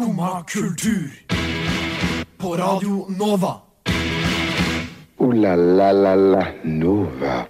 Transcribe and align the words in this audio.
Skumma 0.00 0.42
kultur. 0.42 1.10
På 2.38 2.56
Radio 2.56 3.06
Nova. 3.18 3.54
O-la-la-la-la 5.18 6.46
Nova. 6.64 7.44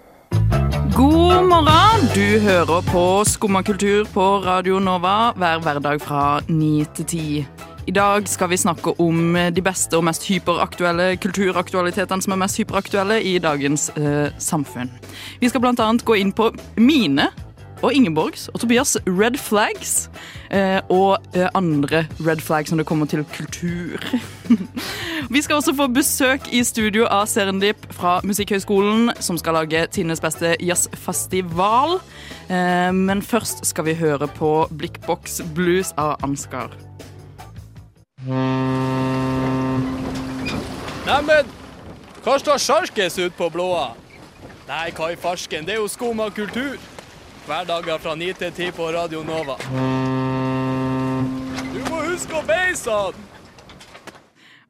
God 0.96 1.46
morgen! 1.46 2.08
Du 2.14 2.40
hører 2.40 2.82
på 2.92 3.24
Skumma 3.24 3.62
kultur 3.62 4.04
på 4.14 4.24
Radio 4.42 4.78
Nova 4.78 5.32
hver 5.36 5.62
hverdag 5.62 6.02
fra 6.02 6.40
9 6.48 6.85
til 6.94 7.06
10. 7.06 7.46
I 7.86 7.94
dag 7.94 8.28
skal 8.28 8.51
vi 8.51 8.56
snakke 8.56 8.96
om 8.98 9.38
de 9.54 9.62
beste 9.62 9.96
og 9.96 10.04
mest 10.04 10.26
hyperaktuelle 10.26 11.17
kulturaktualitetene 11.22 12.22
som 12.22 12.35
er 12.35 12.40
mest 12.42 12.58
hyperaktuelle 12.58 13.21
i 13.22 13.38
dagens 13.38 13.92
eh, 13.94 14.35
samfunn. 14.38 14.90
Vi 15.40 15.48
skal 15.48 15.71
annet 15.71 16.05
gå 16.05 16.19
inn 16.19 16.34
på 16.34 16.51
mine 16.77 17.30
og 17.83 17.95
Ingeborgs 17.95 18.48
og 18.48 18.60
Tobias 18.60 18.96
red 19.06 19.38
flags. 19.38 20.10
Eh, 20.51 20.80
og 20.91 21.23
eh, 21.34 21.48
andre 21.55 22.06
red 22.27 22.42
flags 22.42 22.70
når 22.73 22.82
det 22.82 22.87
kommer 22.87 23.06
til 23.06 23.24
kultur. 23.37 24.02
Vi 25.34 25.42
skal 25.42 25.56
også 25.56 25.74
få 25.77 25.87
besøk 25.87 26.48
i 26.52 26.64
studio 26.64 27.06
av 27.06 27.27
Serendip 27.30 27.87
fra 27.95 28.20
Musikkhøgskolen, 28.24 29.12
som 29.20 29.38
skal 29.38 29.54
lage 29.60 29.87
Tines 29.95 30.20
beste 30.20 30.56
jazzfestival. 30.60 32.01
Eh, 32.51 32.90
men 32.95 33.23
først 33.23 33.66
skal 33.66 33.84
vi 33.87 33.95
høre 33.95 34.28
på 34.28 34.68
Blikkboks 34.70 35.40
Blues 35.54 35.95
av 35.96 36.18
Ansgar. 36.26 36.74
Neimen, 41.06 41.48
hva 42.20 42.37
står 42.38 42.59
sjarkes 42.60 43.16
ut 43.18 43.37
på 43.38 43.48
blåa? 43.54 43.92
Nei, 44.68 44.90
hva 44.95 45.09
i 45.10 45.16
farsken, 45.18 45.65
det 45.66 45.74
er 45.74 45.80
jo 45.80 45.88
skum 45.90 46.20
av 46.23 46.34
kultur. 46.37 46.76
Hverdager 47.50 47.98
fra 47.98 48.12
9 48.14 48.27
til 48.38 48.52
10 48.54 48.72
på 48.77 48.84
Radio 48.95 49.24
Nova. 49.27 49.56
Du 51.74 51.80
må 51.88 51.96
huske 52.04 52.36
å 52.38 52.42
beise 52.46 52.95
han! 52.95 53.16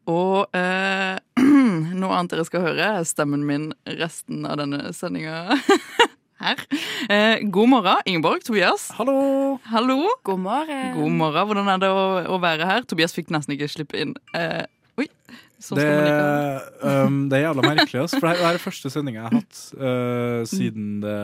Og 0.09 0.57
eh, 0.57 1.19
noe 2.01 2.15
annet 2.17 2.33
dere 2.33 2.47
skal 2.49 2.65
høre, 2.65 2.87
er 3.03 3.05
stemmen 3.05 3.45
min 3.45 3.67
resten 4.01 4.49
av 4.49 4.57
denne 4.63 4.95
sendinga 4.97 5.59
her. 6.47 6.65
Eh, 7.13 7.45
god 7.53 7.69
morgen, 7.75 8.01
Ingeborg. 8.09 8.41
Tobias. 8.49 8.89
Hallo. 8.97 9.59
Hallo. 9.69 9.99
God 10.25 10.41
morgen. 10.49 10.95
God 10.97 11.19
morgen. 11.21 11.51
Hvordan 11.53 11.69
er 11.75 11.85
det 11.85 11.93
å, 11.93 12.03
å 12.33 12.41
være 12.41 12.65
her? 12.71 12.89
Tobias 12.89 13.13
fikk 13.13 13.29
nesten 13.37 13.59
ikke 13.59 13.69
slippe 13.77 14.01
inn. 14.07 14.17
Eh, 14.33 14.65
oi. 14.97 15.11
Sånn 15.61 15.77
Det, 15.77 15.85
ikke 15.85 16.93
um, 17.07 17.17
det 17.29 17.37
er 17.37 17.43
jævla 17.45 17.63
merkelig. 17.69 18.01
Også, 18.07 18.19
For 18.21 18.29
det 18.31 18.37
er 18.41 18.47
det 18.47 18.55
er 18.57 18.63
første 18.65 18.91
sendinga 18.91 19.21
jeg 19.21 19.27
har 19.29 19.35
hatt 19.37 19.59
uh, 19.77 20.45
siden, 20.49 20.87
det, 21.05 21.17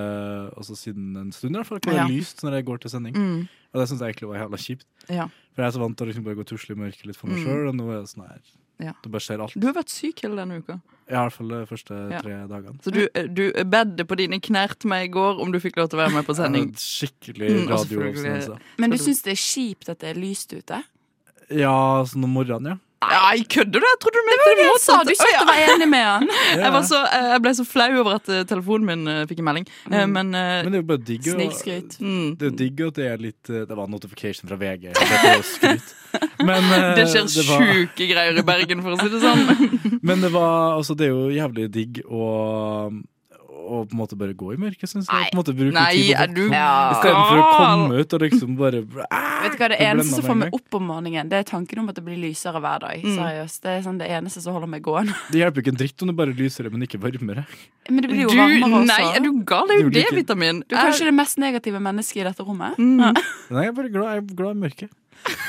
altså 0.56 0.77
siden 0.77 1.17
en 1.17 1.33
stund. 1.33 1.56
i 1.56 1.59
hvert 1.59 1.67
fall, 1.70 1.81
Hvor 1.81 1.93
det 1.97 2.03
Ja. 2.03 2.06
lyst 2.11 2.45
når 2.45 2.53
jeg 2.59 2.65
går 2.67 2.78
til 2.84 2.91
sending. 2.91 3.17
Mm, 3.17 3.48
Og 3.73 3.81
det 3.81 3.89
syns 3.89 4.01
jeg 4.01 4.12
egentlig 4.15 4.28
var 4.28 4.39
jævla 4.45 4.56
kjipt. 4.61 4.84
ja. 5.09 5.27
For 5.56 5.62
jeg 5.65 5.69
er 5.69 5.73
så 5.78 5.81
vant 5.81 5.97
til 5.97 6.05
å 6.06 6.09
liksom 6.11 6.25
bare 6.25 6.37
gå 6.37 6.45
tusle 6.45 6.77
i 6.77 6.78
mørket 6.78 7.06
litt 7.06 7.17
for 7.17 7.28
meg 7.28 7.39
Mm. 7.39 7.45
sjøl, 7.47 7.69
og 7.69 7.75
nå 7.75 7.84
er 7.91 8.01
det 8.05 8.09
sånn 8.12 8.28
her 8.28 8.41
Ja. 8.78 8.93
Du 9.03 9.09
bare 9.09 9.20
ser 9.25 9.41
alt. 9.41 9.55
Du 9.59 9.67
har 9.67 9.73
vært 9.73 9.89
syk 9.89 10.20
hele 10.20 10.37
denne 10.37 10.59
uka. 10.61 10.75
I 11.09 11.15
hvert 11.15 11.33
fall 11.33 11.48
de 11.48 11.65
første 11.65 12.11
Ja. 12.12 12.21
tre 12.21 12.33
dagene. 12.47 12.77
Så 12.83 12.93
du, 12.93 13.09
du 13.33 13.53
bedde 13.65 14.05
på 14.05 14.17
dine 14.19 14.39
knær 14.39 14.77
til 14.78 14.91
meg 14.91 15.09
i 15.09 15.12
går 15.15 15.41
om 15.41 15.50
du 15.50 15.59
fikk 15.59 15.78
lov 15.78 15.89
til 15.89 15.98
å 15.98 16.03
være 16.05 16.12
med 16.12 16.27
på 16.27 16.37
sending. 16.37 16.75
Skikkelig 16.77 17.69
radio. 17.71 18.00
Mm. 18.12 18.59
Men 18.78 18.91
du 18.91 18.98
syns 18.98 19.23
det 19.23 19.33
er 19.33 19.41
kjipt 19.41 19.89
at 19.89 19.98
det 20.00 20.15
er 20.15 20.21
lyst 20.21 20.53
ute? 20.53 20.83
Ja, 21.48 22.03
sånn 22.05 22.25
om 22.25 22.34
morgenen, 22.34 22.67
ja. 22.67 22.77
Nei, 23.11 23.43
kødder 23.53 23.83
du? 23.83 23.87
Jeg 23.87 23.99
trodde 24.03 24.21
du 24.21 24.27
mente 24.27 24.47
det 24.47 24.65
Jeg 24.67 24.81
sa 24.83 24.97
motsatte. 24.97 25.07
du 25.07 25.12
ikke 25.15 25.29
at 25.31 25.41
du 25.41 25.51
var 25.51 25.61
enig 25.75 25.89
med 25.93 26.05
han. 26.07 26.29
Jeg, 26.62 26.73
var 26.77 26.83
så, 26.89 27.01
jeg 27.31 27.43
ble 27.45 27.53
så 27.59 27.65
flau 27.69 27.89
over 28.01 28.17
at 28.19 28.29
eh, 28.33 28.43
telefonen 28.51 28.87
min 28.91 29.09
eh, 29.12 29.21
fikk 29.31 29.43
en 29.43 29.49
melding. 29.51 29.67
Eh, 29.91 30.07
Men, 30.07 30.35
eh, 30.35 30.62
Men 30.67 30.73
det 30.73 30.79
er 30.81 30.83
jo 30.83 30.89
bare 30.91 31.05
digg 31.11 31.29
Snikskryt. 31.31 31.97
mm, 32.01 32.29
det 32.41 32.51
er 32.51 32.57
digg 32.62 32.81
at 32.89 32.95
det 33.01 33.07
er 33.12 33.23
litt 33.23 33.43
Det 33.53 33.71
var 33.77 33.84
en 33.87 33.95
notification 33.97 34.49
fra 34.51 34.59
VG. 34.61 34.89
Det. 34.93 35.75
Men, 36.45 36.65
eh, 36.73 36.95
det 36.99 37.07
skjer 37.12 37.27
var- 37.51 37.67
sjuke 37.73 38.09
greier 38.12 38.39
i 38.39 38.47
Bergen, 38.53 38.83
for 38.83 38.97
å 38.97 39.01
si 39.01 39.09
det 39.12 39.21
sånn. 39.23 40.01
Men 40.09 40.25
det 40.25 40.33
var 40.34 40.77
Altså, 40.77 40.97
det 40.97 41.09
er 41.09 41.15
jo 41.15 41.29
jævlig 41.34 41.71
digg 41.75 42.03
å 42.07 42.91
å 43.66 43.81
på 43.87 43.97
en 43.97 44.00
måte 44.00 44.16
bare 44.19 44.34
gå 44.38 44.53
i 44.54 44.59
mørket, 44.62 44.88
syns 44.88 45.09
jeg. 45.10 45.31
På 45.32 45.37
en 45.37 45.41
måte 45.41 45.54
bruke 45.59 45.75
Nei, 45.75 45.91
tid 45.97 46.12
på 46.12 46.22
er 46.22 46.32
du 46.32 46.43
det. 46.47 46.60
Ja. 46.60 46.71
Istedenfor 46.94 47.41
å 47.43 47.47
komme 47.56 48.00
ut 48.00 48.16
og 48.16 48.25
liksom 48.25 48.56
bare 48.59 48.82
ah, 49.10 49.25
Vet 49.43 49.56
du 49.56 49.60
hva, 49.60 49.69
Det 49.72 49.78
eneste 49.87 50.16
som 50.16 50.27
får 50.27 50.38
meg 50.44 50.56
opp 50.56 50.78
om 50.78 50.87
morgenen, 50.91 51.31
Det 51.32 51.41
er 51.41 51.49
tanken 51.50 51.82
om 51.82 51.91
at 51.93 51.99
det 51.99 52.05
blir 52.06 52.21
lysere 52.22 52.62
hver 52.62 52.82
dag. 52.87 53.05
Mm. 53.05 53.16
Seriøst, 53.19 53.62
Det 53.66 53.72
er 53.75 53.87
sånn 53.87 54.00
det 54.03 54.10
eneste 54.19 54.44
som 54.44 54.56
holder 54.56 54.71
meg 54.76 54.84
gående. 54.87 55.16
Det 55.32 55.43
hjelper 55.43 55.65
ikke 55.65 55.75
en 55.75 55.81
dritt 55.82 56.06
om 56.06 56.12
det 56.12 56.16
bare 56.22 56.37
lysere, 56.37 56.72
men 56.72 56.87
ikke 56.87 57.00
varmere. 57.03 57.47
Men 57.91 58.03
det 58.03 58.10
blir 58.12 58.22
jo 58.25 58.31
Du, 58.32 58.38
varmere 58.38 58.82
også. 58.82 58.91
nei, 58.93 59.03
er 59.16 59.25
du 59.25 59.31
gal? 59.47 59.66
Det 59.71 59.76
er 59.76 59.82
jo 59.82 59.91
det, 59.94 60.06
D-vitamin. 60.10 60.62
Du 60.66 60.75
er 60.75 60.88
kanskje 60.91 61.10
det 61.10 61.16
mest 61.16 61.43
negative 61.43 61.82
mennesket 61.82 62.22
i 62.22 62.28
dette 62.31 62.47
rommet. 62.47 62.78
Mm. 62.78 63.03
Nei, 63.03 63.66
jeg 63.66 63.72
er 63.72 63.76
bare 63.76 63.93
glad, 63.93 64.09
jeg 64.15 64.25
er 64.25 64.38
glad 64.41 64.56
i 64.56 64.62
mørket. 64.66 64.94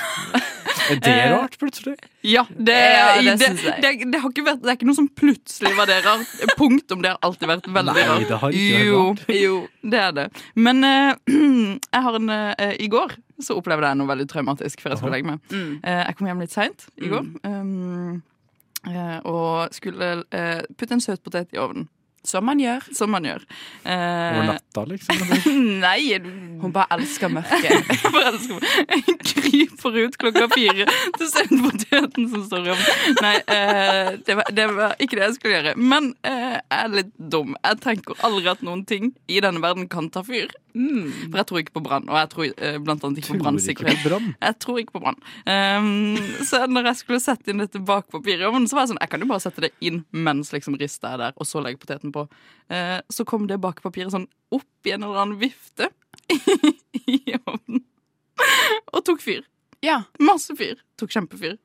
Er 0.89 0.99
det 1.03 1.13
Eh, 1.17 1.31
rart, 1.33 1.57
plutselig? 1.59 1.95
Ja, 2.21 2.45
det, 2.49 2.75
Ja, 2.75 3.21
det 3.21 3.37
det, 3.39 3.49
det, 3.81 4.11
det, 4.11 4.21
har 4.21 4.29
ikke 4.31 4.45
vært, 4.45 4.61
det 4.63 4.71
er 4.71 4.77
ikke 4.77 4.89
noe 4.89 4.97
som 4.97 5.09
plutselig 5.09 5.73
var 5.77 5.89
det 5.89 5.97
rart. 6.05 6.33
Punktum. 6.57 7.01
Det 7.03 7.13
har 7.13 7.19
alltid 7.21 7.51
vært 7.51 7.67
veldig 7.67 7.95
Nei, 7.95 8.05
rart. 8.09 8.27
det 8.27 8.39
har 8.41 8.55
ikke 8.55 8.77
vært 8.77 8.87
jo, 8.87 9.01
rart. 9.09 9.33
jo, 9.41 9.57
det 9.95 10.01
er 10.03 10.15
det. 10.17 10.27
Men 10.55 10.83
uh, 10.83 11.11
jeg 11.95 12.05
har 12.07 12.19
en 12.21 12.29
uh, 12.33 12.71
I 12.79 12.89
går 12.91 13.17
så 13.43 13.57
opplevde 13.59 13.91
jeg 13.91 13.99
noe 13.99 14.09
veldig 14.09 14.25
traumatisk 14.31 14.81
før 14.81 14.95
jeg 14.95 15.01
skulle 15.01 15.17
legge 15.17 15.29
meg. 15.29 15.51
Mm. 15.51 15.75
Uh, 15.83 16.01
jeg 16.07 16.17
kom 16.17 16.31
hjem 16.31 16.41
litt 16.41 16.55
seint 16.55 16.87
i 16.97 17.11
går 17.11 17.27
um, 17.45 18.17
eh, 18.87 19.17
og 19.27 19.75
skulle 19.75 20.09
putte 20.77 20.95
en 20.95 21.03
søtpotet 21.03 21.53
i 21.53 21.61
ovnen. 21.61 21.89
Som 22.27 22.47
man 22.49 22.59
gjør. 22.59 22.83
Som 22.95 23.13
man 23.15 23.23
gjør. 23.27 23.43
Over 23.87 24.41
Eh, 24.43 24.47
natta, 24.51 24.83
liksom? 24.85 25.15
nei, 25.85 26.19
Hun 26.61 26.73
bare 26.75 26.97
elsker 26.97 27.31
mørket. 27.31 27.87
Hun 28.03 28.13
bare 28.15 28.33
elsker 28.33 28.59
meg. 28.59 29.23
Kryper 29.31 29.99
ut 30.01 30.17
klokka 30.19 30.47
fire 30.51 30.87
til 31.17 31.31
søvnpoteten 31.31 32.27
som 32.33 32.43
står 32.49 32.67
i 32.67 32.73
ovnen. 32.75 33.17
Nei, 33.23 33.33
eh, 33.55 34.11
det, 34.27 34.37
var, 34.39 34.51
det 34.59 34.67
var 34.75 34.95
ikke 35.03 35.19
det 35.19 35.25
jeg 35.29 35.37
skulle 35.37 35.55
gjøre. 35.57 35.75
Men 35.79 36.11
eh, 36.27 36.57
jeg 36.57 36.81
er 36.81 36.95
litt 36.99 37.13
dum. 37.17 37.55
Jeg 37.63 37.81
tenker 37.85 38.19
aldri 38.27 38.51
at 38.51 38.63
noen 38.65 38.83
ting 38.89 39.13
i 39.31 39.39
denne 39.43 39.63
verden 39.63 39.87
kan 39.91 40.11
ta 40.13 40.23
fyr. 40.27 40.51
Mm. 40.77 41.07
For 41.31 41.39
jeg 41.39 41.47
tror 41.49 41.61
ikke 41.63 41.75
på 41.79 41.83
brann. 41.87 42.09
Og 42.11 42.19
jeg 42.19 42.31
tror 42.33 42.49
eh, 42.51 42.77
blant 42.83 43.05
annet 43.07 43.21
ikke 43.21 43.37
på 43.37 43.43
brannsikkerhet. 43.45 44.03
brann. 44.05 44.29
Jeg 44.35 44.59
tror 44.63 44.81
ikke 44.81 44.97
på 44.97 45.03
brann. 45.05 45.19
Um, 45.47 46.19
så 46.45 46.63
når 46.69 46.91
jeg 46.91 47.01
skulle 47.01 47.23
sette 47.23 47.53
inn 47.53 47.63
dette 47.63 47.81
bakpapiret 47.87 48.43
i 48.43 48.49
ovnen, 48.49 48.67
så 48.69 48.77
var 48.77 48.85
jeg 48.85 48.93
sånn 48.93 49.01
Jeg 49.01 49.11
kan 49.13 49.23
jo 49.23 49.29
bare 49.31 49.43
sette 49.43 49.63
det 49.65 49.71
inn 49.87 50.03
mens 50.11 50.51
liksom 50.53 50.77
ristet 50.79 51.07
er 51.09 51.21
der, 51.21 51.37
og 51.37 51.47
så 51.49 51.61
legge 51.63 51.81
poteten 51.81 52.13
på. 52.13 52.16
Eh, 52.73 52.97
så 53.13 53.25
kom 53.27 53.45
det 53.49 53.59
bakpapiret 53.63 54.13
sånn 54.13 54.27
opp 54.55 54.89
i 54.89 54.95
en 54.95 55.05
eller 55.05 55.21
annen 55.23 55.39
vifte 55.41 55.91
i 57.07 57.21
ovnen. 57.43 57.85
Og 58.93 59.05
tok 59.07 59.23
fyr. 59.23 59.45
Ja. 59.85 60.03
Masse 60.23 60.55
fyr. 60.57 60.81
Tok 60.99 61.13
kjempefyr. 61.13 61.57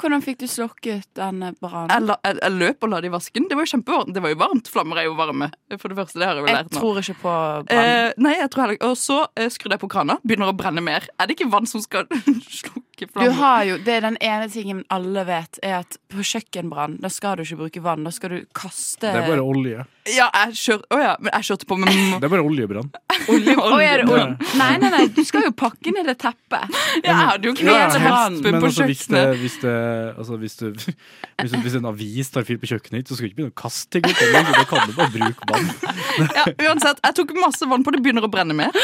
Hvordan 0.00 0.22
fikk 0.24 0.40
du 0.40 0.46
slokket 0.50 1.06
denne 1.14 1.52
brannen? 1.60 1.92
Jeg, 1.92 2.16
jeg, 2.26 2.38
jeg 2.42 2.54
løp 2.58 2.86
og 2.86 2.90
la 2.90 3.00
det 3.02 3.10
i 3.10 3.12
vasken. 3.12 3.46
Det 3.48 3.56
var 3.58 3.66
jo 3.66 3.72
kjempevarmt. 3.74 4.14
Det 4.16 4.22
var 4.24 4.32
jo 4.32 4.38
varmt. 4.40 4.70
Flammer 4.72 5.00
er 5.00 5.06
jo 5.06 5.14
varme. 5.18 5.50
For 5.76 5.92
det 5.92 5.98
første, 6.00 6.18
det 6.20 6.26
har 6.26 6.38
jeg 6.38 6.42
jo 6.42 6.48
lært 6.48 6.56
nå. 6.56 6.74
Jeg 6.74 6.80
tror 6.80 7.00
ikke 7.02 7.16
på 7.20 7.34
brann. 7.70 7.90
Eh, 7.90 8.18
nei, 8.24 8.34
jeg 8.40 8.50
tror 8.50 8.64
heller 8.64 8.80
Og 8.88 8.96
så 8.98 9.18
eh, 9.38 9.50
skrudde 9.52 9.78
jeg 9.78 9.84
på 9.84 9.90
krana. 9.92 10.18
Begynner 10.24 10.50
å 10.50 10.56
brenne 10.58 10.82
mer. 10.84 11.06
Er 11.16 11.30
det 11.30 11.38
ikke 11.38 11.50
vann 11.52 11.70
som 11.70 11.82
skal 11.84 12.08
slukke 12.60 12.79
Du 13.06 13.12
flammer? 13.14 13.36
har 13.40 13.64
jo, 13.64 13.78
det 13.86 13.94
er 13.96 14.00
Den 14.06 14.16
ene 14.20 14.48
tingen 14.52 14.82
alle 14.92 15.24
vet, 15.28 15.58
er 15.62 15.78
at 15.80 15.96
på 16.10 16.24
kjøkkenbrann 16.26 16.98
da 17.00 17.08
skal 17.12 17.36
du 17.38 17.44
ikke 17.46 17.60
bruke 17.64 17.82
vann. 17.84 18.04
Da 18.04 18.12
skal 18.14 18.34
du 18.34 18.38
kaste 18.56 19.08
Det 19.08 19.22
er 19.22 19.28
bare 19.28 19.44
olje. 19.44 19.86
Ja, 20.10 20.26
jeg 20.32 20.56
kjør, 20.56 20.80
oh 20.96 21.00
ja, 21.02 21.10
men 21.20 21.30
jeg 21.36 21.46
kjørte 21.50 21.66
på 21.68 21.76
med 21.78 21.90
Det 21.92 22.26
er 22.26 22.32
bare 22.32 22.42
oljebrann. 22.42 22.88
olje. 23.32 23.54
olje, 23.60 23.90
det 24.00 24.56
Nei, 24.58 24.70
nei, 24.80 24.90
nei, 24.90 25.02
du 25.14 25.20
skal 25.28 25.44
jo 25.44 25.52
pakke 25.54 25.92
ned 25.94 26.08
det 26.08 26.16
teppet. 26.22 26.66
Ja, 27.00 27.12
jeg 27.12 27.16
hadde 27.30 27.46
jo 27.46 27.52
ikke 27.54 27.66
Ja, 27.68 27.86
på 27.86 28.50
altså, 28.64 28.86
hvis, 28.88 29.04
det, 29.06 29.20
kjøkkenet. 29.20 29.38
hvis, 29.40 29.56
det, 29.62 29.74
altså, 30.18 30.36
hvis, 30.40 30.56
du, 30.58 30.66
hvis, 30.74 31.52
hvis 31.64 31.76
en 31.78 31.86
avis 31.90 32.30
tar 32.34 32.44
fyr 32.48 32.58
på 32.60 32.70
kjøkkenet 32.72 33.02
ditt, 33.04 33.10
så 33.12 33.16
skal 33.18 33.28
du 33.28 33.30
ikke 33.30 33.38
begynne 33.40 33.54
å 33.54 33.60
kaste 33.60 34.00
ting. 34.00 34.08
ut, 34.08 34.56
Da 34.56 34.64
kan 34.68 34.88
du 34.90 34.96
bare 34.96 35.12
bruke 35.14 35.50
vann. 35.52 35.70
Ja, 36.40 36.44
uansett, 36.70 36.98
jeg 37.04 37.16
tok 37.20 37.32
masse 37.38 37.68
vann 37.70 37.84
på 37.86 37.92
det, 37.94 38.02
begynner 38.04 38.26
å 38.26 38.30
brenne 38.32 38.56
mer. 38.56 38.74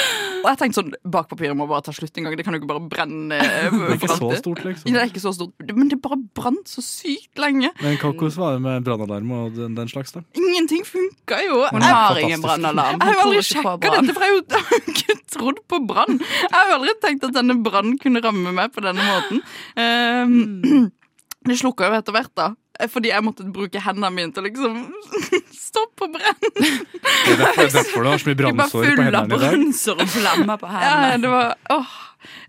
Og 0.42 0.46
jeg 0.52 0.60
tenkte 0.60 0.78
sånn, 0.80 0.92
bakpapiret 1.10 1.56
må 1.58 1.66
bare 1.68 1.82
ta 1.88 1.94
slutt 1.96 2.16
en 2.20 2.28
gang. 2.28 2.36
Det 2.38 2.44
kan 2.46 2.54
jo 2.54 2.60
ikke 2.62 2.70
bare 2.70 2.84
brenne 2.92 3.40
eh, 3.40 3.80
Det 3.90 3.98
ikke 4.06 4.18
så 4.18 4.40
stort, 4.40 4.62
liksom. 4.64 4.90
Det 4.92 5.00
er 5.02 5.10
ikke 5.10 5.22
så 5.22 5.32
stort, 5.36 5.72
men 5.76 5.90
det 5.92 5.98
bare 6.04 6.18
brant 6.38 6.70
så 6.70 6.84
sykt 6.84 7.40
lenge. 7.42 7.70
Men 7.82 7.96
hvordan 8.00 8.34
var 8.40 8.56
det 8.56 8.62
med 8.66 8.86
brannalarm 8.86 9.32
og 9.36 9.56
den, 9.56 9.76
den 9.78 9.90
slags, 9.92 10.14
da? 10.16 10.22
Ingenting 10.38 10.84
funka 10.88 11.40
jo. 11.46 11.62
Hun 11.70 11.80
Jeg, 11.84 11.94
har 11.94 12.20
ingen 12.22 12.42
brannalarm. 12.44 13.00
jeg 13.00 13.14
har 13.14 13.22
aldri 13.24 13.44
sjekka 13.50 13.94
dette, 13.96 14.16
for 14.16 14.26
jeg 14.26 14.30
har 14.30 14.36
jo 14.36 14.82
ikke 14.94 15.18
trodd 15.36 15.62
på 15.68 15.80
brann. 15.88 16.20
Jeg 16.20 16.54
har 16.54 16.76
aldri 16.76 16.94
tenkt 17.02 17.26
at 17.28 17.34
denne 17.36 17.58
brannen 17.64 17.98
kunne 18.02 18.22
ramme 18.24 18.54
meg 18.56 18.72
på 18.74 18.84
denne 18.84 19.02
måten. 19.06 19.42
Um, 19.76 20.90
det 21.46 21.58
slukka 21.60 21.90
jo 21.90 21.98
etter 21.98 22.16
hvert, 22.16 22.32
da. 22.38 22.52
Fordi 22.92 23.08
jeg 23.12 23.24
måtte 23.24 23.46
bruke 23.52 23.80
hendene 23.80 24.10
mine 24.14 24.32
til 24.36 24.44
å 24.44 24.46
liksom 24.48 24.80
stoppe 25.66 26.08
brenne 26.12 26.50
Det 26.56 27.36
er 27.36 27.40
derfor, 27.40 27.70
derfor 27.72 28.02
du 28.02 28.10
har 28.10 28.18
så 28.20 28.28
mye 28.28 28.38
bare 28.40 28.52
brannsår 28.56 28.82
på 28.82 28.90
full 28.90 29.06
av 29.06 29.06
hendene 29.06 29.24
i 29.24 29.30
dag. 29.30 29.46
brannsår 29.46 30.02
og 30.04 30.12
flammer 30.16 30.60
på 30.60 30.72
Ja, 30.74 30.92
hendene. 31.06 31.22
det 31.24 31.32
var 31.32 31.78
åh. 31.78 31.94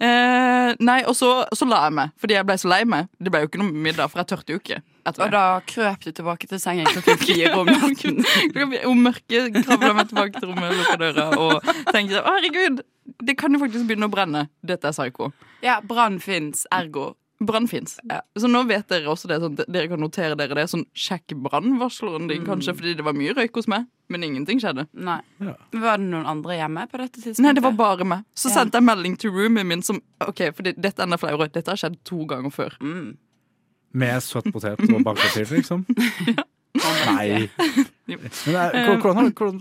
Eh, 0.01 0.71
nei, 0.81 0.99
og 1.05 1.13
så, 1.17 1.27
så 1.53 1.65
la 1.69 1.83
jeg 1.85 1.93
meg, 1.99 2.13
fordi 2.17 2.33
jeg 2.33 2.45
ble 2.49 2.55
så 2.57 2.69
lei 2.71 2.79
meg. 2.89 3.09
Det 3.21 3.29
ble 3.33 3.43
jo 3.43 3.49
ikke 3.51 3.59
noe 3.61 3.83
middag, 3.85 4.09
for 4.09 4.23
jeg 4.23 4.29
tørte 4.31 4.55
jo 4.55 4.61
ikke. 4.61 4.79
Og 5.11 5.19
da 5.31 5.43
krøp 5.69 6.01
du 6.03 6.09
tilbake 6.17 6.49
til 6.49 6.59
sengen 6.59 6.89
klokken 6.89 7.19
fire 7.21 7.51
om 7.61 7.69
natten. 7.69 8.17
Om 8.89 9.03
mørket 9.05 9.59
kravla 9.67 9.93
meg 9.99 10.09
tilbake 10.09 10.41
til 10.41 10.49
rommet, 10.49 10.73
lukka 10.81 10.97
døra 11.03 11.27
og 11.37 11.69
tenkte 11.93 12.23
herregud, 12.25 12.81
det 13.23 13.37
kan 13.39 13.53
jo 13.55 13.61
faktisk 13.61 13.85
begynne 13.87 14.09
å 14.09 14.13
brenne. 14.17 14.47
Dette 14.65 14.89
er 14.89 14.97
psyko. 14.97 15.29
Ja, 15.63 15.77
brann 15.85 16.17
fins, 16.23 16.65
ergo 16.73 17.11
Brann 17.39 17.67
fins. 17.69 17.99
Så 18.39 18.47
nå 18.49 18.63
vet 18.67 18.87
dere 18.89 19.05
også 19.11 19.27
det. 19.29 19.35
Sånn, 19.43 19.55
dere 19.69 19.87
kan 19.91 19.99
notere 20.01 20.35
dere 20.39 20.55
det. 20.57 20.63
Sånn, 20.71 20.85
sjekk 20.97 21.35
brannvarsleren 21.45 22.25
din, 22.31 22.45
kanskje, 22.47 22.73
fordi 22.73 22.95
det 22.97 23.05
var 23.05 23.13
mye 23.13 23.35
røyk 23.37 23.53
hos 23.59 23.67
meg. 23.69 23.85
Men 24.09 24.23
ingenting 24.23 24.57
skjedde. 24.63 24.87
Nei. 24.93 25.19
Ja. 25.43 25.53
Var 25.75 25.97
det 26.01 26.07
noen 26.07 26.25
andre 26.25 26.57
hjemme 26.57 26.87
på 26.89 26.97
dette 26.97 27.19
tidspunktet? 27.21 27.43
Nei, 27.45 27.53
det 27.53 27.61
var 27.67 27.75
bare 27.77 28.05
meg. 28.09 28.23
Så 28.33 28.49
Ja. 28.49 28.55
sendte 28.63 28.79
jeg 28.79 28.87
melding 28.89 29.17
til 29.19 29.31
roomien 29.31 29.67
min 29.67 29.81
som 29.83 30.01
OK, 30.21 30.41
for 30.55 30.63
dette 30.63 30.93
er 30.97 31.03
enda 31.05 31.17
flauere. 31.21 31.51
Dette 31.51 31.67
har 31.69 31.77
skjedd 31.77 31.99
to 32.03 32.25
ganger 32.25 32.49
før. 32.49 32.73
mm. 32.81 33.17
Med 33.93 34.21
søt 34.21 34.43
potet 34.51 34.79
og 34.79 35.03
bankepapir, 35.03 35.45
liksom? 35.57 35.85
Nei. 36.77 37.47
Men 38.07 39.01
hvordan, 39.01 39.31
hvordan, 39.35 39.57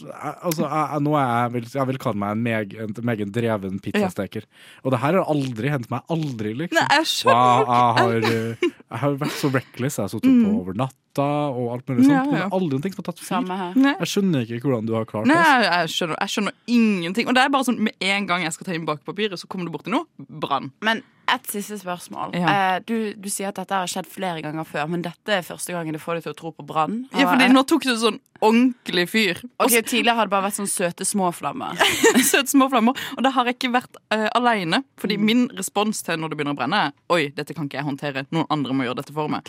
altså, 0.46 0.66
jeg, 0.68 1.00
nå 1.02 1.14
er 1.18 1.26
jeg, 1.26 1.52
vil, 1.56 1.64
jeg 1.74 1.88
vil 1.90 1.98
kalle 2.02 2.20
meg 2.20 2.36
en 2.36 3.08
megen, 3.08 3.32
dreven 3.34 3.80
pizzasteker. 3.82 4.46
Og 4.84 4.94
det 4.94 5.00
her 5.02 5.18
har 5.18 5.32
aldri 5.32 5.72
hendt 5.72 5.88
meg. 5.90 6.04
Aldri, 6.12 6.52
liksom. 6.60 6.78
Nei, 6.78 7.00
jeg 7.00 7.08
jeg, 7.26 7.64
jeg, 7.66 7.96
har, 7.98 8.28
eh, 8.30 8.68
jeg 8.68 9.02
har 9.02 9.18
vært 9.24 9.34
så 9.40 9.50
reckless. 9.50 9.98
Jeg 9.98 10.04
har 10.04 10.12
sittet 10.14 10.38
på 10.44 10.52
over 10.60 10.78
natta 10.78 11.26
og 11.50 11.72
alt 11.74 11.90
mulig 11.90 12.06
sånt. 12.06 12.14
Men 12.14 12.36
det 12.36 12.44
er 12.44 12.56
aldri 12.60 12.78
noe 12.78 12.94
som 12.94 13.02
har 13.02 13.08
tatt 13.10 13.24
fyr. 13.24 13.50
Jeg 13.90 14.12
skjønner 14.12 14.46
ikke 14.46 14.70
hvordan 14.70 14.86
du 14.86 14.94
har 14.98 15.10
klart 15.10 15.30
det. 15.30 15.40
jeg, 15.40 15.66
jeg, 15.66 15.92
skjønner, 15.96 16.22
jeg 16.22 16.34
skjønner 16.36 16.56
ingenting. 16.78 17.26
Og 17.26 17.38
det 17.38 17.42
er 17.42 17.52
bare 17.56 17.70
sånn, 17.70 17.82
Med 17.88 18.08
en 18.14 18.30
gang 18.30 18.46
jeg 18.46 18.54
skal 18.54 18.70
ta 18.70 18.78
inn 18.78 18.86
bakpapiret, 18.86 19.40
så 19.40 19.50
kommer 19.50 19.66
du 19.66 19.74
borti 19.74 19.90
noe. 19.94 20.06
Brann. 20.22 20.70
Men 20.86 21.02
et 21.32 21.50
siste 21.50 21.78
spørsmål. 21.80 22.34
Ja. 22.38 22.52
Eh, 22.52 22.78
du, 22.86 22.96
du 23.18 23.28
sier 23.32 23.50
at 23.50 23.58
dette 23.58 23.74
har 23.74 23.90
skjedd 23.90 24.08
flere 24.10 24.42
ganger 24.44 24.66
før, 24.68 24.86
men 24.92 25.04
dette 25.04 25.38
er 25.38 25.44
første 25.46 25.74
gangen 25.74 25.96
du 25.96 26.02
får 26.02 26.18
deg 26.18 26.26
til 26.28 26.34
å 26.34 26.38
tro 26.38 26.52
på 26.54 26.66
brann? 26.66 27.04
Ja, 27.16 27.28
fordi 27.30 27.50
Nå 27.52 27.62
tok 27.68 27.86
du 27.86 27.94
sånn 27.98 28.18
ordentlig 28.44 29.06
fyr. 29.08 29.40
Ok, 29.56 29.66
Også, 29.66 29.82
Tidligere 29.86 30.16
har 30.18 30.28
det 30.28 30.34
bare 30.34 30.46
vært 30.48 30.58
sånn 30.58 30.70
søte 30.70 31.06
små 31.08 31.30
flammer. 31.34 31.78
søte 32.30 32.50
små 32.52 32.68
flammer. 32.72 32.98
Og 33.16 33.24
det 33.24 33.32
har 33.36 33.48
jeg 33.48 33.58
ikke 33.58 33.72
vært 33.76 34.00
uh, 34.12 34.28
aleine. 34.36 34.82
Fordi 35.00 35.16
min 35.20 35.46
respons 35.56 36.02
til 36.06 36.20
når 36.20 36.32
det 36.32 36.40
begynner 36.40 36.56
å 36.56 36.60
brenne, 36.60 36.82
er 36.88 37.16
Oi, 37.16 37.30
dette 37.36 37.56
kan 37.56 37.68
ikke 37.68 37.80
jeg 37.80 37.88
håndtere. 37.88 38.26
Noen 38.34 38.50
andre 38.52 38.76
må 38.76 38.86
gjøre 38.86 39.00
dette 39.00 39.16
for 39.16 39.32
meg. 39.32 39.48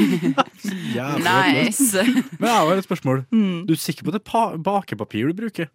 Jævlig 0.96 1.26
nice. 1.26 2.06
Men 2.38 2.48
jeg 2.48 2.56
har 2.56 2.80
et 2.80 2.88
spørsmål. 2.88 3.24
Mm. 3.34 3.66
Du 3.68 3.76
er 3.76 3.82
sikker 3.82 4.08
på 4.08 4.16
det 4.16 4.24
pa 4.26 4.50
bakepapir 4.56 5.30
du 5.30 5.36
bruker? 5.44 5.70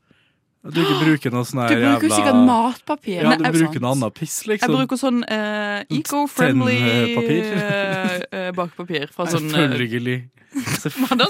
Du 0.66 0.80
ikke 0.82 0.98
bruker 1.04 1.34
noe 1.34 1.46
sånn 1.46 1.62
her 1.62 1.74
Du 1.76 1.84
bruker 1.84 2.08
jo 2.08 2.16
sikkert 2.16 2.40
matpapir. 2.48 3.20
Ja, 3.22 3.36
du 3.38 3.44
Nei, 3.44 3.52
bruker 3.54 3.84
noe 3.84 3.92
annet 3.94 4.16
piss, 4.18 4.38
Jeg 4.46 4.56
liksom. 4.56 4.78
bruker 4.80 5.00
sånn 5.00 5.20
uh, 5.28 5.84
eco-friendly 5.94 6.78
eh, 6.82 8.24
eh, 8.32 9.06
fra 9.14 9.28
sånn 9.30 9.52
Selvfølgelig. 9.54 10.18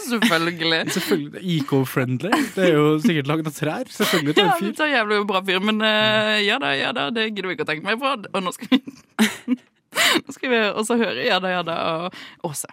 Selvfølgelig? 0.06 0.80
Selvfølgelig. 0.96 1.44
Eco-friendly. 1.58 2.32
Det 2.56 2.70
er 2.70 2.74
jo 2.78 2.88
sikkert 3.04 3.32
laget 3.34 3.52
av 3.52 3.58
trær. 3.60 3.92
Selvfølgelig 3.98 4.38
Det 4.38 4.46
er 4.46 4.48
Ja, 4.48 4.56
det 4.56 4.62
det 4.62 4.72
fyr. 4.72 4.80
tar 4.80 4.94
jævlig 4.94 5.22
bra 5.34 5.44
fyr, 5.52 5.62
men 5.68 5.84
uh, 5.84 6.36
ja 6.46 6.62
da, 6.62 6.72
ja 6.78 6.96
da, 6.96 7.10
det 7.12 7.30
gidder 7.34 7.52
vi 7.52 7.60
ikke 7.60 7.68
å 7.68 7.72
tenke 7.74 7.90
mer 7.90 8.00
på. 8.00 8.16
Og 8.32 8.46
nå 8.46 8.56
skal 8.56 8.72
vi 8.72 9.60
Nå 9.96 10.34
skal 10.36 10.52
vi 10.52 10.58
også 10.76 10.98
høre 11.00 11.24
Ja 11.24 11.40
da, 11.40 11.54
ja 11.56 11.64
da 11.64 11.78
og 12.08 12.52
Åse. 12.52 12.68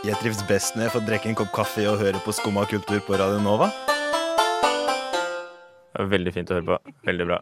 Jeg 0.00 0.16
trives 0.22 0.40
best 0.48 0.76
når 0.76 0.86
jeg 0.86 0.92
får 0.94 1.06
drikke 1.08 1.28
en 1.30 1.36
kopp 1.42 1.52
kaffe 1.54 1.84
og 1.90 1.98
høre 2.00 2.20
på 2.24 2.32
Skumma 2.32 2.64
kultur 2.70 3.02
på 3.04 3.18
Radio 3.20 3.40
Nova. 3.44 3.68
Det 5.90 6.00
var 6.00 6.12
Veldig 6.16 6.32
fint 6.34 6.50
å 6.52 6.56
høre 6.56 6.68
på. 6.70 6.78
Veldig 7.04 7.26
bra. 7.28 7.40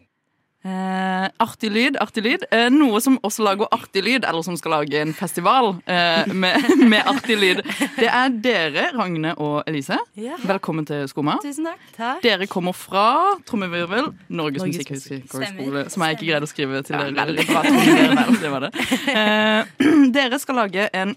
Eh, 0.66 1.26
artig 1.38 1.68
lyd, 1.70 1.96
artig 2.02 2.24
lyd. 2.24 2.42
Eh, 2.50 2.66
noe 2.74 2.98
som 3.00 3.14
også 3.24 3.44
lager 3.46 3.70
artig 3.72 4.02
lyd, 4.02 4.24
eller 4.26 4.42
som 4.42 4.56
skal 4.58 4.74
lage 4.74 4.98
en 5.04 5.12
festival 5.14 5.76
eh, 5.86 6.26
med, 6.34 6.66
med 6.90 7.06
artig 7.06 7.36
lyd, 7.38 7.60
det 7.94 8.08
er 8.10 8.34
dere, 8.42 8.88
Ragne 8.98 9.36
og 9.38 9.60
Elise. 9.70 10.00
Velkommen 10.42 10.88
til 10.88 11.06
Skumma. 11.08 11.36
Tusen 11.44 11.70
takk. 11.94 12.18
Dere 12.26 12.50
kommer 12.50 12.74
fra 12.74 13.06
trommevirvel, 13.46 14.10
Norges, 14.34 14.64
Norges 14.66 14.90
musikkhøgskole, 14.90 15.86
som 15.94 16.04
jeg 16.08 16.18
ikke 16.18 16.26
greide 16.32 16.50
å 16.50 16.50
skrive 16.50 16.82
til 16.90 16.98
Ja, 16.98 17.06
dere. 17.06 17.30
veldig 17.30 17.46
bra. 17.54 18.26
Det 18.42 18.52
var 18.56 18.66
det. 18.66 18.72
Eh, 19.14 19.60
dere 20.18 20.42
skal 20.42 20.58
lage 20.64 20.90
en 20.90 21.14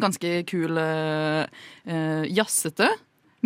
ganske 0.00 0.44
kul 0.48 0.78
eh, 0.78 1.46
eh, 1.86 2.24
jazzete 2.36 2.88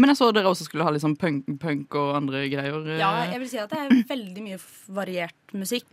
men 0.01 0.09
jeg 0.09 0.17
så 0.17 0.31
dere 0.33 0.49
også 0.49 0.65
skulle 0.65 0.85
ha 0.87 0.91
litt 0.95 1.03
sånn 1.03 1.17
punk, 1.19 1.45
punk 1.61 1.95
og 1.99 2.15
andre 2.17 2.47
greier. 2.49 2.77
eh. 2.89 3.01
Ja, 3.03 3.09
jeg 3.29 3.41
vil 3.43 3.49
si 3.51 3.59
at 3.61 3.69
det 3.69 3.81
er 3.83 3.91
veldig 4.09 4.43
mye 4.47 4.59
variert 4.97 5.53
musikk. 5.53 5.85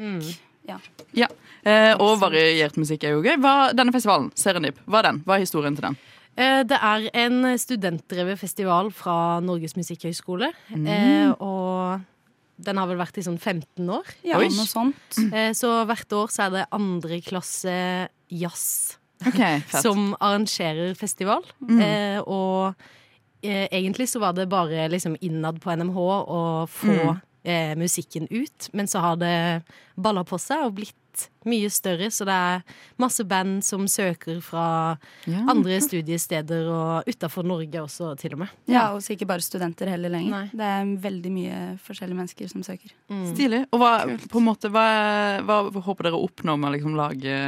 Ja. 0.68 0.77
Ja, 1.18 1.27
eh, 1.65 1.94
Og 2.00 2.19
variert 2.21 2.77
musikk 2.80 3.04
er 3.04 3.18
jo 3.18 3.24
gøy. 3.25 3.36
Hva, 3.42 3.74
denne 3.75 3.92
festivalen, 3.92 4.30
Serendip, 4.38 4.77
hva 4.88 5.00
er 5.01 5.09
den? 5.09 5.19
Hva 5.25 5.36
er 5.36 5.44
historien 5.44 5.75
til 5.75 5.89
den? 5.89 5.98
Eh, 6.38 6.63
Det 6.63 6.77
er 6.80 7.09
en 7.25 7.57
studentdrevet 7.57 8.39
festival 8.39 8.92
fra 8.95 9.39
Norges 9.44 9.75
musikkhøgskole. 9.75 10.54
Eh, 10.77 11.31
og 11.42 12.00
den 12.63 12.77
har 12.77 12.88
vel 12.88 12.98
vært 13.01 13.18
i 13.18 13.25
sånn 13.25 13.39
15 13.42 13.89
år. 13.89 14.06
Ja, 14.24 14.38
Oi. 14.38 14.48
noe 14.56 14.69
sånt. 14.69 15.19
Eh, 15.33 15.51
så 15.51 15.83
hvert 15.86 16.13
år 16.13 16.27
så 16.31 16.45
er 16.48 16.50
det 16.51 16.65
andre 16.71 17.19
klasse 17.21 18.07
jazz 18.31 18.98
Ok, 19.25 19.40
fett. 19.72 19.81
som 19.81 20.12
arrangerer 20.19 20.94
festival. 20.98 21.46
Eh, 21.64 22.19
og 22.22 22.74
eh, 23.42 23.66
egentlig 23.72 24.10
så 24.10 24.22
var 24.22 24.38
det 24.38 24.50
bare 24.52 24.88
liksom 24.92 25.18
innad 25.22 25.62
på 25.64 25.74
NMH 25.75 25.98
å 25.98 26.42
få 26.69 26.98
eh, 27.44 27.74
musikken 27.80 28.28
ut. 28.30 28.69
Men 28.74 28.88
så 28.88 29.00
har 29.00 29.19
det 29.22 29.38
balla 29.96 30.24
på 30.28 30.40
seg 30.42 30.68
og 30.68 30.78
blitt 30.81 30.96
mye 31.48 31.69
større, 31.72 32.10
så 32.12 32.25
det 32.28 32.34
er 32.36 32.64
masse 33.00 33.24
band 33.28 33.62
som 33.64 33.86
søker 33.88 34.42
fra 34.44 34.98
Ja. 35.28 35.44
andre 35.48 35.78
studiesteder 35.84 36.68
og 36.68 37.08
utafor 37.08 37.46
Norge 37.48 37.80
også, 37.81 38.12
til 38.19 38.34
og 38.36 38.40
med. 38.44 38.50
Ja, 38.68 38.90
og 38.94 39.00
så 39.02 39.16
ikke 39.16 39.28
bare 39.30 39.40
studenter 39.46 39.88
heller 39.88 40.10
lenger. 40.12 40.30
Nei. 40.30 40.50
Det 40.52 40.68
er 40.68 40.92
veldig 41.08 41.31
mye 41.31 41.62
forskjellige 41.86 42.19
mennesker 42.19 42.52
som 42.52 42.64
søker. 42.68 42.92
Stilig. 43.34 43.64
Og 43.72 43.80
hva, 43.80 43.94
på 44.28 44.42
en 44.42 44.48
måte, 44.50 44.69
hva, 44.74 44.88
hva 45.48 45.62
håper 45.88 46.10
dere 46.10 46.19
å 46.19 46.28
oppnå 46.28 46.58
med 46.60 46.69
å 46.69 46.75
liksom 46.75 46.96
lage 47.00 47.40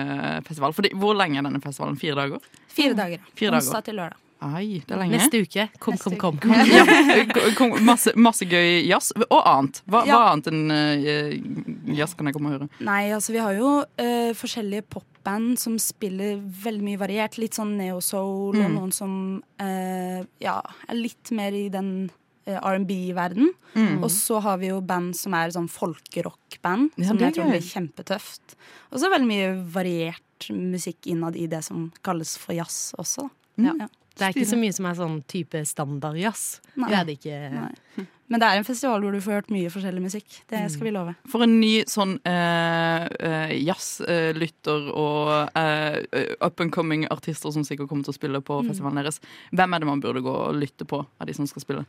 festival? 0.48 0.74
Fordi, 0.74 0.94
hvor 0.96 1.16
lenge 1.20 1.38
er 1.42 1.50
denne 1.50 1.62
festivalen? 1.64 2.00
Fire 2.00 2.16
dager? 2.16 2.40
Fire 2.70 2.96
dager. 2.96 3.20
Fire 3.36 3.52
dager. 3.52 3.64
Onsdag 3.66 3.84
til 3.90 4.00
lørdag. 4.00 4.26
Ai, 4.42 4.80
det 4.88 4.94
er 4.96 5.00
lenge. 5.02 5.18
Neste 5.18 5.42
uke. 5.44 5.66
Kom, 5.84 5.94
Neste 5.98 6.16
kom, 6.18 6.38
uke. 6.38 6.48
kom. 6.48 6.70
ja, 6.72 7.50
kom- 7.58 7.74
masse, 7.84 8.14
masse 8.16 8.46
gøy 8.48 8.86
jazz. 8.88 9.12
Og 9.30 9.42
annet. 9.44 9.82
Hva, 9.86 10.06
Ja. 10.08 10.16
hva 10.16 10.30
annet 10.32 10.48
enn 10.48 10.72
uh, 10.72 11.96
jazz 11.98 12.14
kan 12.16 12.30
jeg 12.30 12.38
komme 12.38 12.54
og 12.54 12.56
høre? 12.60 12.70
Nei, 12.88 13.10
altså 13.12 13.34
vi 13.36 13.42
har 13.44 13.58
jo 13.58 13.74
uh, 13.84 14.32
forskjellige 14.40 14.86
popband 14.96 15.58
som 15.60 15.76
spiller 15.82 16.40
veldig 16.40 16.86
mye 16.88 17.02
variert. 17.02 17.36
Litt 17.38 17.58
sånn 17.60 17.76
neo-soul, 17.82 18.56
og 18.56 18.64
Mm. 18.70 18.78
noen 18.80 18.94
som 18.96 19.12
uh, 19.60 20.24
ja, 20.40 20.56
er 20.88 20.96
litt 20.96 21.32
mer 21.36 21.52
i 21.52 21.68
den 21.70 22.10
R&B-verden. 22.50 23.52
Mm. 23.76 24.00
Og 24.04 24.10
så 24.10 24.40
har 24.42 24.58
vi 24.62 24.72
jo 24.72 24.80
band 24.82 25.14
som 25.20 25.36
er 25.38 25.52
sånn 25.54 25.68
folkerock-band, 25.70 26.96
Ja, 26.98 27.08
som 27.12 27.20
jeg 27.22 27.36
tror 27.36 27.52
blir 27.52 27.62
kjempetøft. 27.66 28.56
Og 28.92 29.00
så 29.04 29.12
veldig 29.12 29.28
mye 29.30 29.52
variert 29.76 30.48
musikk 30.50 31.08
innad 31.12 31.36
i 31.38 31.46
det 31.52 31.62
som 31.68 31.90
kalles 32.06 32.38
for 32.40 32.56
jazz 32.58 32.94
også. 32.98 33.28
Mm. 33.60 33.74
Ja. 33.84 33.88
Det 34.20 34.28
er 34.28 34.36
ikke 34.36 34.50
så 34.50 34.60
mye 34.60 34.76
som 34.76 34.88
er 34.90 34.96
sånn 34.98 35.20
type 35.32 35.62
standardjazz. 35.66 36.48
Det 36.76 36.96
er 36.96 37.06
det 37.08 37.20
ikke. 37.20 37.38
Nei. 37.56 38.08
Men 38.30 38.42
det 38.42 38.46
er 38.46 38.60
en 38.60 38.66
festival 38.68 39.02
hvor 39.02 39.16
du 39.16 39.22
får 39.26 39.40
hørt 39.40 39.48
mye 39.54 39.72
forskjellig 39.74 40.04
musikk. 40.04 40.28
Det 40.52 40.62
skal 40.70 40.86
vi 40.86 40.94
love. 40.94 41.16
For 41.32 41.46
en 41.46 41.56
ny 41.58 41.72
sånn 41.90 42.14
uh, 42.30 43.08
eh, 43.10 43.56
jazzlytter 43.58 44.92
og 44.94 45.32
eh, 45.58 45.98
eh, 46.14 46.36
up 46.46 46.62
and 46.62 46.74
coming 46.76 47.08
artister 47.10 47.50
som 47.56 47.66
sikkert 47.66 47.90
kommer 47.90 48.06
til 48.06 48.14
å 48.14 48.20
spille 48.20 48.44
på 48.46 48.60
festivalen 48.68 49.02
deres. 49.02 49.18
Hvem 49.50 49.74
er 49.74 49.82
det 49.82 49.90
man 49.90 50.04
burde 50.04 50.22
gå 50.26 50.36
og 50.44 50.62
lytte 50.62 50.86
på 50.90 51.02
av 51.02 51.30
de 51.30 51.38
som 51.38 51.50
skal 51.50 51.66
spille? 51.66 51.86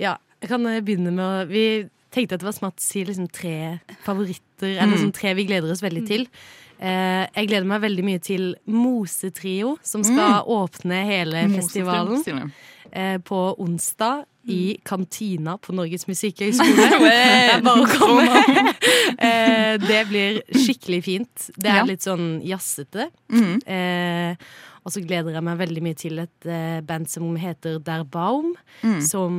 Ja, 0.00 0.16
jeg 0.40 0.48
kan 0.48 0.64
begynne 0.64 1.12
med 1.12 1.26
å 1.26 1.48
Vi 1.50 1.64
tenkte 2.10 2.34
at 2.34 2.40
det 2.40 2.48
var 2.48 2.52
smart 2.56 2.76
å 2.76 2.80
si 2.84 3.04
liksom 3.04 3.28
tre 3.30 3.80
favoritter, 4.04 4.76
eller 4.78 4.96
Mm. 4.96 5.04
sånn 5.04 5.12
tre 5.14 5.34
vi 5.34 5.44
gleder 5.46 5.70
oss 5.70 5.80
veldig 5.82 6.06
til. 6.06 6.26
Eh, 6.80 7.26
jeg 7.36 7.48
gleder 7.48 7.66
meg 7.66 7.82
veldig 7.82 8.04
mye 8.04 8.20
til 8.22 8.54
Mosetrio, 8.66 9.76
som 9.82 10.02
skal 10.02 10.42
åpne 10.48 11.04
hele 11.04 11.42
festivalen 11.52 12.22
Stilig. 12.22 12.42
eh, 12.42 12.79
på 13.24 13.38
onsdag 13.62 14.24
i 14.50 14.78
kantina 14.84 15.58
på 15.58 15.74
Norges 15.76 16.06
musikkhøgskole. 16.10 16.88
det 17.04 17.12
er 17.12 17.62
bare 17.64 17.84
å 17.84 17.92
komme. 17.92 18.64
eh, 19.28 19.76
det 19.82 20.00
blir 20.08 20.40
skikkelig 20.56 21.02
fint. 21.06 21.46
Det 21.56 21.70
er 21.74 21.86
litt 21.88 22.06
sånn 22.06 22.40
jazzete. 22.46 23.10
Mhm. 23.32 23.62
Eh, 23.66 24.50
og 24.80 24.94
så 24.94 25.02
gleder 25.04 25.34
jeg 25.36 25.44
meg 25.44 25.58
veldig 25.60 25.82
mye 25.84 25.96
til 25.98 26.22
et 26.22 26.46
eh, 26.48 26.78
band 26.88 27.08
som 27.12 27.34
heter 27.36 27.76
Der 27.84 28.00
Baum. 28.08 28.54
Mm. 28.80 29.00
Som 29.04 29.34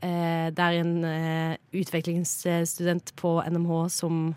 eh, 0.00 0.48
Det 0.48 0.64
er 0.64 0.78
en 0.80 0.94
eh, 1.04 1.58
utviklingsstudent 1.76 3.12
på 3.20 3.34
NMH 3.44 3.74
som 3.92 4.32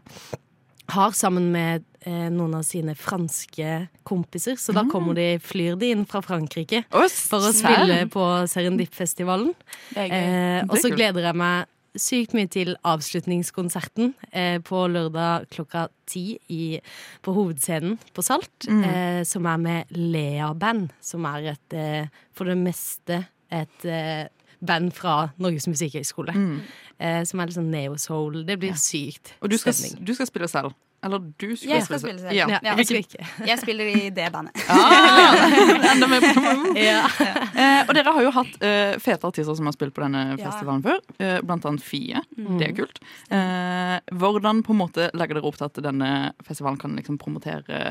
har 0.91 1.15
sammen 1.15 1.48
med 1.53 1.88
eh, 2.05 2.29
noen 2.34 2.55
av 2.60 2.63
sine 2.67 2.96
franske 2.98 3.75
kompiser. 4.08 4.58
Så 4.62 4.75
da 4.75 4.86
kommer 4.89 5.17
de, 5.17 5.27
flyr 5.43 5.77
de 5.79 5.91
inn 5.96 6.08
fra 6.10 6.24
Frankrike 6.25 6.84
Ost, 6.89 7.27
for 7.31 7.50
å 7.50 7.53
spille 7.55 8.05
på 8.12 8.25
Serendip-festivalen. 8.51 9.53
Er. 9.96 10.17
Eh, 10.17 10.58
og 10.67 10.77
så 10.81 10.93
gleder 10.93 11.31
jeg 11.31 11.39
meg 11.41 11.70
sykt 12.00 12.36
mye 12.38 12.48
til 12.48 12.75
avslutningskonserten 12.88 14.13
eh, 14.31 14.58
på 14.63 14.86
lørdag 14.88 15.50
klokka 15.51 15.89
ti 16.08 16.38
i, 16.51 16.77
på 17.24 17.34
hovedscenen 17.36 17.98
på 18.15 18.24
Salt. 18.25 18.67
Mm. 18.70 18.84
Eh, 18.88 19.22
som 19.27 19.48
er 19.51 19.60
med 19.60 19.98
Lea 19.98 20.53
Band, 20.55 20.93
som 21.03 21.27
er 21.29 21.51
et 21.55 21.75
eh, 21.75 22.22
for 22.36 22.48
det 22.48 22.55
meste 22.60 23.25
et 23.51 23.89
eh, 23.89 24.29
band 24.63 24.93
fra 24.96 25.15
Norges 25.41 25.67
musikkhøgskole. 25.67 26.36
Mm. 26.38 26.55
Eh, 27.01 27.22
som 27.27 27.41
er 27.41 27.50
litt 27.50 27.58
sånn 27.58 27.72
neo-soul. 27.74 28.43
Det 28.48 28.60
blir 28.62 28.77
sykt 28.79 29.34
Og 29.41 29.51
du 29.51 29.58
skal, 29.60 29.75
du 30.00 30.13
skal 30.15 30.29
spille 30.29 30.48
selv. 30.51 30.77
Eller 31.03 31.20
du 31.20 31.55
skulle 31.55 31.74
Jeg 31.75 31.86
skal 31.88 32.00
spille 32.01 32.22
selv. 32.22 32.36
Ja, 32.38 32.46
Ja, 32.62 32.75
jeg 32.77 32.86
skal 32.86 33.48
Jeg 33.48 33.60
spiller 33.62 33.89
i 33.89 34.10
det 34.13 34.27
bandet. 34.34 34.53
Enda 34.70 36.08
mer 36.12 36.25
promo. 36.27 36.74
Ja. 36.81 37.08
Eh, 37.10 37.81
og 37.88 37.93
dere 37.98 38.13
har 38.13 38.25
jo 38.27 38.34
hatt 38.36 38.62
eh, 38.65 38.93
fete 39.01 39.27
artister 39.31 39.58
som 39.58 39.65
har 39.70 39.75
spilt 39.75 39.96
på 39.98 40.03
denne 40.05 40.38
festivalen 40.39 40.84
før. 40.86 41.01
Eh, 41.17 41.39
blant 41.46 41.65
annet 41.65 41.84
Fie. 41.86 42.22
Mm. 42.38 42.53
Det 42.62 42.70
er 42.70 42.75
kult. 42.77 43.01
Eh, 43.34 43.98
hvordan 44.22 44.62
på 44.67 44.75
en 44.75 44.81
måte 44.84 45.10
legger 45.17 45.39
dere 45.39 45.50
opp 45.50 45.58
til 45.60 45.70
at 45.72 45.81
denne 45.89 46.12
festivalen 46.46 46.79
kan 46.81 46.93
liksom 47.00 47.17
promotere 47.22 47.81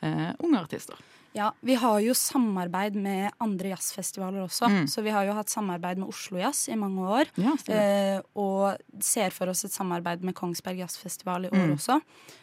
eh, 0.00 0.30
unge 0.40 0.64
artister? 0.64 0.96
Ja, 1.32 1.52
Vi 1.62 1.74
har 1.78 2.00
jo 2.02 2.10
samarbeid 2.12 2.96
med 2.98 3.30
andre 3.38 3.68
jazzfestivaler 3.70 4.42
også. 4.48 4.66
Mm. 4.66 4.86
Så 4.90 5.02
vi 5.06 5.10
har 5.14 5.24
jo 5.28 5.32
hatt 5.36 5.48
samarbeid 5.52 5.98
med 6.02 6.08
Oslo 6.10 6.38
Jazz 6.40 6.68
i 6.68 6.74
mange 6.74 6.98
år. 7.06 7.28
Ja, 7.38 7.52
eh, 7.70 8.20
og 8.34 8.80
ser 9.00 9.30
for 9.30 9.46
oss 9.52 9.64
et 9.64 9.70
samarbeid 9.70 10.24
med 10.26 10.34
Kongsberg 10.34 10.78
Jazzfestival 10.82 11.46
i 11.46 11.48
år 11.52 11.68
Mm. 11.68 11.76
også. 11.76 12.00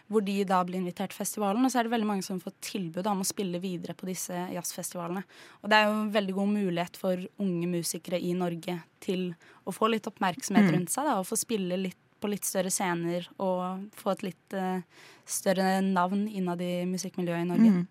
Hvor 0.09 0.23
de 0.23 0.43
da 0.45 0.63
blir 0.63 0.79
invitert 0.79 1.09
til 1.11 1.17
festivalen. 1.25 1.65
Og 1.65 1.69
så 1.71 1.79
er 1.79 1.83
det 1.83 1.91
veldig 1.91 2.07
mange 2.07 2.23
som 2.23 2.39
får 2.39 2.53
tilbud 2.61 3.05
om 3.07 3.19
å 3.21 3.25
spille 3.27 3.59
videre 3.59 3.93
på 3.93 4.05
disse 4.07 4.31
jazzfestivalene. 4.53 5.23
Og 5.63 5.69
det 5.69 5.73
er 5.73 5.85
jo 5.87 5.91
en 6.03 6.11
veldig 6.13 6.33
god 6.33 6.47
mulighet 6.47 6.95
for 6.97 7.17
unge 7.39 7.67
musikere 7.67 8.21
i 8.23 8.31
Norge 8.33 8.81
til 9.01 9.35
å 9.67 9.73
få 9.73 9.89
litt 9.91 10.03
oppmerksomhet 10.07 10.63
Mm. 10.63 10.71
rundt 10.73 10.89
seg. 10.89 11.03
da, 11.03 11.19
Og 11.19 11.25
få 11.25 11.35
spille 11.37 11.75
litt 11.77 11.97
på 12.21 12.29
litt 12.29 12.45
større 12.45 12.71
scener 12.71 13.27
og 13.37 13.91
få 13.91 14.11
et 14.13 14.23
litt 14.23 14.53
uh, 14.53 14.81
større 15.25 15.81
navn 15.83 16.27
innad 16.27 16.59
i 16.61 16.85
musikkmiljøet 16.85 17.41
i 17.41 17.45
Norge. 17.45 17.87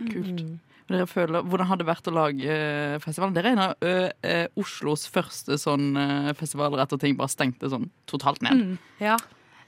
Mm. 0.00 0.08
Kult. 0.12 0.44
Dere 0.92 1.06
føler, 1.08 1.44
hvordan 1.46 1.68
har 1.70 1.78
det 1.80 1.86
vært 1.88 2.08
å 2.10 2.12
lage 2.12 2.48
eh, 2.52 2.96
festivalen? 3.00 3.32
Dere 3.36 3.52
er 3.52 3.54
en 3.54 3.62
av 3.68 4.56
Oslos 4.60 5.06
første 5.08 5.56
sånn 5.60 5.92
festivaler 6.36 6.82
etter 6.82 6.98
ting 7.00 7.14
bare 7.16 7.30
stengte 7.32 7.70
sånn 7.72 7.86
totalt 8.10 8.42
ned. 8.44 8.58
Mm. 8.58 8.74
Ja. 9.00 9.16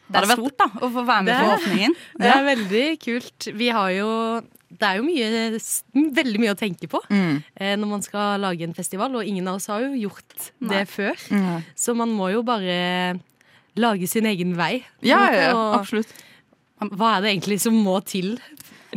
Det 0.05 0.21
er 0.21 0.35
stort 0.35 0.59
da, 0.61 0.67
å 0.85 0.91
få 0.93 1.05
være 1.09 1.25
med 1.25 1.39
på 1.41 1.53
åpningen. 1.55 1.95
Det 2.21 2.29
er 2.29 2.43
veldig 2.45 2.83
kult. 3.01 3.47
Vi 3.57 3.71
har 3.73 3.89
jo 3.95 4.09
Det 4.75 4.85
er 4.91 4.99
jo 4.99 5.05
mye, 5.07 5.31
veldig 6.19 6.41
mye 6.43 6.53
å 6.53 6.59
tenke 6.61 6.89
på 6.91 7.01
Mm. 7.09 7.39
eh, 7.57 7.73
når 7.79 7.89
man 7.95 8.03
skal 8.05 8.41
lage 8.43 8.67
en 8.67 8.75
festival, 8.75 9.15
og 9.17 9.25
ingen 9.25 9.47
av 9.49 9.57
oss 9.63 9.71
har 9.71 9.81
jo 9.87 9.95
gjort 10.09 10.51
Nei. 10.61 10.69
det 10.75 10.83
før. 10.91 11.15
Nei. 11.33 11.63
Så 11.79 11.95
man 11.97 12.11
må 12.13 12.29
jo 12.35 12.43
bare 12.43 13.21
lage 13.79 14.07
sin 14.11 14.27
egen 14.27 14.53
vei. 14.59 14.83
Ja, 15.01 15.23
ja, 15.33 15.49
ja, 15.55 15.63
absolutt. 15.79 16.11
Hva 16.85 17.15
er 17.17 17.23
det 17.25 17.31
egentlig 17.37 17.61
som 17.63 17.73
må 17.81 17.97
til? 18.05 18.35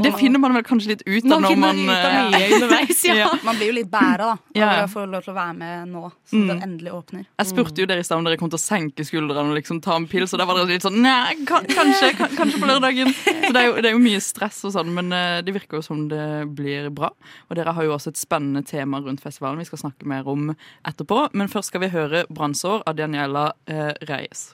Det 0.03 0.11
finner 0.19 0.39
man 0.39 0.53
vel 0.57 0.63
kanskje 0.67 0.91
litt 0.93 1.03
ut 1.05 1.25
av 1.25 1.41
Man 1.41 1.45
når 1.47 1.57
man 1.61 1.79
av 1.89 2.33
eh, 2.37 2.51
underveis, 2.57 3.03
ja. 3.07 3.15
Ja. 3.15 3.29
Man 3.43 3.55
blir 3.59 3.71
jo 3.71 3.75
litt 3.79 3.89
bæra 3.91 4.17
da, 4.17 4.35
Når 4.53 4.63
over 4.63 4.77
ja. 4.77 4.85
å 4.85 4.91
få 4.91 5.05
lov 5.09 5.23
til 5.25 5.33
å 5.33 5.37
være 5.37 5.55
med 5.57 5.87
nå, 5.93 6.03
så 6.27 6.35
Mm. 6.37 6.47
det 6.47 6.55
endelig 6.67 6.91
åpner. 6.93 7.25
Jeg 7.39 7.47
spurte 7.47 7.81
jo 7.81 7.87
dere 7.89 7.99
i 8.03 8.03
stad 8.03 8.17
om 8.19 8.25
dere 8.27 8.37
kom 8.37 8.49
til 8.51 8.59
å 8.59 8.61
senke 8.61 9.05
skuldrene 9.07 9.49
og 9.51 9.55
liksom 9.57 9.81
ta 9.81 9.95
en 9.95 10.07
pils, 10.07 10.33
og 10.33 10.39
da 10.41 10.45
var 10.45 10.59
dere 10.59 10.73
litt 10.75 10.85
sånn 10.85 10.99
Nei, 11.01 11.35
kanskje, 11.47 12.11
kanskje 12.37 12.59
på 12.61 12.67
lørdagen. 12.69 13.13
Så 13.13 13.53
det 13.53 13.61
er, 13.61 13.65
jo, 13.69 13.75
det 13.81 13.89
er 13.91 13.95
jo 13.95 14.03
mye 14.03 14.21
stress 14.21 14.59
og 14.67 14.73
sånn, 14.75 14.91
men 14.93 15.11
eh, 15.15 15.39
det 15.47 15.55
virker 15.55 15.79
jo 15.79 15.85
som 15.85 16.07
det 16.11 16.23
blir 16.57 16.89
bra. 16.93 17.09
Og 17.49 17.55
dere 17.57 17.73
har 17.73 17.83
jo 17.87 17.95
også 17.95 18.09
et 18.13 18.19
spennende 18.21 18.63
tema 18.67 18.99
rundt 19.01 19.23
festivalen 19.23 19.59
vi 19.63 19.65
skal 19.69 19.79
snakke 19.85 20.05
mer 20.09 20.27
om 20.27 20.51
etterpå. 20.85 21.29
Men 21.33 21.47
først 21.51 21.71
skal 21.73 21.81
vi 21.85 21.89
høre 21.95 22.25
'Brannsår' 22.29 22.83
av 22.85 22.95
Daniela 22.95 23.51
eh, 23.67 23.93
Reyes. 24.09 24.53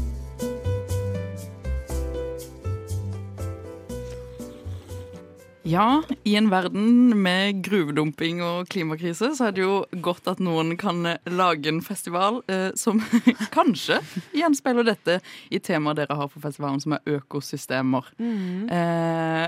Ja, 5.63 6.01
i 6.23 6.35
en 6.35 6.49
verden 6.49 7.21
med 7.21 7.61
gruvedumping 7.65 8.41
og 8.41 8.69
klimakrise, 8.73 9.29
så 9.37 9.49
er 9.49 9.55
det 9.55 9.61
jo 9.61 9.75
godt 10.01 10.25
at 10.31 10.41
noen 10.41 10.73
kan 10.81 11.05
lage 11.29 11.69
en 11.69 11.83
festival 11.85 12.39
eh, 12.49 12.71
som 12.79 13.01
kanskje 13.57 13.99
gjenspeiler 14.33 14.87
dette 14.89 15.19
i 15.53 15.61
temaet 15.61 16.01
dere 16.01 16.17
har 16.17 16.31
på 16.33 16.41
festivalen, 16.41 16.81
som 16.81 16.97
er 16.97 17.17
økosystemer. 17.19 18.09
Eh, 18.17 19.47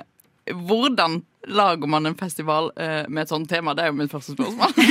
hvordan 0.54 1.24
lager 1.48 1.88
man 1.88 2.06
en 2.06 2.16
festival 2.20 2.70
eh, 2.78 3.10
med 3.10 3.24
et 3.24 3.34
sånt 3.34 3.50
tema? 3.50 3.74
Det 3.74 3.88
er 3.88 3.92
jo 3.92 3.98
mitt 3.98 4.14
første 4.14 4.38
spørsmål. 4.38 4.74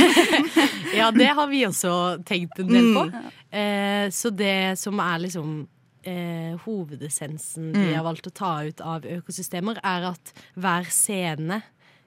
Ja, 0.92 1.06
det 1.08 1.30
har 1.32 1.46
vi 1.48 1.62
også 1.64 1.92
tenkt 2.28 2.58
en 2.60 2.68
del 2.68 2.90
på. 2.92 3.06
Mm. 3.08 3.28
Eh, 3.56 4.10
så 4.12 4.28
det 4.28 4.74
som 4.76 4.98
er 5.00 5.22
liksom 5.22 5.62
eh, 6.04 6.56
hovedessensen 6.64 7.72
vi 7.72 7.86
de 7.88 7.94
har 7.94 8.04
valgt 8.04 8.26
å 8.26 8.32
ta 8.34 8.52
ut 8.66 8.80
av 8.80 9.02
økosystemer, 9.02 9.78
er 9.84 10.08
at 10.12 10.32
hver 10.56 10.84
scene 10.90 11.62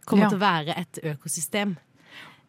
kommer 0.06 0.24
Ja. 0.26 0.30
til 0.30 0.38
å 0.38 0.42
være 0.42 0.78
et 0.78 1.00
økosystem. 1.04 1.78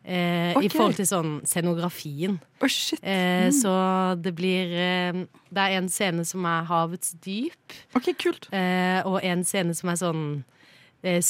Eh, 0.05 0.55
I 0.63 0.69
forhold 0.69 0.95
til 0.95 1.05
sånn 1.07 1.41
scenografien. 1.45 2.39
shit. 2.69 3.01
Eh, 3.03 3.49
Mm. 3.51 3.53
Så 3.53 4.23
det 4.23 4.35
blir 4.37 4.71
eh, 4.73 5.13
Det 5.53 5.59
er 5.59 5.77
en 5.79 5.89
scene 5.89 6.25
som 6.25 6.45
er 6.45 6.65
havets 6.65 7.13
dyp. 7.21 7.73
Ok, 7.95 8.13
kult 8.17 8.49
eh, 8.53 9.03
Og 9.05 9.21
en 9.25 9.43
scene 9.45 9.75
som 9.75 9.91
er 9.91 9.97
sånn 9.97 10.45
eh, 11.03 11.21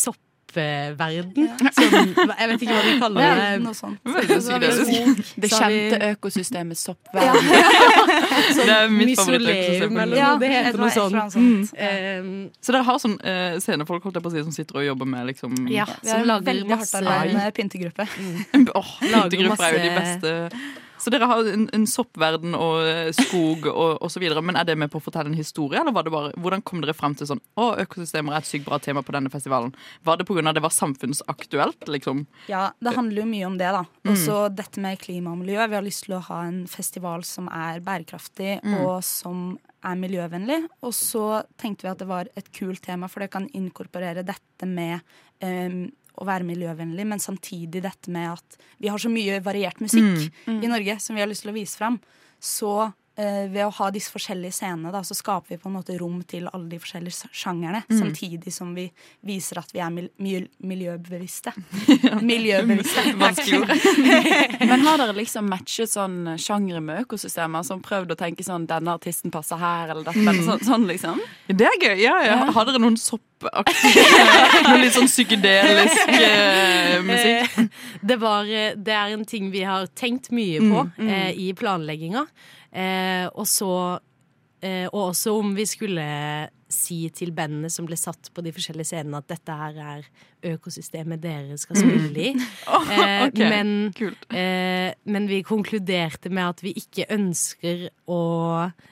soppverden. 0.57 1.49
Som, 1.73 2.33
jeg 2.39 2.49
vet 2.51 2.63
ikke 2.65 2.77
hva 2.77 2.83
de 2.87 2.95
kaller 3.01 3.21
Ja, 3.23 3.35
det. 3.37 3.63
noe 3.65 3.75
sånt. 3.77 3.99
Så 4.05 4.59
det 4.61 4.71
Så 4.77 4.85
vi- 4.87 5.49
kjente 5.53 5.99
økosystemet 6.13 6.77
soppverden. 6.79 7.45
Det 8.57 8.73
er 8.73 8.89
mitt 8.91 9.19
favorittøkosystem. 9.19 10.15
Ja. 10.17 10.37
Det 10.41 10.49
et 10.51 10.67
heter 10.67 10.79
noe 10.81 10.91
sånt. 10.91 11.37
Mm. 11.37 11.69
Eh, 11.77 12.51
Så 12.61 12.73
dere 12.73 12.83
har 12.87 12.99
sånn 13.03 13.17
uh, 13.21 13.59
scenefolk 13.63 14.03
holdt 14.07 14.17
jeg 14.19 14.25
på 14.25 14.31
å 14.31 14.35
si, 14.35 14.43
som 14.47 14.53
sitter 14.55 14.81
og 14.81 14.87
jobber 14.87 15.07
med 15.07 15.27
liksom 15.33 15.55
ja, 15.71 15.87
Vi 16.03 16.09
som 16.11 16.21
har 16.21 16.27
lager 16.33 16.51
veldig 16.53 16.71
hardt 16.71 16.81
masse 16.85 17.03
arbeidende 17.03 17.53
pyntegruppe. 17.57 18.09
Åh, 18.81 18.91
Lager 19.13 19.31
Pyntegrupper 19.31 19.65
er 19.65 19.77
jo 19.77 19.85
de 19.85 19.95
beste. 20.01 20.35
Så 21.07 21.13
dere 21.15 21.29
har 21.31 21.47
en, 21.47 21.69
en 21.71 21.85
soppverden 21.87 22.57
og 22.59 22.81
eh, 22.83 23.13
skog 23.15 23.69
og, 23.71 24.01
osv. 24.03 24.25
Men 24.43 24.57
er 24.59 24.67
det 24.67 24.75
med 24.75 24.91
på 24.91 24.99
å 24.99 25.05
fortelle 25.05 25.31
en 25.31 25.39
historie, 25.39 25.79
eller 25.79 25.95
var 25.95 26.03
det 26.03 26.11
bare, 26.11 26.33
hvordan 26.43 26.65
kom 26.67 26.81
dere 26.83 26.97
frem 26.99 27.15
til 27.15 27.29
sånn 27.31 27.43
Å, 27.55 27.69
økosystemer 27.85 28.35
er 28.35 28.43
et 28.43 28.49
sykt 28.49 28.67
bra 28.67 28.81
tema 28.83 29.05
på 29.07 29.15
denne 29.15 29.31
festivalen. 29.31 29.71
Var 30.03 30.19
det 30.19 30.27
pga. 30.27 30.43
det 30.57 30.65
var 30.65 30.75
samfunnsaktuelt, 30.75 31.87
liksom? 31.95 32.25
Ja, 32.51 32.73
det 32.83 32.97
handler 32.97 33.23
jo 33.23 33.29
mye 33.31 33.47
om 33.47 33.59
det, 33.61 33.71
da. 33.77 33.85
Mm. 34.03 34.11
Og 34.11 34.19
så 34.25 34.41
dette 34.51 34.83
med 34.83 34.99
klima 34.99 35.31
og 35.31 35.45
miljø. 35.45 35.61
Vi 35.71 35.79
har 35.79 35.87
lyst 35.87 36.09
til 36.09 36.17
å 36.19 36.25
ha 36.27 36.41
en 36.49 36.65
festival 36.71 37.23
som 37.29 37.47
er 37.55 37.79
bærekraftig, 37.87 38.57
Mm. 38.67 38.75
og 38.83 39.05
som 39.05 39.59
er 39.87 39.99
miljøvennlig. 40.01 40.59
Og 40.83 40.91
så 40.97 41.45
tenkte 41.61 41.87
vi 41.87 41.93
at 41.93 42.03
det 42.03 42.09
var 42.11 42.31
et 42.35 42.51
kult 42.57 42.83
tema, 42.83 43.07
for 43.07 43.23
det 43.23 43.31
kan 43.31 43.47
inkorporere 43.55 44.25
dette 44.27 44.67
med 44.67 44.99
em, 45.45 45.93
å 46.17 46.25
være 46.27 46.47
miljøvennlig, 46.49 47.07
men 47.07 47.19
samtidig 47.23 47.83
dette 47.85 48.11
med 48.13 48.33
at 48.33 48.57
vi 48.81 48.89
har 48.89 48.99
så 48.99 49.11
mye 49.13 49.41
variert 49.45 49.81
musikk 49.81 50.31
Mm. 50.47 50.63
i 50.65 50.71
Norge 50.71 50.99
som 51.01 51.15
vi 51.17 51.21
har 51.23 51.29
lyst 51.29 51.43
til 51.43 51.53
å 51.53 51.57
vise 51.59 51.77
fram. 51.77 52.01
Så 52.41 52.93
ved 53.17 53.63
å 53.65 53.71
ha 53.73 53.87
disse 53.91 54.13
forskjellige 54.13 54.53
scenene, 54.53 54.91
da, 54.93 55.01
så 55.01 55.15
skaper 55.17 55.55
vi 55.55 55.57
på 55.63 55.71
en 55.71 55.77
måte 55.79 55.95
rom 55.99 56.19
til 56.29 56.49
alle 56.53 56.69
de 56.69 56.79
forskjellige 56.83 57.31
sjangerne, 57.33 57.83
Mm. 57.89 57.99
samtidig 58.03 58.53
som 58.53 58.75
vi 58.77 58.91
viser 59.25 59.59
at 59.59 59.71
vi 59.73 59.81
er 59.81 59.91
mil 59.91 60.09
mil 60.19 60.49
miljøbevisste. 60.61 61.53
Miljøbevisste. 62.23 63.05
Vanskelig 63.23 63.61
ord. 63.63 63.73
Men 64.71 64.85
har 64.85 64.99
dere 65.01 65.15
liksom 65.17 65.49
matchet 65.49 65.91
sånn 65.93 66.35
sjangre 66.41 66.81
med 66.85 67.05
økosystemer? 67.07 67.65
Som 67.67 67.81
prøvd 67.85 68.13
å 68.13 68.19
tenke 68.21 68.45
sånn 68.47 68.67
denne 68.69 68.95
artisten 68.99 69.33
passer 69.35 69.57
her, 69.61 69.91
eller 69.95 70.05
dette, 70.07 70.21
eller 70.21 70.43
sånn, 70.47 70.65
sånn 70.67 70.87
liksom? 70.91 71.23
Det 71.49 71.67
er 71.71 71.79
gøy. 71.83 71.97
ja, 72.05 72.17
ja. 72.27 72.37
Har 72.53 72.69
dere 72.69 72.81
noen 72.83 72.97
soppaktige 73.01 74.05
Noe 74.67 74.79
litt 74.83 74.95
sånn 74.97 75.09
psykedelisk 75.11 76.13
eh, 76.17 76.99
musikk? 77.07 77.57
Eh, 77.63 77.69
Det, 78.07 78.17
var, 78.23 78.45
eh, 78.49 78.75
det 78.77 78.95
er 78.95 79.15
en 79.17 79.25
ting 79.29 79.51
vi 79.55 79.63
har 79.67 79.87
tenkt 79.97 80.31
mye 80.35 80.61
på 80.61 80.85
Mm, 80.87 80.93
mm. 80.99 81.09
eh, 81.09 81.33
i 81.47 81.53
planlegginga. 81.57 82.27
Eh, 82.77 83.25
og 83.33 83.47
så 83.49 83.71
eh, 84.63 84.85
Og 84.93 85.11
også 85.15 85.33
om 85.39 85.55
vi 85.57 85.65
skulle 85.69 86.05
si 86.69 87.07
til 87.15 87.31
bandene 87.31 87.69
som 87.71 87.87
ble 87.87 87.95
satt 87.95 88.27
på 88.35 88.43
de 88.43 88.51
forskjellige 88.51 88.89
scenene, 88.89 89.21
at 89.23 89.29
dette 89.31 89.55
her 89.55 89.77
er 89.79 90.07
økosystemet 90.51 91.21
dere 91.23 91.55
skal 91.63 91.79
spille 91.79 92.25
i. 92.25 92.33
Åh, 92.75 92.89
Eh, 92.97 93.21
ok, 93.29 93.39
men, 93.39 93.71
eh, 94.35 94.91
men 95.07 95.29
vi 95.31 95.39
konkluderte 95.47 96.29
med 96.35 96.43
at 96.49 96.65
vi 96.67 96.73
ikke 96.75 97.07
ønsker 97.15 97.87
å 98.11 98.19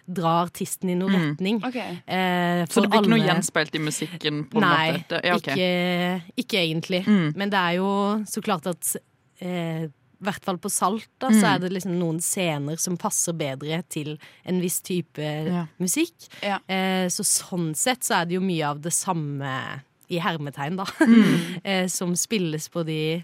dra 0.06 0.36
artisten 0.44 0.92
i 0.94 0.94
noen 1.00 1.16
Mm. 1.18 1.26
retning. 1.32 1.58
Okay. 1.66 1.98
Eh, 2.06 2.62
Så 2.70 2.80
det 2.84 2.90
blir 2.92 3.02
ikke 3.02 3.10
noe 3.10 3.18
alle- 3.20 3.32
gjenspeilt 3.32 3.74
i 3.74 3.82
musikken? 3.82 4.44
på 4.50 4.62
en 4.62 4.68
Nei, 4.68 4.92
måte? 4.92 5.20
Ja, 5.24 5.34
okay. 5.34 5.54
ikke, 5.58 6.22
ikke 6.44 6.62
egentlig. 6.62 7.02
Mm. 7.08 7.32
Men 7.36 7.50
det 7.50 7.58
er 7.58 7.72
jo 7.82 7.90
så 8.24 8.40
klart 8.40 8.66
at 8.70 8.96
eh, 9.42 9.88
i 10.24 10.28
hvert 10.30 10.44
fall 10.48 10.58
på 10.58 10.70
Salt 10.72 11.06
da, 11.20 11.28
Mm. 11.30 11.38
så 11.40 11.46
er 11.54 11.58
det 11.60 11.70
liksom 11.76 11.98
noen 12.00 12.18
scener 12.24 12.80
som 12.80 12.96
passer 12.96 13.36
bedre 13.36 13.82
til 13.92 14.16
en 14.44 14.60
viss 14.64 14.80
type 14.80 15.20
Ja. 15.22 15.66
musikk. 15.78 16.28
Ja. 16.42 16.58
Eh, 16.66 17.06
så 17.12 17.22
sånn 17.22 17.74
sett 17.76 18.00
så 18.02 18.22
er 18.22 18.24
det 18.26 18.34
jo 18.38 18.40
mye 18.40 18.64
av 18.72 18.80
det 18.80 18.92
samme 18.92 19.82
i 20.10 20.18
hermetegn, 20.18 20.76
da. 20.76 20.84
Mm. 21.00 21.60
eh, 21.64 21.86
som 21.88 22.14
spilles 22.16 22.68
på 22.68 22.84
de 22.84 23.22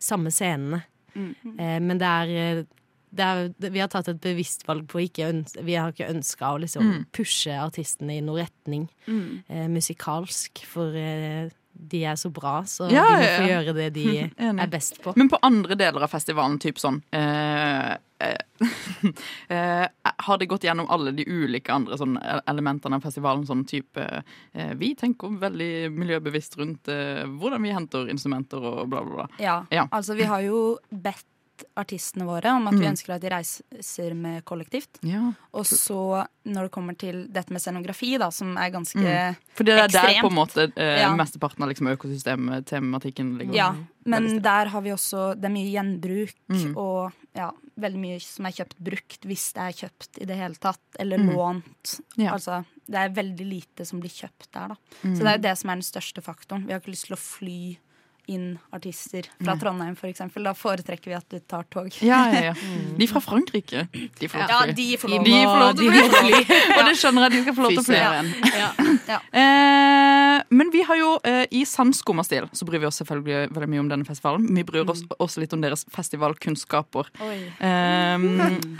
samme 0.00 0.30
scenene. 0.30 0.84
Eh, 1.16 1.78
men 1.80 1.96
det 1.98 2.06
er, 2.06 2.28
eh, 2.58 2.64
det 3.14 3.24
er 3.62 3.70
Vi 3.70 3.78
har 3.78 3.88
tatt 3.88 4.08
et 4.08 4.20
bevisst 4.20 4.64
valg 4.66 4.88
på 4.90 4.98
ikke 5.08 5.28
Vi 5.62 5.74
har 5.78 5.92
ikke 5.92 6.08
ønska 6.10 6.48
å 6.50 6.58
liksom 6.60 6.82
Mm. 6.82 7.06
pushe 7.12 7.52
artistene 7.54 8.16
i 8.18 8.20
noen 8.20 8.44
retning 8.48 8.88
Mm. 9.06 9.44
eh, 9.48 9.68
musikalsk, 9.68 10.64
for 10.66 10.90
eh, 10.96 11.50
de 11.74 12.04
er 12.06 12.14
så 12.16 12.30
bra, 12.32 12.62
så 12.64 12.86
Ja, 12.92 13.02
de 13.04 13.18
må 13.18 13.26
få 13.26 13.44
ja. 13.44 13.48
gjøre 13.58 13.74
det 13.76 13.88
de 13.96 14.06
er 14.62 14.70
best 14.72 15.00
på. 15.02 15.12
Men 15.18 15.28
på 15.28 15.38
andre 15.42 15.74
deler 15.76 16.06
av 16.06 16.12
festivalen, 16.12 16.58
typ 16.62 16.78
sånn 16.80 17.00
eh, 17.12 17.96
eh, 18.24 18.38
eh, 19.48 19.86
Har 20.26 20.38
det 20.38 20.46
gått 20.50 20.64
gjennom 20.64 20.88
alle 20.94 21.12
de 21.16 21.26
ulike 21.26 21.72
andre 21.74 21.98
sånn, 22.00 22.16
elementene 22.48 22.96
av 23.00 23.04
festivalen? 23.04 23.44
Sånn 23.48 23.64
type 23.68 24.06
eh, 24.54 24.72
Vi 24.80 24.94
tenker 25.00 25.34
veldig 25.42 25.90
miljøbevisst 25.94 26.56
rundt 26.60 26.88
eh, 26.92 27.24
hvordan 27.28 27.62
vi 27.66 27.74
henter 27.74 28.08
instrumenter 28.12 28.62
og 28.64 28.88
bla, 28.92 29.02
bla, 29.04 29.14
bla. 29.24 29.28
Ja, 29.42 29.58
Ja. 29.74 29.88
altså 29.90 30.14
vi 30.18 30.24
har 30.30 30.40
jo 30.46 30.78
bedt 30.90 31.26
artistene 31.76 32.24
våre 32.26 32.50
om 32.56 32.66
at 32.68 32.74
vi 32.74 32.84
Mm. 32.84 32.92
ønsker 32.94 33.14
at 33.14 33.20
de 33.20 33.28
reiser 33.30 34.14
med 34.14 34.44
kollektivt. 34.44 34.98
Ja. 35.02 35.32
Og 35.52 35.64
så 35.64 36.26
når 36.46 36.62
det 36.64 36.70
kommer 36.72 36.96
til 36.98 37.26
dette 37.28 37.50
med 37.50 37.60
scenografi, 37.60 38.18
da, 38.18 38.30
som 38.30 38.56
er 38.56 38.70
ganske 38.70 38.98
Mm. 39.04 39.36
For 39.54 39.64
det 39.64 39.78
er 39.78 39.88
der 39.88 40.20
på 40.20 40.30
en 40.30 40.34
måte 40.36 40.72
eh, 40.76 41.00
Ja. 41.00 41.14
mesteparten 41.14 41.62
av 41.62 41.68
liksom, 41.68 41.86
økosystemtematikken 41.96 43.38
ligger. 43.38 43.54
Ja, 43.54 43.74
men 44.04 44.40
der 44.42 44.66
har 44.68 44.80
vi 44.82 44.90
også 44.90 45.34
Det 45.40 45.44
er 45.44 45.54
mye 45.54 45.72
gjenbruk 45.72 46.34
Mm. 46.50 46.76
og 46.76 47.12
ja, 47.34 47.50
veldig 47.78 47.98
mye 47.98 48.20
som 48.20 48.46
er 48.46 48.50
kjøpt 48.52 48.76
brukt, 48.78 49.20
hvis 49.26 49.52
det 49.54 49.62
er 49.62 49.88
kjøpt 49.88 50.20
i 50.22 50.24
det 50.26 50.36
hele 50.36 50.54
tatt, 50.54 50.78
eller 51.00 51.18
Mm. 51.18 51.34
lånt. 51.34 52.00
Ja. 52.16 52.32
Altså, 52.32 52.64
det 52.86 52.94
er 52.96 53.08
veldig 53.22 53.48
lite 53.48 53.84
som 53.86 54.00
blir 54.00 54.10
kjøpt 54.10 54.50
der, 54.52 54.68
da. 54.68 54.76
Mm. 55.02 55.16
Så 55.16 55.18
det 55.18 55.26
er 55.26 55.36
jo 55.38 55.42
det 55.42 55.58
som 55.58 55.70
er 55.70 55.74
den 55.74 55.82
største 55.82 56.22
faktoren. 56.22 56.66
Vi 56.66 56.72
har 56.72 56.80
ikke 56.80 56.92
lyst 56.92 57.06
til 57.06 57.16
å 57.16 57.18
fly 57.18 57.78
inn 58.26 58.58
artister 58.74 59.26
fra 59.38 59.52
Nei. 59.54 59.60
Trondheim, 59.60 59.96
for 59.96 60.08
eksempel. 60.08 60.44
Da 60.46 60.54
foretrekker 60.56 61.12
vi 61.12 61.16
at 61.16 61.26
du 61.30 61.38
tar 61.40 61.66
tog. 61.72 61.90
Ja, 62.04 62.20
ja, 62.32 62.42
ja. 62.50 62.54
De 62.98 63.08
fra 63.10 63.20
Frankrike. 63.24 63.86
De 63.92 64.28
får 64.30 64.44
lov 64.44 65.74
til 65.78 65.90
å 65.90 66.06
fly. 66.14 66.42
Og 66.78 66.88
det 66.88 66.94
skjønner 66.98 67.24
jeg, 67.24 67.30
at 67.30 67.34
du 67.36 67.42
skal 67.44 67.54
få 67.58 67.64
lov 67.64 67.70
til 67.74 67.82
å 67.82 67.86
flere 67.88 68.04
Ja. 68.04 68.12
igjen. 68.20 69.00
Ja. 69.08 69.20
Eh, 69.34 70.42
men 70.50 70.70
vi 70.72 70.82
har 70.86 70.96
jo 70.98 71.10
eh, 71.26 71.44
i 71.54 71.64
sann 71.68 71.92
så 71.94 72.66
bryr 72.66 72.80
vi 72.82 72.86
oss 72.86 72.96
selvfølgelig 73.00 73.50
veldig 73.54 73.68
mye 73.70 73.80
om 73.82 73.88
denne 73.90 74.06
festivalen. 74.06 74.46
Vi 74.56 74.62
bryr 74.66 74.88
oss 74.90 75.02
også 75.22 75.42
litt 75.42 75.52
om 75.54 75.60
deres 75.62 75.84
festivalkunnskaper. 75.94 77.10
Eh, 77.20 78.24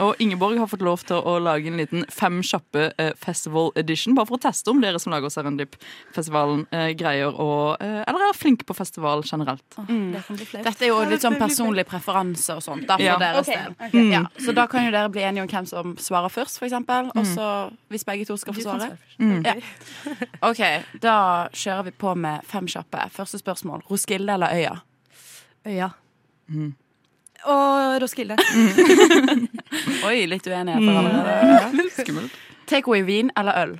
og 0.02 0.14
Ingeborg 0.22 0.58
har 0.58 0.68
fått 0.70 0.82
lov 0.86 1.04
til 1.06 1.16
å 1.20 1.36
lage 1.42 1.68
en 1.70 1.78
liten 1.78 2.04
fem 2.10 2.40
kjappe 2.46 2.88
eh, 2.98 3.12
festival 3.20 3.70
edition, 3.80 4.14
bare 4.16 4.26
for 4.30 4.38
å 4.38 4.42
teste 4.46 4.70
om 4.72 4.80
dere 4.82 4.98
som 5.02 5.12
lager 5.14 5.30
Serendip-festivalen 5.34 6.64
greier 6.98 7.34
å 7.34 7.48
eh, 7.80 8.00
Eller 8.08 8.28
er 8.30 8.38
flinke 8.38 8.66
på 8.68 8.74
festival 8.76 9.22
generelt. 9.26 9.64
Det 9.76 10.24
flaut. 10.48 10.64
Dette 10.66 10.86
er 10.86 10.92
jo 10.92 11.00
litt 11.10 11.24
sånn 11.24 11.38
personlig 11.40 11.86
preferanse 11.90 12.56
og 12.58 12.64
sånt. 12.64 12.86
Da, 12.88 12.96
for 12.98 13.04
Ja. 13.04 13.18
deres 13.20 13.48
Ok, 13.48 13.54
del. 13.54 13.76
Mm. 13.94 14.12
Ja, 14.12 14.22
så 14.40 14.54
da 14.56 14.66
kan 14.70 14.86
jo 14.86 14.90
dere 14.94 15.10
bli 15.12 15.22
enige 15.26 15.44
om 15.46 15.50
hvem 15.50 15.66
som 15.68 15.94
svarer 16.00 16.32
først, 16.32 16.58
eksempel. 16.68 17.10
Og 17.14 17.26
så, 17.28 17.48
hvis 17.92 18.04
begge 18.04 18.24
to 18.28 18.36
skal 18.40 18.54
få 18.56 18.60
svare. 18.64 18.96
Mm. 19.18 19.42
Ja. 19.44 19.54
OK, 20.48 20.62
da 21.02 21.16
kjører 21.52 21.82
vi 21.88 21.90
på 21.90 22.14
med 22.18 22.44
fem 22.48 22.66
kjappe. 22.70 23.04
Første 23.14 23.38
spørsmål. 23.38 23.84
Roskilde 23.90 24.32
eller 24.34 24.54
Øya? 24.56 24.74
Øya. 25.66 25.90
Og 27.44 28.02
Roskilde. 28.02 28.36
Oi, 30.08 30.24
litt 30.30 30.46
uenigheter 30.48 30.98
allerede. 30.98 31.58
Litt 31.82 31.96
skummelt. 31.98 32.38
Takeaway-vin 32.70 33.30
eller 33.36 33.58
øl? 33.62 33.74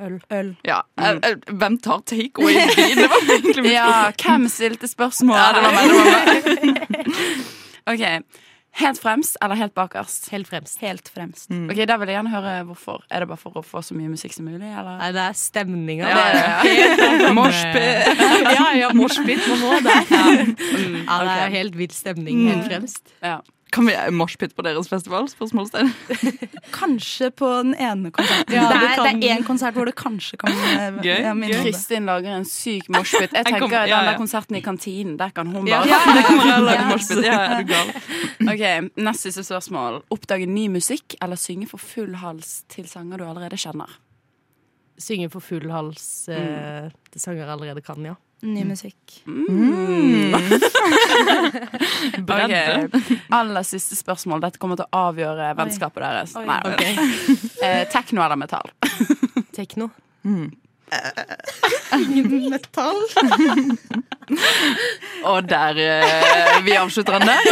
Øl. 0.00 0.14
Øl. 0.32 0.54
Ja, 0.64 0.78
eh, 0.96 1.34
Hvem 1.52 1.76
tar 1.84 2.00
takeaway 2.08 2.54
vin? 2.54 2.96
Det 2.96 3.08
var 3.12 3.26
egentlig 3.28 3.62
mitt 3.66 3.72
Ja, 3.76 4.12
hvem 4.16 4.46
stilte 4.48 4.88
spørsmål? 4.88 5.36
Ja, 5.36 5.50
det 5.52 5.64
var 5.66 5.72
meg, 5.76 5.84
det 5.90 5.96
var 5.98 6.06
meg. 6.14 7.42
OK. 7.92 8.04
Helt 8.78 9.00
fremst 9.02 9.36
eller 9.42 9.58
helt 9.58 9.74
bakerst? 9.74 10.28
Helt 10.30 10.46
fremst. 10.48 10.78
Helt 10.80 11.08
fremst. 11.10 11.50
Mm. 11.50 11.66
Ok, 11.72 11.80
Da 11.90 11.96
vil 11.98 12.08
jeg 12.12 12.16
gjerne 12.20 12.30
høre 12.30 12.52
hvorfor. 12.68 13.02
Er 13.10 13.20
det 13.24 13.28
bare 13.28 13.40
for 13.42 13.58
å 13.58 13.62
få 13.66 13.82
så 13.82 13.96
mye 13.98 14.08
musikk 14.12 14.32
som 14.36 14.46
mulig? 14.46 14.62
Eller? 14.70 14.96
Nei, 15.00 15.08
det 15.16 15.24
er 15.26 15.32
stemninga. 15.40 16.08
Ja, 16.08 16.26
ja, 16.30 16.74
ja. 17.26 17.32
Moshpit. 17.38 18.20
ja, 18.54 18.66
ja, 18.78 18.90
moshpit 18.94 19.42
må 19.50 19.56
nå 19.64 19.80
det. 19.88 19.96
Mm, 20.10 21.00
Ja, 21.06 21.18
det 21.26 21.36
er 21.46 21.54
helt 21.58 21.74
vill 21.82 21.90
stemning 21.94 22.44
helt 22.48 22.68
fremst. 22.70 23.02
Ja. 23.22 23.40
Kan 23.70 23.86
vi 23.86 23.94
moshpit 24.10 24.52
på 24.58 24.62
deres 24.66 24.88
festival? 24.90 25.28
Spørsmålstegn. 25.30 25.92
Kanskje 26.74 27.28
på 27.30 27.46
den 27.62 27.74
ene 27.78 28.10
konserten. 28.10 28.54
Ja, 28.56 28.64
det, 28.66 28.78
er, 28.82 28.94
kan- 28.98 29.20
det 29.22 29.28
er 29.30 29.36
én 29.38 29.44
konsert 29.46 29.76
hvor 29.78 29.86
det 29.86 29.94
kanskje 29.98 30.38
kan 30.42 30.50
eh, 30.50 30.98
Gøy, 31.04 31.20
ja. 31.22 31.34
Kristin 31.62 32.08
lager 32.10 32.34
en 32.40 32.46
syk 32.48 32.88
moshpit. 32.90 33.30
Jeg 33.36 33.46
tenker 33.46 33.62
kom- 33.66 33.74
ja, 33.76 33.84
den 34.00 34.08
der 34.10 34.18
konserten 34.18 34.58
i 34.58 34.62
kantinen, 34.64 35.16
der 35.20 35.30
kan 35.36 35.46
hun 35.54 35.68
Ja, 35.70 35.82
bare 35.86 36.16
det 36.18 36.24
kommer 36.26 36.50
jeg 36.50 36.66
lage 36.66 36.88
moshpit. 36.90 37.22
Ja, 37.28 37.38
er 37.46 37.62
du 37.62 37.70
gal? 37.70 37.92
Ok, 38.50 38.62
Nest 39.06 39.26
siste 39.28 39.44
spørsmål. 39.46 40.00
Oppdage 40.10 40.46
ny 40.50 40.66
musikk 40.72 41.14
eller 41.22 41.36
synge 41.38 41.68
for 41.70 41.78
full 41.78 42.14
hals 42.22 42.62
til 42.72 42.88
sanger 42.90 43.20
du 43.20 43.26
allerede 43.28 43.58
kjenner? 43.60 43.92
Synge 45.00 45.30
for 45.32 45.40
full 45.44 45.70
hals 45.72 46.08
eh, 46.32 46.90
til 47.12 47.22
sanger 47.22 47.44
jeg 47.46 47.52
allerede 47.54 47.84
kan, 47.86 48.02
ja. 48.04 48.16
Ny 48.42 48.62
musikk. 48.64 49.20
Mm. 49.26 50.32
Bredde. 52.26 52.88
Ok, 52.94 53.10
Aller 53.36 53.62
siste 53.68 53.96
spørsmål. 53.98 54.40
Dette 54.46 54.60
kommer 54.62 54.80
til 54.80 54.86
å 54.88 55.02
avgjøre 55.10 55.50
vennskapet 55.58 56.00
deres. 56.06 56.32
Oi. 56.40 56.46
Nei, 56.48 56.60
eh, 57.60 57.82
Tekno 57.92 58.24
eller 58.24 58.40
metall? 58.40 58.72
Tekno. 59.56 59.90
Metall. 62.50 62.98
Og 65.30 65.44
der 65.48 65.78
eh, 65.84 66.56
vi 66.66 66.74
avslutter 66.78 67.18
den 67.18 67.28
der. 67.30 67.50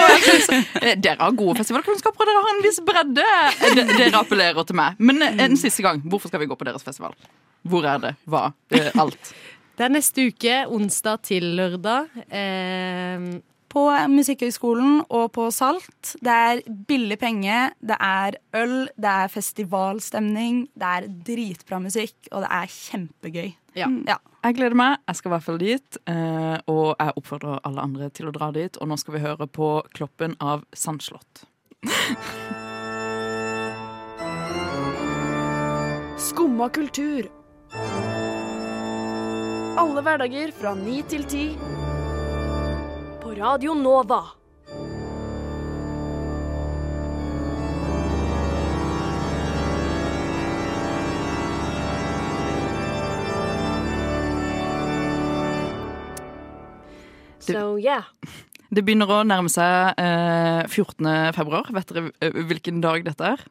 Eh, 0.83 0.95
dere 0.99 1.21
har 1.21 1.37
gode 1.39 1.59
festivalkunnskaper, 1.61 2.23
og 2.25 2.27
dere 2.33 2.43
har 2.43 2.51
en 2.57 2.65
viss 2.65 2.81
bredde. 2.87 3.27
Eh, 3.63 3.79
Dere 3.93 4.23
appellerer 4.25 4.67
til 4.67 4.79
meg. 4.79 4.99
Men 4.99 5.23
eh, 5.27 5.39
en 5.47 5.57
siste 5.61 5.85
gang, 5.87 6.01
hvorfor 6.03 6.33
skal 6.33 6.43
vi 6.43 6.49
gå 6.51 6.59
på 6.59 6.67
deres 6.69 6.83
festival? 6.87 7.15
Hvor 7.69 7.87
er 7.87 8.03
det? 8.03 8.13
Hva? 8.31 8.49
Eh, 8.75 8.91
alt. 8.99 9.33
Det 9.79 9.85
er 9.87 9.93
neste 9.95 10.25
uke, 10.33 10.55
onsdag 10.75 11.21
til 11.29 11.45
lørdag. 11.59 12.09
Eh, 12.35 13.29
På 13.69 13.83
Musikkhøgskolen 14.09 15.03
og 15.13 15.27
på 15.37 15.51
Salt. 15.53 16.15
Det 16.25 16.33
er 16.33 16.63
billig 16.89 17.19
penge, 17.21 17.59
det 17.85 17.99
er 18.01 18.39
øl, 18.57 18.89
det 18.97 19.11
er 19.13 19.29
festivalstemning, 19.29 20.63
det 20.75 20.89
er 20.89 21.07
dritbra 21.29 21.79
musikk, 21.85 22.17
og 22.33 22.43
det 22.47 22.49
er 22.51 22.73
kjempegøy. 22.73 23.51
Ja. 23.77 23.91
ja. 24.09 24.17
Jeg 24.43 24.57
gleder 24.57 24.75
meg. 24.79 24.97
Jeg 25.07 25.17
skal 25.21 25.29
i 25.31 25.35
hvert 25.37 25.45
fall 25.47 25.61
dit. 25.61 25.99
eh, 26.09 26.57
Og 26.67 26.97
jeg 26.99 27.13
oppfordrer 27.21 27.61
alle 27.69 27.85
andre 27.85 28.09
til 28.11 28.27
å 28.31 28.35
dra 28.35 28.51
dit. 28.57 28.77
Og 28.81 28.89
nå 28.89 28.97
skal 28.99 29.15
vi 29.19 29.23
høre 29.23 29.47
på 29.47 29.69
Kloppen 29.95 30.35
av 30.41 30.65
Sandslott. 30.75 31.45
Skumma 36.19 36.69
kultur. 36.75 37.29
Alle 39.79 40.03
hverdager 40.03 40.51
fra 40.59 40.73
ni 40.75 40.97
til 41.07 41.23
ti. 41.31 41.45
På 43.23 43.31
Radio 43.39 43.77
Nova. 43.79 44.19
So 57.39 57.79
yeah. 57.79 58.03
Det 58.75 58.83
begynner 58.83 59.07
å 59.15 59.23
nærme 59.23 59.47
seg 59.49 59.95
eh, 59.95 60.67
14. 60.67 61.07
februar. 61.39 61.71
Vet 61.79 61.95
dere 61.95 62.11
eh, 62.19 62.43
hvilken 62.51 62.83
dag 62.83 63.07
dette 63.07 63.31
er? 63.37 63.47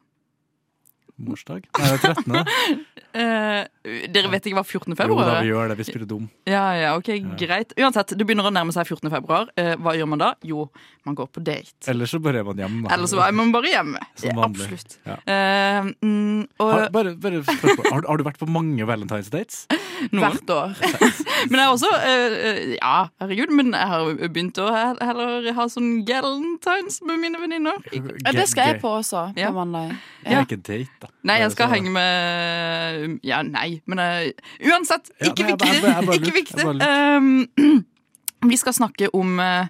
Morsdag? 1.16 1.64
Nei, 1.72 1.88
det 1.88 2.12
er 2.12 2.20
13. 2.20 2.84
Eh, 3.16 3.64
dere 4.12 4.28
vet 4.30 4.44
ikke 4.46 4.58
hva 4.58 4.64
14. 4.66 4.92
februar 4.98 5.22
Jo 5.24 5.24
da, 5.24 5.36
er? 5.38 5.42
vi 5.46 5.48
gjør 5.52 5.70
det. 5.72 5.76
Vi 5.80 5.84
spiller 5.88 6.08
dum. 6.10 6.26
Ja, 6.46 6.64
ja, 6.76 6.90
ok, 6.98 7.08
greit. 7.40 7.72
Uansett, 7.80 8.12
det 8.18 8.26
begynner 8.28 8.44
å 8.48 8.52
nærme 8.52 8.74
seg 8.76 8.84
14. 8.90 9.08
februar. 9.14 9.48
Eh, 9.56 9.74
hva 9.80 9.94
gjør 9.96 10.10
man 10.12 10.20
da? 10.20 10.34
Jo, 10.44 10.66
man 11.08 11.16
går 11.16 11.30
på 11.32 11.42
date. 11.42 11.72
Ellers 11.88 12.12
så 12.12 12.20
bare 12.22 12.42
er 12.42 12.44
man 12.44 12.60
hjemme. 12.60 12.90
Eller 12.92 13.08
så 13.10 13.22
er 13.24 13.32
man 13.32 13.52
bare 13.54 13.72
hjemme. 13.72 14.02
Som 14.20 14.28
Ja. 14.36 14.44
Absolutt. 14.48 14.98
Ja. 15.08 15.16
Uh, 15.24 15.88
mm, 16.04 16.42
og 16.60 16.70
Har, 16.72 16.88
bare, 16.92 17.14
bare 17.16 17.42
har, 17.48 18.02
har 18.08 18.16
du 18.20 18.24
vært 18.24 18.38
på 18.38 18.48
mange 18.48 18.84
Valentine's 18.88 19.30
dates? 19.32 19.64
noen. 20.12 20.36
Hvert 20.36 20.52
år. 20.54 20.76
Men 21.50 21.58
jeg 21.58 21.64
har 21.64 21.72
også 21.74 21.90
eh, 22.02 22.60
Ja, 22.76 23.08
herregud, 23.22 23.50
men 23.54 23.72
jeg 23.72 23.88
har 23.90 24.08
begynt 24.34 24.58
å 24.58 24.66
heller 24.98 25.46
ha 25.54 25.66
sånn 25.70 26.02
galentines 26.06 26.98
med 27.06 27.20
mine 27.22 27.38
venninner. 27.40 27.78
Det 27.88 28.46
skal 28.50 28.72
jeg 28.74 28.80
på 28.82 28.90
også, 29.00 29.28
på 29.36 29.40
Ja. 29.40 29.50
mandag. 29.54 29.94
Det 30.24 30.34
er 30.34 30.44
ikke 30.44 30.58
date, 30.66 30.90
da. 31.00 31.08
Nei, 31.26 31.38
jeg 31.42 31.50
skal 31.52 31.66
så- 31.68 31.74
henge 31.74 31.90
med 31.90 33.18
Ja, 33.26 33.42
nei, 33.42 33.80
men 33.86 33.98
uh, 33.98 34.28
Uansett, 34.70 35.10
Ja, 35.20 35.32
ikke 35.32 35.42
nei, 35.42 35.50
jeg 35.50 35.58
viktig. 35.58 35.82
jeg 35.82 36.06
jeg 36.06 36.20
ikke 36.20 36.36
viktig. 36.36 36.64
Um, 36.86 37.84
vi 38.50 38.56
skal 38.56 38.72
snakke 38.76 39.08
om 39.18 39.40
eh, 39.42 39.66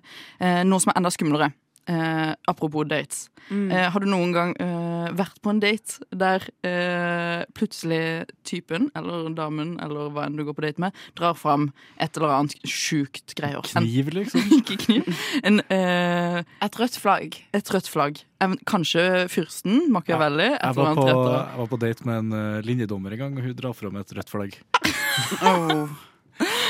noe 0.69 0.81
som 0.83 0.93
er 0.93 0.99
enda 1.01 1.11
skumlere. 1.11 1.53
Eh, 1.89 2.33
apropos 2.49 2.85
dates. 2.89 3.27
Mm. 3.49 3.71
Eh, 3.73 3.87
har 3.95 4.01
du 4.05 4.07
noen 4.11 4.33
gang 4.37 4.51
eh, 4.61 5.09
vært 5.17 5.39
på 5.41 5.51
en 5.55 5.61
date 5.63 6.03
der 6.13 6.45
eh, 6.69 7.45
plutselig 7.57 8.27
typen, 8.45 8.91
eller 8.99 9.31
damen, 9.37 9.77
eller 9.81 10.11
hva 10.13 10.27
enn 10.29 10.37
du 10.37 10.45
går 10.45 10.57
på 10.59 10.65
date 10.67 10.83
med, 10.85 10.93
drar 11.17 11.33
fram 11.39 11.71
et 11.97 12.17
eller 12.21 12.35
annet 12.37 12.59
sjukt 12.69 13.33
greier? 13.39 13.65
En- 13.75 13.87
Kniv, 13.89 14.11
liksom? 14.19 14.45
Ikke 14.61 14.77
kniv. 14.85 15.09
En, 15.43 15.63
eh, 15.73 16.43
Et 16.69 16.79
rødt 16.83 16.99
flagg. 17.01 17.41
et 17.57 17.73
rødt 17.73 17.89
flagg. 17.89 18.21
Kanskje 18.69 19.27
fyrsten, 19.33 19.89
Machiavelli. 19.91 20.51
Ja. 20.53 20.69
Jeg 20.69 20.77
var, 20.77 20.95
på, 20.95 21.07
jeg 21.09 21.59
var 21.63 21.73
på 21.73 21.81
date 21.83 22.05
med 22.07 22.19
en 22.27 22.37
eh, 22.39 22.61
linjedommer 22.69 23.17
en 23.17 23.25
gang, 23.25 23.39
og 23.41 23.49
hun 23.49 23.57
drar 23.59 23.73
fram 23.75 23.97
et 24.03 24.13
rødt 24.19 24.31
flagg. 24.31 24.61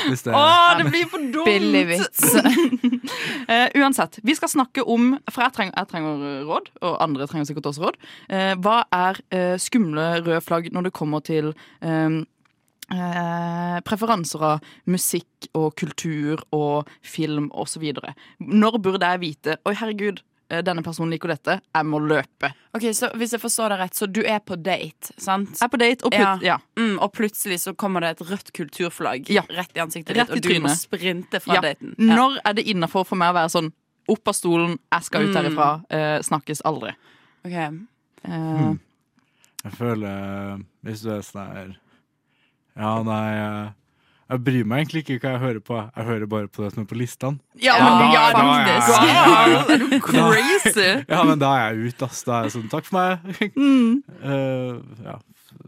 Hvis 0.09 0.23
det, 0.25 0.33
Å, 0.33 0.43
det 0.79 0.87
blir 0.89 1.07
for 1.11 1.23
dumt! 1.33 1.47
Billig 1.49 1.85
vits. 1.93 2.29
Eh, 3.49 3.71
uansett, 3.81 4.19
vi 4.21 4.35
skal 4.37 4.51
snakke 4.51 4.83
om 4.85 5.15
For 5.31 5.41
jeg 5.41 5.53
trenger, 5.55 5.73
jeg 5.73 5.89
trenger 5.89 6.43
råd, 6.45 6.67
og 6.85 6.97
andre 7.01 7.25
trenger 7.29 7.47
sikkert 7.49 7.69
også 7.71 7.87
råd. 7.87 7.97
Eh, 8.29 8.51
hva 8.61 8.83
er 8.93 9.19
eh, 9.33 9.55
skumle 9.61 10.05
røde 10.19 10.41
flagg 10.45 10.69
når 10.75 10.89
det 10.89 10.91
kommer 10.93 11.23
til 11.25 11.49
eh, 11.81 12.19
eh, 12.93 13.79
preferanser 13.89 14.45
av 14.51 14.69
musikk 14.89 15.49
og 15.57 15.73
kultur 15.81 16.43
og 16.55 16.91
film 17.01 17.49
osv.? 17.49 17.89
Når 18.45 18.79
burde 18.85 19.09
jeg 19.15 19.23
vite 19.23 19.57
Oi, 19.65 19.73
herregud, 19.81 20.21
denne 20.49 20.81
personen 20.83 21.11
liker 21.13 21.29
dette. 21.29 21.59
Jeg 21.75 21.85
må 21.85 21.99
løpe. 22.01 22.49
Ok, 22.73 22.87
så 22.97 23.09
Hvis 23.15 23.31
jeg 23.35 23.41
forstår 23.41 23.69
deg 23.69 23.79
rett, 23.83 23.93
så 23.95 24.07
du 24.11 24.21
er 24.25 24.39
på 24.39 24.55
date, 24.57 25.13
sant? 25.17 25.49
Jeg 25.55 25.65
er 25.67 25.71
på 25.73 25.77
date, 25.81 26.05
og, 26.05 26.11
plut 26.11 26.41
ja. 26.45 26.57
Mm, 26.79 26.95
og 26.99 27.11
plutselig 27.13 27.59
så 27.61 27.73
kommer 27.77 28.01
det 28.01 28.09
et 28.17 28.23
rødt 28.29 28.51
kulturflagg 28.53 29.29
Ja. 29.29 29.43
rett 29.49 29.75
i 29.77 29.79
ansiktet 29.83 30.15
Rett 30.17 30.27
ditt, 30.33 30.45
i 30.45 30.49
og 30.57 30.61
du 30.63 30.67
må 30.67 30.73
sprinte 30.75 31.39
fra 31.41 31.53
Ja. 31.55 31.61
daten. 31.61 31.93
Ja. 31.97 32.15
Når 32.15 32.39
er 32.45 32.53
det 32.53 32.65
innafor 32.67 33.05
for 33.05 33.15
meg 33.15 33.29
å 33.33 33.37
være 33.37 33.49
sånn 33.53 33.71
opp 34.09 34.27
av 34.27 34.33
stolen, 34.33 34.79
jeg 34.91 35.03
skal 35.03 35.21
ut 35.21 35.29
Mm. 35.29 35.35
herifra, 35.43 35.85
eh, 35.89 36.19
snakkes 36.21 36.61
aldri? 36.65 36.95
Ok. 37.45 37.53
Eh, 37.53 38.75
Jeg 39.65 39.71
føler 39.73 40.53
eh, 40.53 40.57
Hvis 40.83 41.01
du 41.03 41.09
er 41.11 41.21
sånn 41.21 41.53
her 41.53 41.75
Ja, 42.77 43.03
nei 43.03 43.33
eh, 43.35 43.69
Jeg 44.29 44.43
bryr 44.45 44.65
meg 44.69 44.83
egentlig 44.83 45.01
ikke 45.07 45.19
hva 45.23 45.31
jeg 45.35 45.39
hører 45.41 45.59
på. 45.65 45.77
Jeg 45.95 46.05
hører 46.05 46.27
bare 46.29 46.47
på 46.47 46.63
det 46.63 46.73
som 46.73 46.83
er 46.83 46.89
på 46.91 46.97
listene. 46.99 47.39
Ja, 47.59 47.77
Da- 47.79 47.99
men 47.99 48.11
ja, 48.13 48.25
da 48.31 48.43
er 48.43 48.67
jeg- 48.67 48.81
faktisk. 48.81 49.01
Ja, 49.09 49.63
Er 49.73 49.77
du 49.77 49.99
crazy? 49.99 50.89
Ja, 51.09 51.23
men 51.23 51.39
da 51.39 51.53
er 51.57 51.73
jeg 51.73 51.93
ute, 51.93 52.05
ass. 52.05 52.23
Da 52.23 52.39
er 52.39 52.43
jeg 52.49 52.51
sånn 52.59 52.69
Takk 52.69 52.85
for 52.85 52.99
meg. 52.99 53.51
Mm. 53.57 54.03
Uh, 54.21 54.81
ja. 55.03 55.17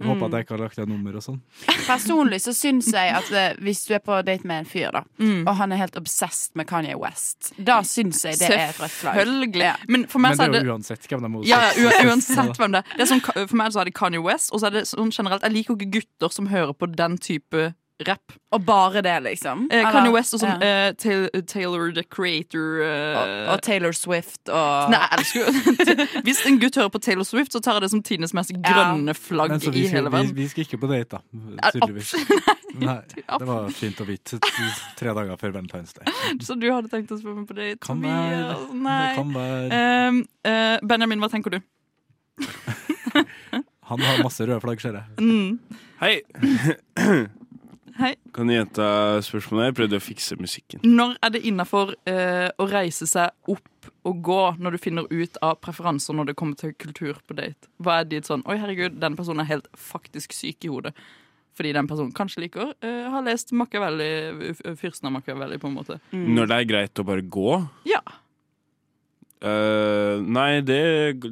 Håper 0.01 0.25
at 0.25 0.31
jeg 0.33 0.45
ikke 0.45 0.53
har 0.55 0.61
lagt 0.63 0.77
igjen 0.79 0.89
nummer 0.89 1.15
og 1.17 1.21
sånn. 1.21 1.39
Personlig 1.85 2.39
så 2.41 2.53
syns 2.55 2.87
jeg 2.93 3.11
at 3.13 3.27
eh, 3.37 3.57
hvis 3.61 3.83
du 3.85 3.91
er 3.93 3.99
på 4.01 4.15
date 4.25 4.47
med 4.47 4.63
en 4.63 4.65
fyr, 4.69 4.89
da, 4.93 5.01
Mm. 5.19 5.43
og 5.47 5.55
han 5.59 5.71
er 5.73 5.77
helt 5.81 5.97
obsessed 5.99 6.55
med 6.57 6.65
Kanye 6.69 6.95
West, 6.97 7.51
da 7.61 7.81
syns 7.85 8.23
jeg 8.25 8.39
det 8.39 8.49
er 8.49 8.69
et 8.71 8.79
rødt 8.81 8.95
flagg. 8.95 9.19
Selvfølgelig. 9.19 9.73
Men 9.89 10.07
for 10.07 10.19
meg 10.23 10.37
Men 10.37 10.51
det 10.55 10.61
er 10.61 10.65
jo 10.69 10.73
uansett 10.77 11.05
hvem 11.09 11.21
de 11.21 11.41
er 11.43 11.49
ja, 11.51 11.59
ja, 11.77 11.91
uansett 12.09 12.57
hvem 12.57 12.71
det 12.77 12.81
er. 12.81 12.95
det 12.97 13.05
er 13.05 13.11
sånn, 13.11 13.21
For 13.49 13.55
meg 13.61 13.73
så 13.75 13.81
er 13.81 13.85
det 13.91 13.93
Kanye 13.99 14.21
West, 14.25 14.49
og 14.53 14.61
så 14.63 14.67
er 14.71 14.77
det 14.79 14.85
sånn 14.89 15.11
generelt 15.13 15.43
Jeg 15.45 15.51
liker 15.57 15.75
ikke 15.77 15.91
gutter 15.99 16.33
som 16.33 16.47
hører 16.47 16.73
på 16.73 16.89
den 16.95 17.17
type 17.21 17.73
rapp. 18.07 18.33
Og 18.51 18.65
bare 18.67 19.01
det, 19.05 19.13
liksom? 19.23 19.67
Eh, 19.71 19.79
Eller- 19.79 19.91
Kanye 19.95 20.11
West 20.13 20.33
og 20.35 20.41
sånn 20.41 20.61
Ja. 20.61 20.87
eh, 20.87 20.93
Taylor, 20.99 21.29
Taylor 21.47 21.91
the 21.95 22.03
Creator 22.03 22.81
eh, 22.83 23.15
og, 23.19 23.53
og 23.53 23.61
Taylor 23.61 23.91
Swift 23.95 24.49
og 24.51 24.91
Nei, 24.91 25.01
elsker 25.17 25.39
jo 25.45 25.51
Hvis 26.27 26.41
en 26.49 26.59
gutt 26.59 26.75
hører 26.75 26.89
på 26.93 26.99
Taylor 27.01 27.23
Swift, 27.27 27.53
så 27.55 27.61
tar 27.63 27.79
jeg 27.79 27.85
det 27.87 27.91
som 27.93 28.01
tidenes 28.03 28.33
mest 28.37 28.51
grønne 28.57 29.15
flagg 29.15 29.49
Men 29.55 29.59
så 29.63 29.71
i 29.71 29.85
skal, 29.87 29.97
hele 30.01 30.11
verden. 30.11 30.35
vi 30.35 30.47
skal 30.51 30.65
ikke 30.67 30.81
på 30.83 30.89
date, 30.91 31.19
da. 31.21 31.71
Tydeligvis. 31.71 32.13
Nei, 32.81 32.97
det 33.15 33.47
var 33.47 33.69
fint 33.75 33.99
å 33.99 34.05
vite. 34.07 34.39
Tre 34.99 35.13
dager 35.17 35.35
før 35.39 35.51
Valentine's 35.57 35.91
Day. 35.97 36.07
Så 36.45 36.55
du 36.59 36.69
hadde 36.71 36.87
tenkt 36.91 37.11
å 37.11 37.17
spørre 37.19 37.41
meg 37.41 37.47
på 37.49 37.57
date? 37.57 37.79
Kan 37.83 37.99
være. 38.03 38.55
Nei. 38.73 38.99
Det 39.09 39.17
kan 39.19 39.33
være. 39.35 39.81
Ehm, 39.81 40.21
eh, 40.47 40.77
Benjamin, 40.87 41.19
hva 41.19 41.29
tenker 41.33 41.57
du? 41.57 41.59
Han 43.91 43.99
har 43.99 44.21
masse 44.23 44.45
røde 44.47 44.61
flagg, 44.63 44.79
ser 44.79 44.95
jeg. 44.95 45.03
Mm. 45.19 45.59
Hei. 45.99 46.21
Hei. 48.01 48.15
Kan 48.33 48.49
du 48.49 48.55
gjenta 48.55 48.85
spørsmålet? 49.21 49.67
Jeg 49.67 49.75
prøvde 49.77 49.97
å 49.99 50.01
fikse 50.01 50.37
musikken. 50.39 50.81
Når 50.89 51.19
er 51.21 51.33
det 51.35 51.43
innafor 51.45 51.91
eh, 52.09 52.47
å 52.57 52.65
reise 52.65 53.05
seg 53.05 53.51
opp 53.53 53.89
og 54.09 54.23
gå 54.25 54.37
når 54.57 54.73
du 54.73 54.81
finner 54.81 55.09
ut 55.11 55.37
av 55.45 55.59
preferanser 55.61 56.17
når 56.17 56.31
det 56.31 56.35
kommer 56.39 56.57
til 56.57 56.73
kultur 56.81 57.19
på 57.29 57.37
date? 57.37 57.69
Hva 57.77 57.99
er 58.01 58.09
ditt 58.09 58.29
sånn 58.29 58.41
Oi, 58.49 58.57
herregud, 58.57 58.97
den 59.03 59.17
personen 59.19 59.43
er 59.43 59.51
helt 59.51 59.69
faktisk 59.77 60.33
syk 60.33 60.65
i 60.65 60.71
hodet. 60.73 60.95
Fordi 61.53 61.75
den 61.77 61.89
personen 61.91 62.15
kanskje 62.17 62.47
liker 62.47 62.73
eh, 62.81 63.05
har 63.13 63.21
lest 63.27 63.53
Machiavelli, 63.53 64.09
fyrsten 64.81 65.11
av 65.11 65.19
Machiavelli, 65.19 65.61
på 65.61 65.69
en 65.69 65.77
måte. 65.77 65.99
Når 66.15 66.49
det 66.49 66.57
er 66.57 66.69
greit 66.73 67.03
å 67.03 67.05
bare 67.05 67.27
gå? 67.37 67.59
Ja. 67.85 68.01
Eh, 69.41 70.21
nei, 70.21 70.61
det, 70.61 70.81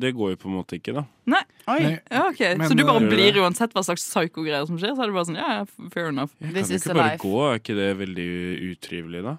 det 0.01 0.11
går 0.17 0.33
jo 0.33 0.39
på 0.41 0.49
en 0.49 0.55
måte 0.57 0.79
ikke, 0.79 0.95
da. 0.97 1.03
Nei. 1.29 1.43
Oi. 1.69 1.81
Ja, 2.09 2.23
ok. 2.31 2.39
Men, 2.57 2.65
Så 2.71 2.77
du 2.77 2.81
bare 2.87 3.03
eh, 3.05 3.11
blir 3.11 3.37
uansett 3.43 3.75
hva 3.77 3.83
slags 3.85 4.07
psyko-greier 4.07 4.65
som 4.65 4.79
skjer? 4.81 4.95
Så 4.97 5.05
er 5.05 5.11
det 5.11 5.17
bare 5.19 5.29
sånn, 5.29 5.37
ja, 5.37 5.89
fair 5.93 6.09
enough. 6.09 6.33
Kan 6.41 6.57
jo 6.57 6.79
ikke 6.79 6.97
bare 6.97 7.19
gå? 7.21 7.35
Er 7.51 7.61
ikke 7.61 7.77
det 7.77 7.89
veldig 7.99 8.29
utrivelig, 8.71 9.21
da? 9.27 9.35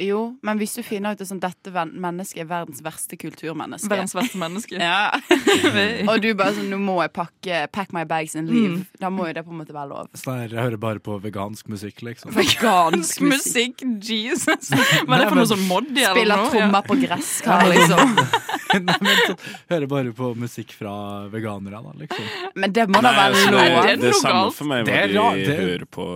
Jo, 0.00 0.20
men 0.42 0.58
hvis 0.60 0.72
du 0.78 0.82
finner 0.86 1.12
ut 1.12 1.20
at 1.20 1.28
sånn, 1.28 1.40
dette 1.42 1.72
mennesket 1.92 2.40
er 2.44 2.48
verdens 2.48 2.80
verste 2.84 3.18
kulturmenneske 3.20 3.90
Verdens 3.92 4.14
verste 4.16 4.38
menneske. 4.40 4.78
Ja. 4.80 5.10
Og 6.10 6.22
du 6.24 6.30
bare 6.38 6.54
sånn 6.56 6.70
Nå 6.72 6.78
må 6.80 6.96
jeg 7.02 7.12
pakke 7.16 7.58
Pack 7.74 7.92
my 7.92 8.04
bags 8.08 8.34
and 8.38 8.48
leave. 8.50 8.78
Mm. 8.80 8.86
Da 9.02 9.10
må 9.12 9.26
jo 9.28 9.34
det 9.36 9.44
på 9.44 9.52
en 9.52 9.60
måte 9.60 9.74
være 9.76 9.90
lov. 9.92 10.08
Sånn 10.18 10.40
jeg 10.46 10.56
hører 10.56 10.80
bare 10.80 11.02
på 11.04 11.18
vegansk 11.22 11.68
musikk, 11.72 12.00
liksom. 12.06 12.32
Vegansk 12.36 13.20
musikk, 13.26 13.84
Jesus! 14.02 14.72
Hva 14.72 15.18
er 15.18 15.24
det 15.24 15.28
for 15.28 15.38
noe 15.42 15.50
sånn 15.52 15.66
Moddi 15.68 16.00
eller 16.00 16.16
Spiller 16.16 16.42
noe? 16.42 16.50
trommer 16.56 16.88
på 16.88 16.98
gresskar, 17.02 17.68
liksom. 17.70 18.16
Nei, 18.88 18.96
men 19.04 19.18
så, 19.28 19.34
hører 19.68 19.88
bare 19.90 20.12
på 20.16 20.32
musikk 20.40 20.72
fra 20.78 20.94
veganere, 21.32 21.82
da, 21.84 21.92
liksom. 22.00 22.28
Men 22.56 22.72
det 22.72 22.88
må 22.88 23.02
da 23.04 23.10
Nei, 23.10 23.16
være 23.18 23.36
altså, 23.36 23.52
lov. 23.52 23.78
det, 23.84 23.96
det, 24.00 24.08
er 24.08 24.20
samme 24.22 24.50
for 24.56 24.70
meg 24.72 24.86
Det 24.88 24.98
hva 25.12 25.30
de 25.36 25.44
er- 25.44 25.60
hører 25.66 25.88
på. 25.98 26.06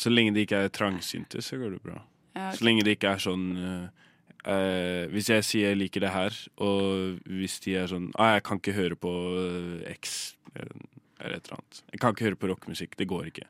Så 0.00 0.12
lenge 0.12 0.32
de 0.36 0.46
ikke 0.46 0.64
er 0.66 0.72
trangsynte, 0.72 1.44
så 1.44 1.60
går 1.60 1.76
det 1.76 1.82
bra. 1.84 2.00
Ja, 2.36 2.50
ok. 2.50 2.58
Så 2.58 2.68
lenge 2.68 2.84
det 2.86 2.98
ikke 2.98 3.16
er 3.16 3.22
sånn 3.24 3.46
Uh, 4.46 5.10
Hvis 5.10 5.26
jeg 5.26 5.42
sier 5.42 5.72
jeg 5.72 5.78
liker 5.80 6.04
det 6.04 6.12
her, 6.14 6.34
og 6.62 7.16
hvis 7.26 7.56
de 7.64 7.72
er 7.80 7.88
sånn 7.90 8.12
ah, 8.14 8.36
'Jeg 8.36 8.44
kan 8.46 8.60
ikke 8.60 8.76
høre 8.76 8.94
på 8.94 9.10
uh, 9.10 9.82
X 9.90 10.36
eller 10.54 11.34
et 11.34 11.48
eller 11.48 11.56
annet'. 11.56 11.80
Jeg 11.90 12.00
kan 12.00 12.14
ikke 12.14 12.28
høre 12.28 12.38
på 12.38 12.50
rockemusikk. 12.52 12.94
Det 12.94 13.08
går 13.10 13.32
ikke. 13.32 13.48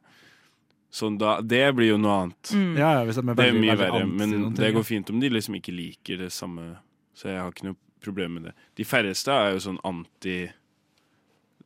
Sånn 0.88 1.18
da, 1.20 1.42
det 1.44 1.74
blir 1.76 1.90
jo 1.92 1.98
noe 2.00 2.14
annet. 2.22 2.52
Mm. 2.54 2.76
Ja, 2.80 2.90
ja, 2.96 3.04
hvis 3.04 3.18
de 3.18 3.24
er 3.28 3.36
det 3.36 3.48
er 3.50 3.58
mye 3.58 3.76
verre. 3.76 4.06
Men 4.08 4.32
ting, 4.32 4.46
det 4.56 4.72
går 4.72 4.86
fint 4.88 5.10
om 5.12 5.20
de 5.20 5.28
liksom 5.28 5.58
ikke 5.58 5.74
liker 5.76 6.22
det 6.24 6.30
samme. 6.32 6.78
Så 7.12 7.28
jeg 7.28 7.42
har 7.42 7.52
ikke 7.52 7.68
noe 7.68 7.80
problem 8.00 8.38
med 8.38 8.48
det. 8.48 8.54
De 8.80 8.86
færreste 8.88 9.34
er 9.34 9.52
jo 9.52 9.60
sånn 9.66 9.80
anti 9.84 10.38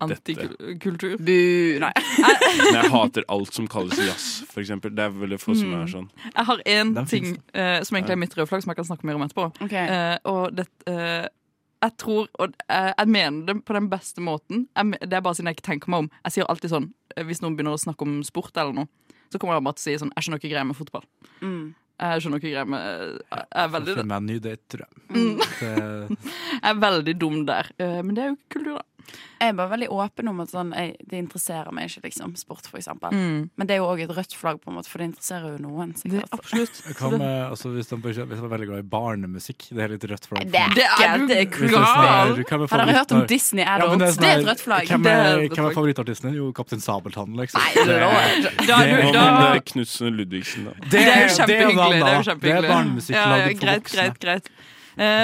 Antikultur? 0.01 1.17
Bu, 1.21 1.35
nei. 1.83 1.93
Men 2.61 2.79
jeg 2.79 2.93
hater 2.95 3.27
alt 3.29 3.55
som 3.57 3.67
kalles 3.71 3.99
jazz, 4.01 4.29
for 4.51 4.63
eksempel. 4.63 4.95
Det 4.97 5.05
er 5.07 5.17
veldig 5.17 5.41
få 5.41 5.57
som 5.59 5.71
Mm. 5.71 5.83
er 5.83 5.91
sånn. 5.93 6.09
Jeg 6.31 6.47
har 6.49 6.63
én 6.67 6.95
ting 7.11 7.27
eh, 7.55 7.83
som 7.87 7.97
egentlig 7.99 8.17
er 8.17 8.23
mitt 8.23 8.35
røde 8.39 8.49
flagg, 8.49 8.65
som 8.65 8.73
jeg 8.73 8.81
kan 8.81 8.89
snakke 8.89 9.05
mer 9.07 9.19
om 9.21 9.27
etterpå. 9.27 9.51
Ok. 9.67 9.75
Uh, 9.77 10.17
og 10.31 10.57
det, 10.57 10.67
uh, 10.89 11.29
jeg 11.81 11.97
tror, 11.97 12.29
og 12.39 12.55
eh, 12.69 12.93
jeg 12.99 13.09
mener 13.09 13.47
det 13.47 13.65
på 13.65 13.73
den 13.77 13.89
beste 13.89 14.21
måten 14.21 14.67
jeg, 14.77 14.99
Det 15.01 15.17
er 15.17 15.23
bare 15.25 15.35
siden 15.39 15.49
jeg 15.49 15.57
ikke 15.57 15.69
tenker 15.71 15.93
meg 15.93 16.05
om. 16.05 16.11
Jeg 16.27 16.35
sier 16.35 16.49
alltid 16.53 16.73
sånn 16.75 16.89
Hvis 17.25 17.41
noen 17.41 17.57
begynner 17.57 17.77
å 17.77 17.81
snakke 17.81 18.05
om 18.05 18.19
sport 18.27 18.57
eller 18.61 18.75
noe, 18.77 18.89
så 19.33 19.39
kommer 19.41 19.57
jeg 19.57 19.65
bare 19.65 19.79
til 19.79 19.81
å 19.81 19.87
si 19.89 20.01
sånn 20.03 20.13
Jeg 20.17 20.27
skjønner 20.27 20.43
ikke 20.43 20.53
greia 20.53 20.67
med 20.69 20.77
fotball. 20.77 21.07
Mm. 21.41 21.75
Jeg 22.01 22.23
skjønner 22.25 22.41
ikke 22.41 22.53
greia 22.53 22.67
med 22.69 22.85
Jeg 23.31 23.49
er 23.65 23.73
veldig, 23.75 23.95
jeg. 23.97 24.91
Mm. 25.11 25.41
Jeg 26.61 26.71
er 26.71 26.79
veldig 26.85 27.15
dum 27.21 27.41
der. 27.49 27.73
Eh, 27.81 27.99
men 28.05 28.15
det 28.17 28.23
er 28.25 28.31
jo 28.31 28.39
kultur, 28.53 28.77
da. 28.79 28.85
Jeg 29.41 29.49
er 29.49 29.57
bare 29.57 29.71
veldig 29.73 29.89
åpen 29.97 30.29
om 30.31 30.41
at 30.45 30.51
sånn, 30.53 30.73
jeg, 30.77 30.97
det 31.09 31.21
interesserer 31.23 31.73
meg 31.73 31.89
ikke, 31.89 32.03
liksom. 32.09 32.35
Sport, 32.41 32.67
for 32.69 32.81
eksempel. 32.81 33.15
Mm. 33.15 33.49
Men 33.57 33.69
det 33.69 33.77
er 33.77 33.81
jo 33.81 33.89
òg 33.89 34.03
et 34.05 34.13
rødt 34.17 34.37
flagg, 34.37 34.61
på 34.61 34.71
en 34.71 34.77
måte, 34.77 34.91
for 34.93 35.03
det 35.03 35.11
interesserer 35.11 35.55
jo 35.57 35.63
noen. 35.65 35.95
sikkert. 35.99 36.29
absolutt. 36.37 36.81
Hva 36.99 37.11
med, 37.17 37.37
altså, 37.51 37.73
hvis, 37.75 37.89
de, 37.91 37.99
er 38.21 38.51
veldig 38.55 38.69
glad 38.71 38.85
i 38.85 38.89
barnemusikk, 38.95 39.69
det 39.77 39.85
er 39.87 39.95
litt 39.95 40.07
rødt 40.13 40.29
flagg. 40.31 40.51
Det 40.51 40.61
er 40.61 40.75
ikke 40.75 41.29
det 41.31 41.41
det 41.61 41.71
sånn 41.73 41.87
gal. 41.87 42.35
Har 42.71 42.85
dere 42.85 42.99
hørt 42.99 43.17
om 43.17 43.25
Disney 43.31 43.65
Ja, 43.65 43.77
Adults? 43.79 44.17
sånn 44.17 44.25
det, 44.25 44.31
er 44.31 44.43
et 44.45 44.51
rødt 44.51 44.65
flagg. 44.67 44.91
Hvem 44.91 45.09
er 45.11 45.47
hvem 45.49 45.71
er 45.71 45.77
favorittartisten 45.79 46.31
din? 46.31 46.39
Jo, 46.41 46.51
Kaptein 46.57 46.83
Sabeltann, 46.85 47.37
liksom. 47.41 47.61
Nei, 47.61 47.73
Det- 47.75 47.87
det, 47.87 48.67
du, 48.67 49.19
med 49.21 49.55
det 49.55 49.65
Knutsen 49.73 50.17
Ludvigsen, 50.17 50.69
da? 50.69 50.75
det 50.91 51.01
er 51.07 51.23
jo 51.25 51.33
kjempehyggelig. 51.39 52.01
Det 52.01 52.11
er 52.11 52.21
jo 52.21 52.31
annet. 52.31 52.65
er 52.65 52.69
barnemusikk 52.69 53.17
Ja, 53.17 53.25
ja, 53.37 53.47
for 53.47 53.61
greit, 53.65 53.83
voksne. 53.83 53.97
greit, 53.97 54.21
greit. 54.21 54.47
Eh, 54.51 54.80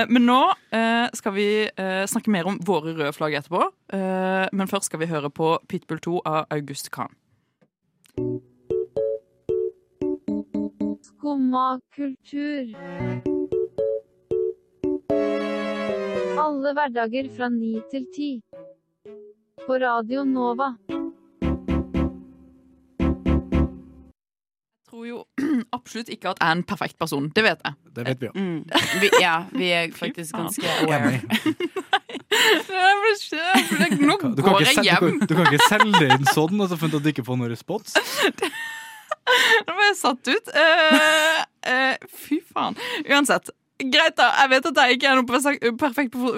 men 0.09 0.25
nå 0.25 0.41
eh, 0.73 1.07
skal 1.13 1.35
vi 1.37 1.49
eh, 1.69 2.05
snakke 2.09 2.33
mer 2.33 2.49
om 2.49 2.57
våre 2.65 2.95
røde 2.97 3.13
flagg 3.13 3.37
etterpå. 3.37 3.63
Eh, 3.93 4.47
men 4.57 4.71
først 4.71 4.89
skal 4.89 5.03
vi 5.03 5.11
høre 5.11 5.29
på 5.29 5.57
Pitbull 5.69 6.01
2 6.01 6.21
av 6.25 6.47
August 6.57 6.89
Kahn. 6.95 7.13
Skumma 11.05 11.79
kultur. 11.93 12.73
Alle 16.41 16.73
hverdager 16.77 17.29
fra 17.37 17.51
ni 17.53 17.75
til 17.91 18.07
ti. 18.17 18.31
På 19.67 19.81
Radio 19.83 20.25
Nova. 20.25 20.73
Tror 24.97 25.07
jo 25.09 25.25
absolutt 25.77 26.09
ikke 26.13 26.33
at 26.33 26.41
jeg 26.41 26.49
er 26.49 26.57
en 26.57 26.65
perfekt 26.67 26.97
person. 26.99 27.29
Det 27.37 27.45
vet 27.45 27.61
jeg. 27.65 27.75
Det 27.97 28.07
vet 28.07 28.23
vi 28.23 28.29
jo. 28.29 28.33
Mm. 28.35 28.63
Vi, 29.03 29.11
ja, 29.21 29.35
vi 29.53 29.69
er 29.73 29.93
faktisk 29.97 30.37
ganske 30.37 30.73
aware. 30.83 31.21
Nei, 32.37 33.91
Nå 34.01 34.17
går 34.21 34.65
jeg 34.65 34.85
hjem. 34.85 35.05
du, 35.05 35.19
kan, 35.19 35.29
du 35.29 35.35
kan 35.37 35.47
ikke 35.51 35.69
selge 35.69 36.01
det 36.01 36.09
inn 36.17 36.27
sånn 36.33 36.61
og 36.61 36.71
så 36.71 36.79
funnet 36.81 36.99
at 36.99 37.05
du 37.07 37.11
ikke 37.13 37.25
får 37.27 37.39
noen 37.41 37.53
respons. 37.53 37.95
Nå 39.67 39.75
ble 39.77 39.87
jeg 39.91 39.99
satt 40.01 40.33
ut. 40.33 40.51
Uh, 40.55 41.39
uh, 41.67 41.95
fy 42.25 42.41
faen. 42.53 42.77
Uansett. 43.09 43.53
Greit, 43.77 44.17
da. 44.17 44.31
Jeg 44.43 44.53
vet 44.55 44.69
at 44.71 44.83
jeg 44.83 44.97
ikke 44.99 45.11
er 45.13 45.19
noe 45.21 45.29
perfekt- 45.29 45.81
perfekt 45.81 46.15
på 46.17 46.35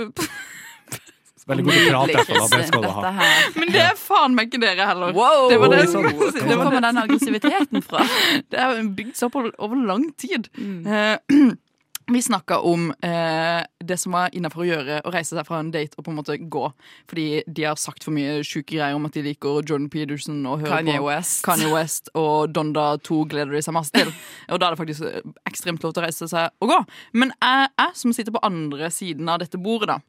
Veldig 1.49 1.65
god 1.65 1.79
til 1.79 1.87
å 1.89 1.93
prate, 1.93 2.11
i 2.11 2.19
hvert 2.19 2.29
fall, 2.29 2.51
det 2.53 2.67
skal. 2.69 3.61
Men 3.61 3.71
det 3.73 3.85
er 3.87 3.95
faen 4.01 4.35
meg 4.37 4.51
ikke 4.51 4.61
dere 4.67 4.89
heller. 4.91 5.15
Wow! 5.17 5.47
Det 5.49 5.61
var 5.63 5.73
det, 5.73 5.85
det 5.87 6.49
Hvor 6.51 6.67
kommer 6.67 6.85
den 6.85 7.01
aggressiviteten 7.05 7.87
fra? 7.87 8.05
Det 8.53 8.61
er 8.61 8.83
bygd 8.99 9.17
seg 9.17 9.31
opp 9.31 9.41
over, 9.41 9.55
over 9.65 9.81
lang 9.89 10.11
tid. 10.21 10.51
Mm. 10.59 10.85
Eh, 10.85 11.57
vi 12.13 12.23
snakka 12.23 12.59
om 12.59 12.91
eh, 13.05 13.63
det 13.85 13.97
som 14.01 14.15
var 14.17 14.33
innafor 14.37 14.65
å 14.65 14.69
gjøre 14.69 14.99
å 15.05 15.13
reise 15.13 15.37
seg 15.37 15.47
fra 15.49 15.61
en 15.63 15.71
date 15.73 15.99
og 15.99 16.07
på 16.07 16.13
en 16.13 16.19
måte 16.19 16.37
gå. 16.41 16.65
Fordi 17.11 17.27
de 17.47 17.67
har 17.69 17.81
sagt 17.81 18.05
for 18.07 18.17
mye 18.17 18.41
sjuke 18.47 18.77
greier 18.77 18.97
om 18.97 19.09
at 19.09 19.17
de 19.17 19.25
liker 19.27 19.61
Jordan 19.63 19.89
Peterson 19.93 20.41
og 20.49 20.65
hører 20.65 20.79
Kanye 20.83 20.99
på 21.01 21.09
West. 21.09 21.41
Kanye 21.47 21.73
West 21.73 22.13
og 22.19 22.53
Donda 22.57 22.91
2 23.09 23.23
gleder 23.33 23.57
de 23.57 23.65
seg 23.65 23.77
masse 23.77 23.95
til. 23.95 24.13
Og 24.53 24.61
da 24.61 24.69
er 24.69 24.77
det 24.77 24.81
faktisk 24.81 25.09
eh, 25.09 25.33
ekstremt 25.49 25.85
lov 25.85 25.97
til 25.97 26.05
å 26.05 26.07
reise 26.07 26.29
seg 26.31 26.65
og 26.65 26.73
gå. 26.73 26.79
Men 27.21 27.35
jeg, 27.37 27.73
jeg 27.81 28.01
som 28.03 28.15
sitter 28.17 28.37
på 28.37 28.45
andre 28.47 28.93
siden 28.95 29.29
av 29.29 29.43
dette 29.43 29.61
bordet, 29.61 29.93
da, 29.93 30.01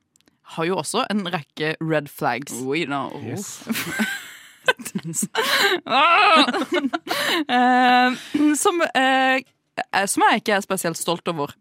har 0.55 0.65
jo 0.69 0.79
også 0.81 1.05
en 1.12 1.25
rekke 1.29 1.75
red 1.81 2.09
flags. 2.12 2.53
We 2.65 2.85
know. 2.85 3.13
Yes. 3.23 3.59
Eh, 7.49 8.13
som, 8.55 8.81
eh, 8.93 9.39
eh, 9.95 10.05
som 10.05 10.23
jeg 10.27 10.41
ikke 10.41 10.53
er 10.57 10.62
spesielt 10.62 10.99
stolt 10.99 11.27
over. 11.31 11.55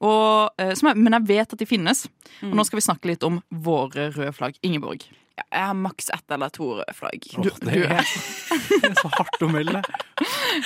Og, 0.00 0.50
som 0.76 0.90
jeg, 0.90 0.98
men 0.98 1.14
jeg 1.16 1.28
vet 1.28 1.54
at 1.54 1.60
de 1.60 1.68
finnes. 1.68 2.02
Og 2.42 2.52
nå 2.58 2.64
skal 2.66 2.80
vi 2.80 2.84
snakke 2.84 3.08
litt 3.08 3.24
om 3.24 3.38
våre 3.48 4.10
røde 4.12 4.32
flagg. 4.36 4.58
Ingeborg. 4.66 5.06
Ja, 5.38 5.44
jeg 5.46 5.66
har 5.70 5.76
maks 5.78 6.10
ett 6.12 6.34
eller 6.36 6.52
to 6.52 6.70
røde 6.80 6.96
flagg. 6.96 7.28
Åh, 7.38 7.48
det, 7.64 7.82
er, 7.86 8.12
det 8.68 8.90
er 8.90 8.96
så 8.98 9.12
hardt 9.16 9.44
å 9.44 9.50
melde. 9.52 9.82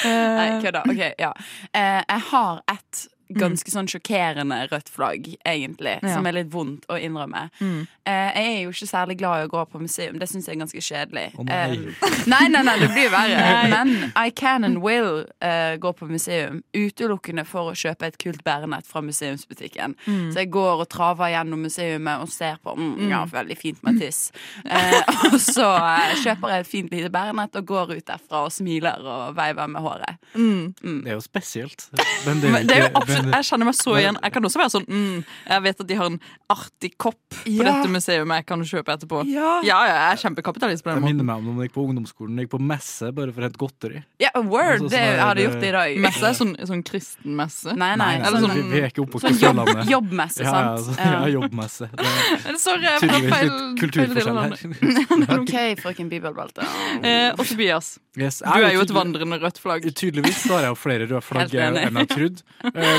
Nei, 0.02 0.48
kødda. 0.64 0.84
Ok, 0.90 1.02
ja. 1.20 1.32
Eh, 1.70 2.00
jeg 2.00 2.26
har 2.32 2.62
et 2.74 3.04
ganske 3.32 3.70
sånn 3.70 3.86
sjokkerende 3.88 4.68
rødt 4.70 4.88
flagg, 4.92 5.36
egentlig, 5.46 5.98
Ja. 6.02 6.14
som 6.14 6.26
er 6.26 6.32
litt 6.32 6.50
vondt 6.50 6.84
å 6.88 6.98
innrømme. 7.00 7.50
Mm. 7.60 7.86
Eh, 8.06 8.32
jeg 8.34 8.56
er 8.58 8.62
jo 8.64 8.70
ikke 8.70 8.88
særlig 8.90 9.16
glad 9.18 9.42
i 9.42 9.46
å 9.46 9.50
gå 9.50 9.64
på 9.70 9.80
museum. 9.80 10.18
Det 10.18 10.28
syns 10.28 10.46
jeg 10.46 10.56
er 10.56 10.60
ganske 10.64 10.80
kjedelig. 10.80 11.38
Oh, 11.38 11.44
nei. 11.44 11.72
Eh, 11.72 12.26
nei, 12.26 12.48
nei, 12.48 12.62
nei, 12.62 12.78
det 12.78 12.88
blir 12.90 13.08
verre. 13.10 13.68
Men 13.70 14.12
I 14.16 14.30
can 14.30 14.64
and 14.64 14.82
will 14.82 15.24
eh, 15.40 15.76
gå 15.76 15.92
på 15.96 16.08
museum 16.08 16.62
utelukkende 16.74 17.46
for 17.46 17.72
å 17.72 17.74
kjøpe 17.74 18.02
et 18.06 18.18
kult 18.18 18.42
bærenett 18.44 18.86
fra 18.86 19.00
museumsbutikken. 19.00 19.94
Mm. 20.06 20.32
Så 20.32 20.42
jeg 20.44 20.50
går 20.50 20.80
og 20.84 20.88
traver 20.88 21.32
gjennom 21.32 21.62
museumet 21.64 22.20
og 22.20 22.28
ser 22.28 22.56
på 22.62 22.76
mm, 22.76 23.08
ja, 23.10 23.24
Mm. 23.24 23.30
veldig 23.30 23.56
fint 23.58 23.82
Matisse. 23.82 24.32
Eh, 24.64 25.00
og 25.32 25.38
så 25.40 25.68
eh, 25.76 26.14
kjøper 26.22 26.50
jeg 26.50 26.60
et 26.60 26.66
fint 26.66 26.90
lite 26.92 27.10
bærenett 27.10 27.56
og 27.56 27.66
går 27.66 27.94
ut 27.96 28.04
derfra 28.06 28.44
og 28.44 28.52
smiler 28.52 29.00
og 29.00 29.34
veiver 29.36 29.66
med 29.68 29.82
håret. 29.82 30.16
Mm. 30.34 30.74
Det 31.04 31.10
er 31.12 31.14
jo 31.16 31.20
spesielt. 31.24 31.88
Men 32.26 32.40
det 32.40 32.48
er 32.48 32.50
jo 32.50 32.52
Men 32.58 32.66
det 32.66 32.76
er 32.76 32.82
jo 32.82 32.88
ikke- 32.88 33.04
jeg 33.22 33.44
kjenner 33.48 33.64
meg 33.70 33.74
så 33.78 33.94
igjen. 33.98 34.16
Jeg 34.22 34.32
kan 34.32 34.42
også 34.48 34.58
være 34.60 34.72
sånn 34.74 34.86
mm, 34.88 35.24
Jeg 35.48 35.62
vet 35.62 35.80
at 35.80 35.86
de 35.86 35.94
har 36.00 36.06
en 36.10 36.18
artig 36.50 36.90
kopp 36.98 37.18
på 37.30 37.52
Ja. 37.54 37.64
dette 37.70 37.88
museet 37.92 38.26
jeg 38.34 38.46
kan 38.46 38.60
kjøpe 38.64 38.92
etterpå. 38.94 39.22
Ja. 39.30 39.60
ja, 39.62 39.78
ja, 39.86 39.94
jeg 39.94 40.12
er 40.12 40.20
kjempekapitalist 40.24 40.82
på 40.84 40.90
Det 40.90 40.94
jeg 40.94 41.02
måten. 41.02 41.16
minner 41.16 41.24
meg 41.24 41.36
om 41.36 41.44
når 41.56 41.62
jeg 41.64 41.70
gikk 41.70 41.74
på 41.78 41.84
ungdomsskolen. 41.88 42.36
Jeg 42.38 42.46
gikk 42.48 42.54
på 42.56 42.60
messe 42.60 43.12
bare 43.14 43.32
for 43.32 43.40
å 43.40 43.44
hente 43.48 43.58
godteri. 43.62 44.02
Ja, 44.20 44.30
word! 44.34 44.80
Altså, 44.80 44.88
det 44.90 44.98
sånn 44.98 45.08
jeg 45.08 45.20
hadde 45.24 45.44
gjort 45.46 45.60
det 45.60 45.68
i 45.68 45.74
dag. 45.78 45.96
Messe 46.04 46.24
er 46.28 46.36
sånn, 46.38 46.54
sånn 46.70 46.82
kristen 46.84 47.36
messe. 47.36 47.74
Nei, 47.76 47.94
nei. 47.96 48.10
Eller 48.20 48.26
altså, 48.30 48.46
sånn- 48.48 48.54
vi, 48.54 48.62
vi 48.74 48.80
er 48.84 48.90
ikke 48.92 49.04
oppvokst 49.06 49.26
sånn 49.30 49.60
jobb- 49.62 49.90
jobbmesse, 49.90 50.42
ja, 50.44 50.50
sant? 50.50 50.64
Ja, 50.64 50.72
altså, 50.74 50.96
Ja. 50.98 51.12
ja, 51.12 51.32
jobbmesse. 51.38 51.90
Det 51.94 52.06
er 52.54 52.58
Sorry, 52.64 52.82
jeg 52.82 53.10
var 53.10 53.28
feil- 53.34 53.76
kulturforskjell 53.80 54.38
her. 54.44 55.38
OK, 55.40 55.54
frøken 55.82 56.08
Bibelbelte. 56.10 56.64
Eh, 57.02 57.30
og 57.36 57.44
Tobias, 57.46 57.98
Yes, 58.16 58.38
du 58.46 58.62
er 58.62 58.70
jo 58.76 58.82
et 58.84 58.92
vandrende 58.94 59.40
rødt 59.42 59.58
flagg. 59.58 59.82
Tydeligvis 59.98 60.44
har 60.46 60.60
jeg 60.62 60.70
jo 60.70 60.76
flere 60.78 61.06
røde 61.10 61.20
flagg 61.26 61.50
enn 61.58 61.98
jeg 61.98 62.08
trodde. 62.12 62.44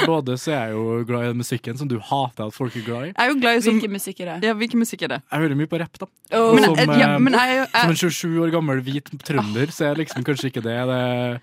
Både 0.05 0.37
så 0.41 0.51
er 0.53 0.59
jeg 0.67 0.75
jo 0.75 1.03
glad 1.09 1.23
i 1.23 1.27
den 1.31 1.37
musikken 1.41 1.77
som 1.77 1.87
du 1.91 1.97
hater 1.99 2.47
at 2.47 2.53
folk 2.55 2.75
er 2.75 2.85
glad 2.85 3.03
i. 3.07 3.11
Jeg 3.11 3.15
er 3.25 3.31
jo 3.31 3.39
glad 3.41 3.57
i 3.57 3.61
som, 3.65 3.73
Hvilken 3.79 3.91
musikk 3.95 4.19
er 4.21 4.25
det? 4.33 4.37
Ja, 4.49 4.53
hvilken 4.53 4.79
musikk 4.79 5.01
er 5.03 5.07
det? 5.15 5.19
Jeg 5.31 5.39
hører 5.45 5.55
mye 5.59 5.71
på 5.71 5.79
rapp, 5.81 5.97
da. 6.01 6.07
Oh. 6.35 6.53
Men, 6.55 6.63
som, 6.65 6.77
eh, 6.79 6.99
ja, 6.99 7.09
eh, 7.15 7.19
men 7.19 7.33
jeg, 7.33 7.57
jeg, 7.57 7.69
som 7.81 7.89
en 7.89 7.99
27 8.01 8.39
år 8.45 8.53
gammel 8.55 8.81
hvit 8.85 9.11
trønder, 9.25 9.71
så 9.75 9.89
er 9.91 9.95
liksom 10.01 10.23
kanskje 10.27 10.49
ikke 10.51 10.63
det 10.65 10.77
det, 10.89 11.41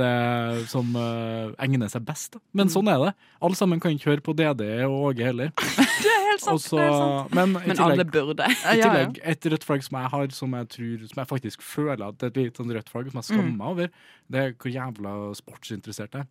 det 0.00 0.68
som 0.70 0.92
uh, 0.96 1.50
egner 1.62 1.88
seg 1.90 2.04
best. 2.06 2.32
Da. 2.36 2.40
Men 2.52 2.68
Mm. 2.68 2.72
sånn 2.76 2.88
er 2.92 2.98
det. 3.06 3.14
Alle 3.42 3.56
sammen 3.58 3.80
kan 3.80 3.90
ikke 3.96 4.10
høre 4.12 4.20
på 4.22 4.34
DD 4.36 4.62
og 4.86 5.10
Åge 5.10 5.24
heller. 5.30 5.50
det 6.04 6.10
er 6.12 6.26
helt 6.30 6.42
sant. 6.44 6.58
Også, 6.60 6.76
det 6.76 6.84
er 6.86 6.92
sant. 6.98 7.34
men 7.34 7.56
i 7.56 7.66
Men 7.72 7.80
alle 7.86 8.04
burde. 8.04 8.46
i 8.46 8.54
Ja, 8.64 8.74
ja. 8.76 8.84
tillegg 8.90 9.18
et 9.24 9.46
rødt 9.54 9.64
flagg 9.66 9.82
som 9.86 9.98
jeg 10.00 10.10
har, 10.14 10.28
som 10.36 10.54
jeg, 10.58 10.68
tror, 10.76 11.06
som 11.10 11.22
jeg 11.24 11.30
faktisk 11.34 11.62
føler 11.62 12.06
at 12.08 12.18
det 12.20 12.28
er 12.28 12.34
et 12.34 12.40
litt 12.44 12.60
sånn 12.60 12.70
rødt 12.74 12.88
flagg, 12.92 13.10
som 13.10 13.20
jeg 13.20 13.30
Mm. 13.30 13.30
skammer 13.30 13.56
meg 13.56 13.66
over, 13.74 13.90
det 14.30 14.40
er 14.44 14.52
hvor 14.54 14.70
jævla 14.72 15.34
sportsinteressert 15.34 16.12
jeg 16.14 16.20
er. 16.22 16.28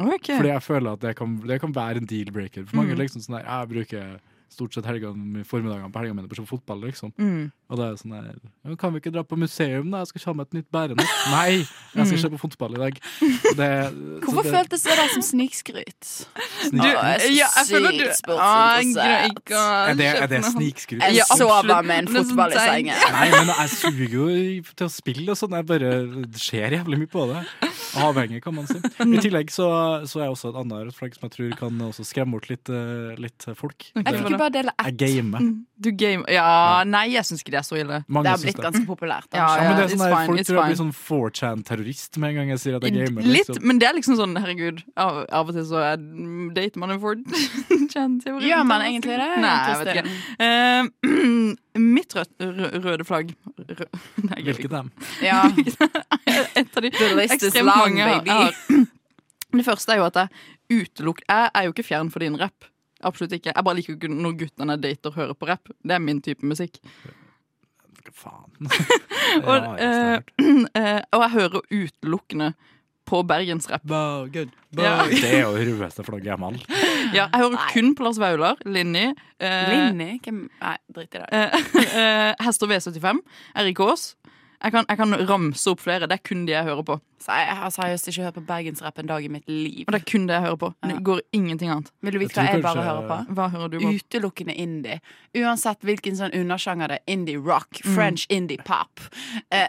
Ok. 0.00 0.32
Fordi 0.36 0.48
jeg 0.54 0.62
føler 0.62 0.92
at 0.92 1.00
det 1.00 1.16
kan, 1.16 1.36
det 1.46 1.60
kan 1.60 1.72
være 1.76 1.96
en 2.02 2.06
deal-breaker. 2.06 2.66
For 2.66 2.76
mange 2.76 2.94
Mm. 2.96 2.98
liksom 3.04 3.20
sånn 3.22 3.38
der, 3.40 3.44
Jeg 3.50 3.68
bruker 3.68 4.20
stort 4.50 4.74
sett 4.74 4.84
helgene, 4.84 5.44
formidagene 5.46 5.92
på 5.94 6.00
helgene 6.00 6.16
mine 6.16 6.28
på 6.28 6.34
sånn 6.34 6.46
fotball, 6.48 6.80
liksom. 6.82 7.12
Mm. 7.16 7.52
Og 7.70 7.76
det 7.78 7.84
er 7.86 7.94
sånn 8.00 8.10
der 8.10 8.76
Kan 8.76 8.92
vi 8.92 8.98
ikke 8.98 9.12
dra 9.14 9.22
på 9.22 9.36
museum, 9.38 9.92
da? 9.92 9.98
Jeg 10.02 10.08
skal 10.08 10.20
ha 10.24 10.32
med 10.34 10.46
et 10.48 10.54
nytt 10.58 10.70
bærenett. 10.74 11.06
Nei! 11.30 11.52
Jeg 11.94 12.06
skal 12.06 12.18
Mm. 12.18 12.22
se 12.24 12.28
på 12.30 12.40
fotball 12.40 12.74
i 12.74 12.80
dag. 12.82 12.98
Det, 13.54 13.68
Hvorfor 14.26 14.42
så 14.42 14.42
det, 14.42 14.54
føltes 14.56 14.82
det 14.82 14.96
der 14.98 15.08
som 15.14 15.22
snikskryt? 15.22 16.02
Snik- 16.66 16.82
ja, 16.82 17.14
jeg 17.30 17.66
føler 17.70 17.90
du 17.94 18.04
sykt 18.10 18.26
Ah, 18.40 18.80
er, 18.80 19.94
det, 19.94 20.06
er 20.18 20.26
det 20.26 20.42
snikskryt? 20.44 21.00
Jeg 21.00 21.26
sover 21.38 21.82
med 21.86 21.98
en 21.98 22.06
sånn 22.08 22.26
fotball 22.30 22.50
i 22.50 22.58
sengen. 22.58 22.96
Nei, 23.12 23.30
men 23.30 23.46
jeg 23.54 23.70
suger 23.70 24.08
jo 24.10 24.26
til 24.74 24.86
å 24.86 24.90
spille 24.90 25.28
og 25.30 25.38
sånn. 25.38 25.54
Jeg 25.60 25.66
bare 25.70 25.94
det 26.26 26.42
skjer 26.42 26.74
jævlig 26.80 26.98
mye 27.04 27.10
på 27.14 27.26
det. 27.30 27.69
Avhengig, 28.00 28.42
kan 28.44 28.54
man 28.54 28.66
si. 28.70 28.76
I 28.78 29.18
tillegg 29.22 29.50
så, 29.50 29.66
så 30.08 30.20
er 30.20 30.26
jeg 30.28 30.34
også 30.36 30.50
et 30.52 30.58
annet 30.60 30.84
rødt 30.88 30.96
flagg 30.98 31.14
som 31.16 31.26
jeg 31.28 31.34
tror 31.36 31.56
kan 31.58 31.80
også 31.88 32.04
skremme 32.06 32.36
bort 32.36 32.48
litt, 32.50 32.68
eh, 32.70 33.14
litt 33.20 33.46
folk. 33.58 33.88
Ok. 33.96 34.04
Jeg 34.06 34.20
fikk 34.20 34.30
jo 34.34 34.40
bare 34.40 34.54
dele 34.54 34.74
Jeg 34.78 34.94
ett. 34.94 35.00
gamer. 35.00 35.48
Du 35.80 35.90
game 35.96 36.24
Ja, 36.28 36.82
nei, 36.84 37.06
jeg 37.14 37.24
syns 37.24 37.40
ikke 37.40 37.54
det 37.54 37.60
er 37.62 37.66
så 37.66 37.78
ille. 37.80 38.02
Mange 38.06 38.28
Det 38.28 38.30
har 38.34 38.42
blitt 38.44 38.56
blitt 38.56 38.66
ganske 38.68 38.86
populært. 38.88 39.28
Ja, 39.32 39.46
Ja, 39.56 39.68
men 39.70 39.76
det 39.80 39.84
er 39.86 39.92
sånn 39.96 40.04
fine, 40.06 40.26
Folk 40.30 40.46
tror 40.46 40.58
jeg 40.60 40.70
blir 40.70 40.80
sånn 40.84 40.94
4chan-terrorist 41.00 42.18
med 42.20 42.30
en 42.30 42.36
gang 42.40 42.48
jeg 42.54 42.60
sier 42.64 42.76
at 42.76 42.82
jeg 42.84 42.92
gamer. 42.98 43.22
Litt, 43.24 43.48
Liksom. 43.48 43.62
men 43.64 43.78
det 43.80 43.88
er 43.88 43.94
liksom 43.96 44.16
sånn, 44.20 44.36
herregud 44.36 44.82
Av, 44.96 45.24
av 45.30 45.48
og 45.48 45.54
til 45.56 45.64
så 45.64 45.80
er, 45.92 45.96
dater 46.54 46.78
man 46.82 46.90
en 46.94 47.00
4chan-teori. 47.00 48.44
Gjør 48.50 48.64
man 48.66 48.84
egentlig 48.86 49.16
det? 49.20 49.30
Nei, 49.40 49.56
jeg 49.70 49.80
vet 49.80 49.96
ikke. 49.96 50.06
Eh, 50.46 51.56
mitt 51.78 52.14
rød, 52.16 52.30
røde 52.84 53.04
flagg 53.06 53.34
rød, 53.58 53.84
nei, 54.30 54.40
Hvilket 54.48 54.70
dem? 54.72 54.88
Ja. 55.22 55.42
Et 56.58 56.76
av 56.76 56.82
de 56.82 56.90
ekstremt 56.90 57.60
long, 57.66 57.76
mange 57.76 58.00
jeg 58.02 58.08
har- 58.08 58.24
baby. 58.24 58.30
har. 58.30 58.86
Det 59.60 59.64
første 59.66 59.92
er 59.92 59.98
jo 59.98 60.04
at 60.06 60.14
jeg 60.20 60.28
utelukker 60.84 61.24
Jeg 61.28 61.50
er 61.54 61.64
jo 61.66 61.72
ikke 61.74 61.82
fjern 61.88 62.10
for 62.14 62.22
din 62.22 62.36
rapp. 62.38 62.66
Absolutt 63.02 63.32
ikke. 63.34 63.50
Jeg 63.56 63.64
bare 63.66 63.74
liker 63.80 63.96
ikke 63.96 64.10
når 64.12 64.36
guttene 64.44 64.76
jeg 64.76 64.82
dater, 64.84 65.10
hører 65.16 65.34
på 65.34 65.48
rapp. 65.48 65.70
Det 65.82 65.96
er 65.96 66.02
min 66.04 66.20
type 66.22 66.46
musikk. 66.46 66.76
Faen. 68.14 68.68
Og, 69.46 69.56
Ja, 69.56 69.74
jeg 69.78 70.22
eh, 70.42 70.66
eh, 70.80 71.00
og 71.14 71.22
jeg 71.24 71.30
hører 71.36 71.60
utelukkende 71.70 72.52
på 73.10 73.20
bergensrapp. 73.26 73.82
Bogen, 73.90 74.52
Ja. 74.78 74.92
Det 75.10 75.24
er 75.26 75.40
jo 75.42 75.54
det 75.58 75.64
rødeste 75.72 76.04
flagget 76.06 76.30
jeg 76.30 76.38
har. 76.44 76.58
Ja, 77.10 77.24
jeg 77.26 77.40
hører 77.42 77.64
kun 77.72 77.88
på 77.98 78.04
Lars 78.06 78.20
Vaular, 78.22 78.60
Linni, 78.70 79.08
eh, 79.42 79.70
Linni? 79.72 80.12
Hvem 80.22 80.44
Nei, 80.60 80.76
drit 80.94 81.16
i 81.18 81.22
det. 81.24 81.28
eh, 81.34 81.58
eh, 82.04 82.44
Hester 82.46 82.70
V75, 82.70 83.18
Erik 83.58 83.80
Aas. 83.82 84.12
Jeg 84.60 84.72
kan, 84.72 84.84
jeg 84.88 84.98
kan 85.00 85.14
ramse 85.28 85.70
opp 85.72 85.80
flere. 85.80 86.08
Det 86.10 86.18
er 86.18 86.24
kun 86.28 86.44
de 86.46 86.52
jeg 86.52 86.64
hører 86.66 86.82
på. 86.84 86.98
Så 87.20 87.36
jeg 87.36 87.56
har 87.56 87.72
seriøst 87.72 88.08
ikke 88.08 88.22
hørt 88.24 88.36
på 88.38 88.42
bergensrapp 88.48 88.98
en 88.98 89.08
dag 89.08 89.24
i 89.24 89.28
mitt 89.28 89.48
liv. 89.48 89.84
Og 89.86 89.92
det 89.92 90.00
er 90.00 90.04
kun 90.08 90.26
det 90.28 90.34
jeg 90.36 90.44
hører 90.46 90.56
på. 90.60 90.70
Det 90.88 90.96
går 91.04 91.20
ingenting 91.36 91.70
annet. 91.70 91.90
Vil 92.00 92.16
du 92.16 92.18
vite 92.22 92.36
hva 92.36 92.46
jeg 92.48 92.62
bare 92.64 92.84
hører 92.84 93.08
på? 93.08 93.18
Hva 93.36 93.48
hører 93.52 93.72
du 93.72 93.78
på? 93.80 93.92
Utelukkende 93.96 94.54
indie. 94.56 95.00
Uansett 95.36 95.84
hvilken 95.84 96.16
sånn 96.16 96.32
undersjanger 96.36 96.92
det 96.92 97.00
er. 97.00 97.04
Indie 97.12 97.40
rock, 97.40 97.82
French 97.94 98.26
indie 98.30 98.60
pop, 98.64 99.00
Uh, 99.50 99.66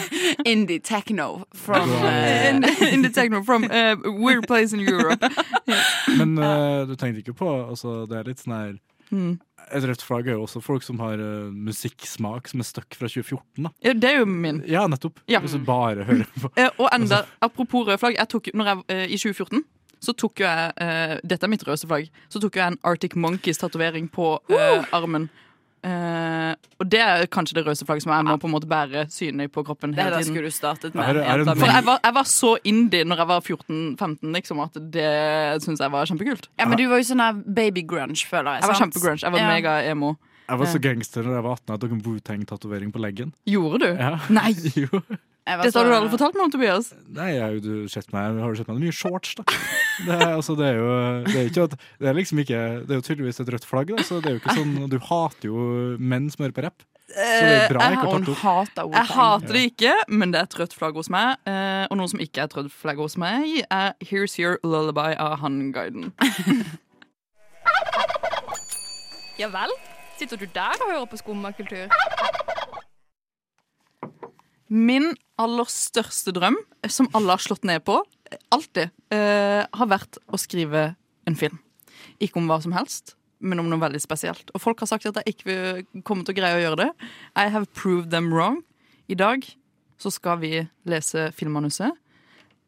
indie 0.52 0.78
techno 0.78 1.44
from 1.54 1.90
uh, 1.90 2.48
In, 2.48 2.64
in 3.04 3.12
techno 3.12 3.42
from 3.42 3.64
a 3.70 3.96
weird 4.04 4.46
place 4.46 4.72
in 4.72 4.80
Europe. 4.80 5.22
Men 6.18 6.38
uh, 6.38 6.86
du 6.86 6.94
tenkte 6.96 7.22
ikke 7.22 7.34
på 7.34 7.48
altså, 7.70 8.06
Det 8.06 8.18
er 8.18 8.28
litt 8.28 8.42
sånn 8.42 8.54
her 8.56 8.74
Mm. 9.12 9.36
Et 9.72 9.84
rødt 9.88 10.02
flagg 10.02 10.28
er 10.28 10.38
jo 10.38 10.46
også 10.46 10.62
folk 10.64 10.84
som 10.84 10.98
har 11.02 11.20
uh, 11.20 11.52
musikksmak 11.52 12.48
som 12.50 12.62
er 12.64 12.68
stuck 12.68 12.96
fra 12.98 13.10
2014. 13.10 13.68
da 13.68 13.70
Ja, 13.84 13.92
det 13.92 14.08
er 14.10 14.18
jo 14.22 14.26
min. 14.26 14.62
Ja, 14.68 14.86
nettopp. 14.90 15.20
Ja. 15.30 15.42
Hvis 15.44 15.54
du 15.56 15.62
bare 15.66 16.06
hører 16.08 16.26
på 16.40 16.50
Eh, 16.56 16.70
og 16.78 16.88
enda, 16.94 17.22
apropos 17.40 17.86
røde 17.86 18.00
flagg. 18.00 18.16
Jeg 18.18 18.28
tok, 18.28 18.50
når 18.54 18.72
jeg, 18.72 18.82
eh, 18.88 19.04
I 19.12 19.20
2014 19.20 19.64
så 20.02 20.12
tok 20.18 20.40
jo 20.40 20.48
jeg 20.48 21.20
Dette 21.22 21.46
er 21.46 21.50
mitt 21.52 21.62
røde 21.62 21.86
flagg. 21.86 22.08
Så 22.28 22.40
tok 22.42 22.56
jo 22.56 22.60
jeg 22.64 22.72
en 22.72 22.80
Arctic 22.82 23.14
Monkeys-tatovering 23.14 24.10
på 24.10 24.34
uh, 24.50 24.82
armen. 24.92 25.28
Eh, 25.82 26.54
og 26.78 26.86
det 26.88 27.00
er 27.02 27.24
kanskje 27.26 27.56
det 27.58 27.64
røde 27.66 27.84
flagget 27.86 28.04
som 28.04 28.12
jeg 28.14 28.24
må 28.28 28.36
på 28.38 28.46
en 28.46 28.52
måte 28.54 28.68
bære 28.70 29.06
synlig 29.10 29.48
på 29.50 29.64
kroppen 29.66 29.90
Det 29.94 29.98
hele 30.04 30.20
tiden. 30.20 30.28
skulle 30.34 30.46
du 30.46 30.54
startet 30.54 30.94
med, 30.94 31.02
Er 31.08 31.12
det- 31.14 31.24
er 31.26 31.38
det. 31.44 31.58
For 31.58 31.66
jeg 31.66 31.84
var, 31.84 31.98
jeg 32.04 32.14
var 32.14 32.22
så 32.24 32.56
indie 32.64 33.04
når 33.04 33.16
jeg 33.16 33.26
var 33.26 33.40
14-15, 33.40 34.32
liksom, 34.32 34.60
at 34.62 34.72
det 34.92 35.62
syns 35.62 35.80
jeg 35.80 35.90
var 35.90 36.06
kjempekult. 36.06 36.46
Ja, 36.58 36.66
men 36.66 36.78
du 36.78 36.86
var 36.88 36.96
jo 36.98 37.02
sånn 37.14 37.42
baby 37.54 37.82
grunge, 37.82 38.22
føler 38.26 38.54
jeg. 38.54 38.62
Jeg 38.62 38.68
var 38.70 38.80
kjempegrunge. 38.80 39.22
Jeg 39.22 39.32
var 39.32 39.38
Ja. 39.38 39.48
mega-emo. 39.48 40.16
Jeg 40.48 40.58
var 40.58 40.66
så 40.66 40.78
gangster 40.80 41.22
da 41.22 41.30
jeg 41.30 41.42
var 41.42 41.52
18 41.56 41.74
at 41.74 41.80
jeg 41.80 41.90
tok 41.90 41.92
en 41.92 42.02
Wu-Tang-tatovering 42.02 42.92
på 42.92 43.00
leggen. 43.00 43.32
Gjorde 43.46 43.78
du? 43.80 43.96
Ja. 43.98 44.18
Nei! 44.28 44.52
jo. 44.76 45.02
Dette 45.42 45.74
har 45.74 45.88
du 45.88 45.94
aldri 45.96 46.12
fortalt 46.12 46.36
meg 46.38 46.44
om, 46.44 46.52
Tobias. 46.54 46.92
Nei, 47.10 47.32
jeg, 47.34 47.42
har 47.42 47.56
du 47.64 47.88
sett 47.90 48.12
meg, 48.14 48.38
har 48.38 48.52
du 48.52 48.60
sett 48.60 48.68
meg 48.70 48.78
i 48.78 48.84
mye 48.86 48.94
shorts, 48.94 49.34
da? 49.40 49.44
Det 50.06 50.14
er, 50.14 50.28
altså, 50.36 50.54
det 50.58 50.68
er 50.68 50.78
jo 50.78 50.92
det 51.26 51.34
er 51.40 51.48
ikke 51.50 51.66
at, 51.66 51.74
det 52.00 52.08
er 52.08 52.14
liksom 52.16 52.38
ikke 52.40 52.60
Det 52.86 52.94
er 52.94 53.00
jo 53.00 53.04
tydeligvis 53.04 53.42
et 53.42 53.50
rødt 53.52 53.66
flagg, 53.68 53.90
da, 53.90 54.04
så 54.06 54.20
det 54.22 54.30
er 54.30 54.36
jo 54.36 54.40
ikke 54.40 54.54
sånn 54.56 54.72
Du 54.88 54.96
hater 55.10 55.50
jo 55.50 55.66
menn 55.98 56.30
som 56.32 56.46
hører 56.46 56.54
på 56.56 56.64
rapp. 56.68 56.86
Så 57.12 57.42
det 57.44 57.56
er 57.58 57.74
bra 57.74 57.88
jeg 57.90 57.98
ikke 57.98 58.06
har 58.06 58.70
tatt 58.70 58.76
det 58.78 58.84
opp. 58.86 58.94
Jeg 58.96 59.10
hater 59.12 59.58
det 59.58 59.64
ikke, 59.68 59.96
men 60.08 60.32
det 60.32 60.40
er 60.40 60.48
et 60.48 60.56
rødt 60.62 60.76
flagg 60.78 60.96
hos 60.96 61.10
meg. 61.12 61.42
Eh, 61.50 61.84
og 61.90 61.98
noe 62.00 62.08
som 62.08 62.22
ikke 62.24 62.40
er 62.40 62.48
et 62.48 62.56
rødt 62.56 62.72
flagg 62.72 63.02
hos 63.02 63.18
meg, 63.20 63.58
er 63.68 63.92
Here's 64.00 64.38
Your 64.40 64.56
Lullaby 64.64 65.12
av 65.20 65.40
Hanguiden. 65.42 66.14
Ja 69.40 69.48
vel? 69.48 69.72
Sitter 70.20 70.36
du 70.36 70.44
der 70.54 70.76
og 70.84 70.90
hører 70.90 71.06
på 71.08 71.16
skummakultur? 71.16 71.88
Min 74.72 75.10
aller 75.36 75.68
største 75.68 76.32
drøm, 76.32 76.56
som 76.88 77.10
alle 77.12 77.34
har 77.34 77.42
slått 77.44 77.66
ned 77.68 77.82
på, 77.84 77.98
alltid, 78.54 78.88
eh, 79.12 79.66
har 79.68 79.88
vært 79.90 80.16
å 80.32 80.40
skrive 80.40 80.96
en 81.28 81.36
film. 81.36 81.58
Ikke 82.20 82.40
om 82.40 82.48
hva 82.48 82.56
som 82.62 82.72
helst, 82.72 83.14
men 83.38 83.60
om 83.60 83.68
noe 83.68 83.82
veldig 83.82 84.00
spesielt. 84.00 84.48
Og 84.54 84.62
folk 84.62 84.80
har 84.80 84.88
sagt 84.88 85.04
at 85.06 85.20
jeg 85.20 85.34
ikke 85.34 85.44
vil 85.44 86.02
komme 86.02 86.24
til 86.24 86.32
å 86.32 86.38
greie 86.40 86.56
å 86.56 86.62
gjøre 86.62 86.86
det. 86.86 86.90
I 87.36 87.48
have 87.48 87.66
proved 87.74 88.10
them 88.10 88.32
wrong. 88.32 88.62
I 89.10 89.14
dag 89.14 89.44
så 90.00 90.10
skal 90.10 90.38
vi 90.40 90.68
lese 90.88 91.28
filmmanuset. 91.36 91.92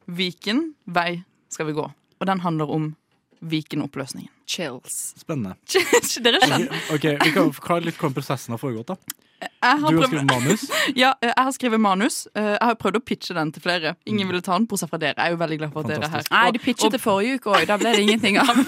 Viken 0.06 0.74
vei 0.84 1.24
skal 1.48 1.66
vi 1.66 1.72
gå. 1.72 1.88
Og 2.20 2.26
den 2.26 2.40
handler 2.40 2.68
om 2.68 2.96
Viken-oppløsningen. 3.44 4.28
Chills. 4.46 5.14
Spennende. 5.20 5.56
Dere 6.24 6.40
skjønner. 6.44 6.84
Ok, 6.92 7.04
Vi 7.24 7.32
kan 7.32 7.52
forklare 7.52 7.88
litt 7.88 7.96
hvordan 7.96 8.16
prosessen 8.16 8.52
har 8.52 8.60
foregått. 8.60 8.92
da 8.92 9.23
Jeg 9.64 9.80
Du 9.80 9.98
har 10.00 10.08
skrevet 10.08 10.30
manus. 10.30 10.64
Ja, 11.02 11.10
eh, 11.22 11.30
jeg 11.30 11.44
har 11.44 11.52
skrevet 11.56 11.80
manus. 11.80 12.16
Eh, 12.34 12.42
Jeg 12.54 12.62
har 12.62 12.74
prøvd 12.80 12.96
å 13.00 13.02
pitche 13.04 13.34
den 13.36 13.52
til 13.52 13.62
flere. 13.64 13.94
Ingen 14.06 14.28
ville 14.28 14.40
ta 14.44 14.56
den, 14.58 14.66
bortsett 14.70 14.90
fra 14.92 14.98
dere. 15.00 15.14
Jeg 15.16 15.32
er 15.32 15.36
jo 15.36 15.40
veldig 15.40 15.58
glad 15.62 15.72
for 15.72 15.80
at 15.84 15.92
dere 15.94 16.08
er 16.08 16.12
her. 16.18 16.28
Nei, 16.30 16.50
du 16.52 16.58
pitchet 16.62 16.92
det 16.94 17.00
forrige 17.02 17.38
uke 17.40 17.54
òg. 17.54 17.66
Da 17.70 17.76
ble 17.80 17.92
det 17.96 18.04
ingenting 18.06 18.38
av. 18.42 18.52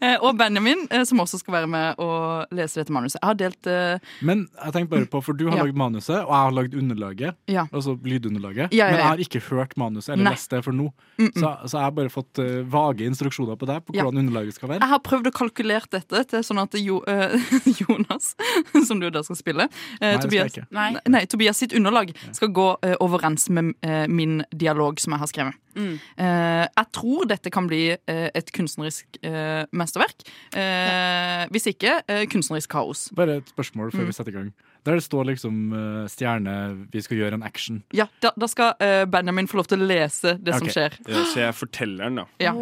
Eh, 0.00 0.16
Og 0.22 0.36
Benjamin, 0.38 0.82
som 1.06 1.20
også 1.22 1.38
skal 1.40 1.54
være 1.54 1.68
med 1.70 1.98
og 2.02 2.50
lese 2.54 2.80
dette 2.80 2.92
manuset. 2.92 3.18
Jeg 3.20 3.26
har 3.28 3.36
delt 3.38 3.68
uh... 3.70 4.12
Men 4.24 4.42
jeg 4.48 4.72
tenkte 4.74 4.90
bare 4.92 5.06
på, 5.12 5.20
for 5.24 5.36
du 5.36 5.44
har 5.48 5.56
Ja. 5.60 5.64
lagd 5.66 5.76
manuset, 5.78 6.16
og 6.20 6.30
jeg 6.30 6.40
har 6.46 6.54
lagd 6.56 6.74
underlaget. 6.78 7.36
Ja. 7.50 7.64
Altså 7.72 7.94
lydunderlaget. 8.04 8.72
Ja, 8.74 8.86
ja, 8.86 8.90
Men 8.90 9.00
jeg 9.00 9.06
har 9.08 9.22
ikke 9.24 9.40
hørt 9.50 9.74
manuset 9.80 10.12
eller 10.14 10.24
Nei. 10.28 10.32
lest 10.36 10.50
det 10.52 10.62
for 10.66 10.76
nå. 10.76 10.88
Mm, 11.18 11.26
mm. 11.26 11.32
Så, 11.42 11.52
så 11.70 11.78
jeg 11.78 11.84
har 11.86 11.94
bare 11.96 12.12
fått 12.12 12.40
uh, 12.42 12.60
vage 12.72 13.06
instruksjoner 13.08 13.58
på 13.60 13.68
deg 13.70 13.84
på 13.88 13.96
Ja. 13.96 14.04
hvordan 14.06 14.22
underlaget 14.24 14.56
skal 14.58 14.72
være. 14.74 14.80
Jeg 14.84 14.92
har 14.94 15.02
prøvd 15.10 15.30
å 15.30 15.34
kalkulere 15.40 15.90
dette 15.96 16.24
til 16.34 16.44
sånn 16.46 16.62
at 16.62 16.76
jo, 16.80 17.00
uh, 17.08 17.36
Jonas, 17.82 18.32
som 18.86 19.00
du 19.02 19.08
da 19.10 19.22
skal 19.26 19.38
spille 19.40 19.68
Nei, 20.00 20.08
eh, 20.10 20.12
det 20.12 20.20
skal 20.20 20.28
Tobias, 20.28 20.52
ikke. 20.54 20.66
nei. 20.76 20.88
Nei, 21.08 21.24
Tobias 21.26 21.56
sitt 21.58 21.72
underlag 21.76 22.12
skal 22.36 22.48
gå 22.54 22.68
eh, 22.86 22.94
overens 23.00 23.48
med 23.50 23.74
eh, 23.82 24.06
min 24.08 24.42
dialog 24.54 25.00
som 25.02 25.12
jeg 25.16 25.20
har 25.24 25.30
skrevet. 25.32 25.58
Mm. 25.76 25.92
Eh, 26.18 26.64
jeg 26.76 26.86
tror 26.92 27.28
dette 27.30 27.50
kan 27.54 27.66
bli 27.70 27.82
et 28.10 28.50
kunstnerisk 28.52 29.20
eh, 29.22 29.64
mesterverk. 29.72 30.24
Hvis 31.50 31.66
ikke 31.70 31.98
kunstnerisk 32.30 32.70
kaos. 32.74 33.08
Bare 33.16 33.38
et 33.40 33.48
spørsmål 33.54 33.92
før 33.94 34.00
Mm. 34.04 34.06
vi 34.06 34.12
setter 34.16 34.32
i 34.32 34.36
gang. 34.38 34.52
Der 34.86 34.96
det 34.96 35.04
står 35.04 35.26
liksom 35.28 35.56
uh, 35.74 36.06
stjerne, 36.08 36.54
vi 36.92 37.02
skal 37.04 37.18
gjøre 37.20 37.36
en 37.36 37.42
action. 37.46 37.82
Ja, 37.96 38.06
da, 38.24 38.30
da 38.40 38.48
skal 38.48 38.72
uh, 38.80 39.04
Benjamin 39.12 39.48
få 39.50 39.60
lov 39.60 39.68
til 39.70 39.82
å 39.84 39.88
lese 39.90 40.36
det 40.40 40.54
som 40.56 40.70
skjer. 40.72 40.96
Ja, 41.04 41.24
så 41.28 41.42
jeg 41.42 41.56
forteller 41.58 42.08
den, 42.08 42.22
da. 42.22 42.26
Ja. 42.40 42.54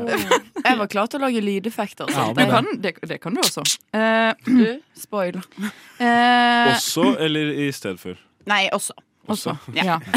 Jeg 0.64 0.78
var 0.81 0.90
klar 0.90 1.07
til 1.11 1.20
å 1.20 1.26
lage 1.28 1.42
lydeffekter. 1.44 2.11
Ja, 2.14 2.28
det, 2.35 2.48
kan, 2.50 2.70
det, 2.83 2.94
det 3.07 3.20
kan 3.22 3.37
du 3.38 3.42
også. 3.44 3.62
Uh, 3.94 4.33
Du, 4.44 4.81
spoil. 4.98 5.38
eh, 6.02 6.72
Også 6.74 7.12
eller 7.22 7.52
i 7.66 7.68
stedet 7.72 8.00
for? 8.02 8.18
Nei, 8.48 8.64
også. 8.72 8.96
Også. 9.28 9.54
Ja. 9.76 9.98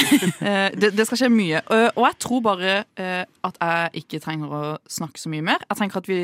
Eh, 0.41 0.71
det, 0.73 0.91
det 0.97 1.05
skal 1.05 1.19
skje 1.19 1.29
mye. 1.29 1.59
Og 1.93 2.01
jeg 2.07 2.17
tror 2.23 2.41
bare 2.41 2.71
at 2.97 3.57
jeg 3.61 4.01
ikke 4.01 4.19
trenger 4.23 4.53
å 4.57 4.61
snakke 4.89 5.21
så 5.21 5.29
mye 5.29 5.43
mer. 5.45 5.61
Jeg 5.69 5.77
tenker 5.77 6.01
at 6.01 6.09
vi, 6.09 6.21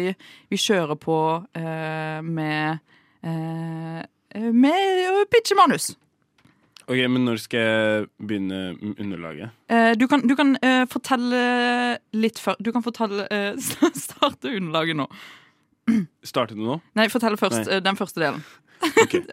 vi 0.49 0.59
kjører 0.61 0.97
på 0.99 1.17
eh, 1.57 2.19
med 2.25 2.79
eh, 3.21 4.01
med 4.35 5.05
å 5.11 5.23
pitche 5.31 5.55
manus. 5.57 5.91
Ok, 6.87 7.01
Men 7.11 7.25
når 7.27 7.41
skal 7.43 7.59
jeg 7.59 8.05
begynne 8.23 8.59
underlaget? 8.95 9.51
Eh, 9.67 9.91
du 9.99 10.05
kan, 10.07 10.21
du 10.23 10.35
kan 10.39 10.53
eh, 10.63 10.85
fortelle 10.87 11.41
litt 12.15 12.39
før 12.39 12.55
Du 12.63 12.69
kan 12.71 12.83
fortelle 12.85 13.25
eh, 13.27 13.57
starte 14.07 14.53
underlaget 14.55 14.95
nå. 14.95 15.07
Startet 16.23 16.55
det 16.55 16.63
nå? 16.63 16.77
Nei, 16.95 17.09
fortell 17.11 17.35
først 17.39 17.59
Nei. 17.65 17.75
eh, 17.75 17.81
den 17.83 17.99
første 17.99 18.23
delen. 18.23 18.39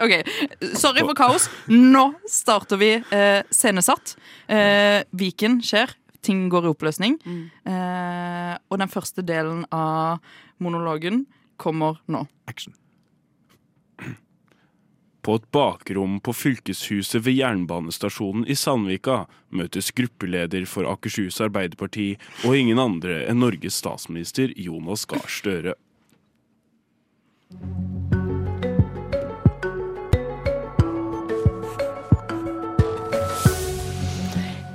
OK. 0.02 0.14
Sorry 0.83 1.04
for 1.04 1.14
kaos. 1.18 1.46
Nå 1.70 2.09
starter 2.30 2.80
vi 2.80 2.90
eh, 2.98 3.42
scenesatt. 3.54 4.16
Eh, 4.50 5.04
Viken 5.14 5.61
skjer. 5.62 5.94
Ting 6.24 6.46
går 6.50 6.66
i 6.66 6.72
oppløsning. 6.72 7.18
Eh, 7.68 8.54
og 8.66 8.80
den 8.80 8.90
første 8.90 9.22
delen 9.26 9.62
av 9.74 10.18
monologen 10.59 11.26
kommer 11.61 12.00
nå. 12.11 12.24
Action. 12.50 12.74
På 15.24 15.38
et 15.40 15.46
bakrom 15.56 16.18
på 16.20 16.34
fylkeshuset 16.37 17.22
ved 17.24 17.38
jernbanestasjonen 17.38 18.44
i 18.44 18.56
Sandvika 18.60 19.22
møtes 19.56 19.88
gruppeleder 19.96 20.66
for 20.68 20.84
Akershus 20.90 21.40
Arbeiderparti 21.40 22.10
og 22.44 22.58
ingen 22.58 22.82
andre 22.82 23.22
enn 23.24 23.40
Norges 23.40 23.80
statsminister 23.80 24.52
Jonas 24.60 25.06
Gahr 25.08 25.24
Støre. 25.32 25.78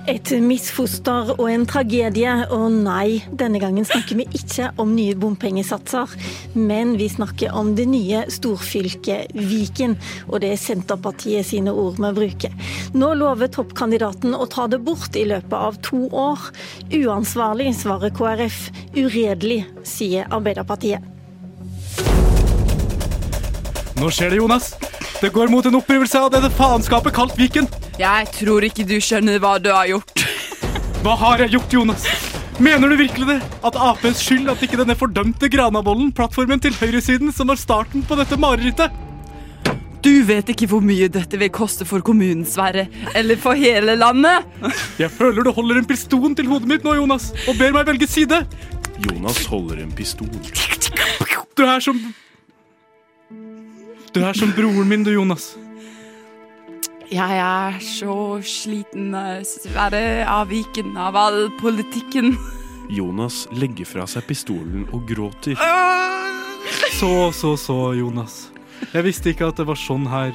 Et 0.09 0.29
misfoster 0.41 1.27
og 1.35 1.43
en 1.51 1.67
tragedie, 1.69 2.31
og 2.49 2.71
nei, 2.73 3.19
denne 3.29 3.59
gangen 3.61 3.85
snakker 3.85 4.17
vi 4.17 4.25
ikke 4.33 4.71
om 4.81 4.95
nye 4.97 5.13
bompengesatser, 5.13 6.15
men 6.57 6.95
vi 6.97 7.11
snakker 7.13 7.53
om 7.53 7.75
det 7.77 7.85
nye 7.91 8.23
storfylket 8.33 9.35
Viken, 9.37 9.93
og 10.25 10.41
det 10.41 10.55
er 10.55 10.63
Senterpartiet 10.63 11.45
sine 11.51 11.75
ord 11.77 12.01
vi 12.01 12.09
bruker. 12.17 12.57
Nå 12.97 13.11
lover 13.21 13.53
toppkandidaten 13.53 14.33
å 14.33 14.49
ta 14.49 14.65
det 14.71 14.81
bort 14.81 15.13
i 15.13 15.27
løpet 15.29 15.53
av 15.53 15.77
to 15.85 16.07
år. 16.09 16.49
Uansvarlig, 16.89 17.75
svarer 17.77 18.09
KrF. 18.09 18.63
Uredelig, 18.97 19.61
sier 19.85 20.25
Arbeiderpartiet. 20.33 21.05
Nå 23.99 24.09
skjer 24.09 24.33
det, 24.33 24.41
Jonas! 24.41 24.73
Det 25.19 25.29
går 25.35 25.47
mot 25.51 25.65
en 25.65 25.75
opprivelse 25.75 26.15
av 26.15 26.29
dette 26.31 26.47
faenskapet 26.55 27.11
kalt 27.11 27.33
Viken. 27.35 27.65
Jeg 27.99 28.27
tror 28.37 28.63
ikke 28.63 28.85
du 28.87 28.95
skjønner 29.03 29.41
hva 29.43 29.57
du 29.59 29.67
har 29.67 29.89
gjort. 29.89 30.21
Hva 31.03 31.15
har 31.19 31.43
jeg 31.43 31.57
gjort, 31.57 31.73
Jonas? 31.75 32.05
Mener 32.59 32.91
du 32.91 32.95
virkelig 32.99 33.27
det? 33.27 33.35
At 33.67 33.75
Aps 33.75 34.21
skyld 34.23 34.47
at 34.51 34.63
ikke 34.63 34.79
denne 34.79 34.95
fordømte 34.95 35.49
Granavolden, 35.51 36.13
plattformen 36.15 36.63
til 36.63 36.75
høyresiden, 36.75 37.33
som 37.35 37.51
var 37.51 37.59
starten 37.59 38.05
på 38.07 38.15
dette 38.19 38.39
marerittet? 38.39 38.95
Du 39.99 40.23
vet 40.23 40.53
ikke 40.53 40.69
hvor 40.71 40.79
mye 40.83 41.09
dette 41.11 41.35
vil 41.39 41.51
koste 41.51 41.83
for 41.87 41.99
kommunen, 41.99 42.45
Sverre. 42.47 42.87
Eller 43.11 43.35
for 43.43 43.59
hele 43.59 43.97
landet. 43.99 44.47
Jeg 45.01 45.11
føler 45.11 45.43
du 45.43 45.51
holder 45.51 45.81
en 45.81 45.89
pistol 45.89 46.31
til 46.39 46.47
hodet 46.47 46.71
mitt 46.71 46.87
nå, 46.87 46.95
Jonas, 46.95 47.33
og 47.43 47.59
ber 47.59 47.75
meg 47.75 47.91
velge 47.91 48.07
side. 48.07 48.39
Jonas 49.03 49.43
holder 49.51 49.83
en 49.83 49.91
pistol. 49.91 50.31
Du 51.59 51.65
er 51.67 51.83
som 51.83 51.99
Du 54.13 54.23
er 54.25 54.33
som 54.33 54.49
broren 54.57 54.87
min, 54.89 55.03
du, 55.05 55.11
Jonas. 55.13 55.51
Jeg 57.09 57.41
er 57.41 57.75
så 57.81 58.39
sliten, 58.41 59.13
eh, 59.13 59.43
Sverre, 59.45 60.25
av 60.25 60.49
Viken, 60.49 60.97
av 60.97 61.15
all 61.15 61.49
politikken. 61.61 62.33
Jonas 62.89 63.47
legger 63.53 63.85
fra 63.85 64.07
seg 64.09 64.25
pistolen 64.25 64.87
og 64.93 65.05
gråter. 65.09 65.57
Så, 66.97 67.31
så, 67.31 67.53
så, 67.57 67.77
Jonas. 67.93 68.47
Jeg 68.93 69.05
visste 69.05 69.29
ikke 69.29 69.51
at 69.51 69.61
det 69.61 69.67
var 69.69 69.77
sånn 69.77 70.07
her. 70.09 70.33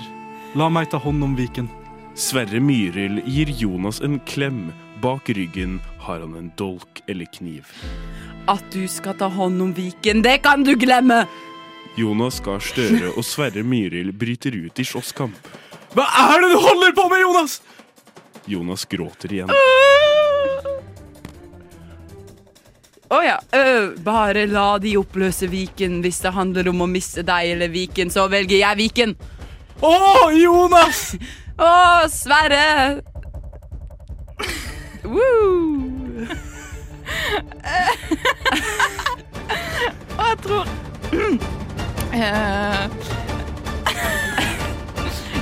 La 0.54 0.68
meg 0.70 0.92
ta 0.92 1.00
hånd 1.02 1.26
om 1.26 1.34
Viken. 1.34 1.66
Sverre 2.14 2.60
Myril 2.62 3.24
gir 3.26 3.50
Jonas 3.58 3.98
en 4.06 4.20
klem. 4.30 4.68
Bak 5.02 5.28
ryggen 5.34 5.80
har 6.06 6.22
han 6.22 6.36
en 6.38 6.52
dolk 6.58 7.02
eller 7.10 7.26
kniv. 7.34 7.66
At 8.46 8.62
du 8.70 8.86
skal 8.86 9.18
ta 9.18 9.26
hånd 9.34 9.62
om 9.62 9.74
Viken, 9.74 10.22
det 10.22 10.44
kan 10.46 10.62
du 10.62 10.76
glemme! 10.78 11.24
Jonas 11.94 12.40
Gahr 12.42 12.58
Støre 12.58 13.12
og 13.14 13.22
Sverre 13.22 13.62
Myril 13.62 14.10
bryter 14.18 14.56
ut 14.58 14.80
i 14.82 14.86
slåsskamp. 14.86 15.36
Hva 15.94 16.06
er 16.24 16.42
det 16.42 16.48
du 16.50 16.58
holder 16.58 16.90
på 16.96 17.06
med, 17.12 17.20
Jonas? 17.22 17.60
Jonas 18.50 18.82
gråter 18.90 19.32
igjen. 19.32 19.52
Å 23.14 23.20
ja. 23.22 23.38
Uh, 23.54 23.94
bare 24.02 24.46
la 24.50 24.78
de 24.82 24.96
oppløse 24.98 25.46
Viken. 25.52 26.00
Hvis 26.02 26.18
det 26.24 26.34
handler 26.34 26.68
om 26.72 26.82
å 26.82 26.90
miste 26.90 27.22
deg 27.22 27.54
eller 27.54 27.70
Viken, 27.70 28.10
så 28.10 28.26
velger 28.32 28.58
jeg 28.58 28.80
Viken. 28.80 29.14
Å, 29.78 29.94
Jonas! 30.34 31.14
Å, 31.62 32.08
Sverre! 32.10 33.02
Woo! 35.06 36.24
Og 40.14 40.24
jeg 40.26 40.38
tror 40.42 40.64
Eh, 42.14 42.84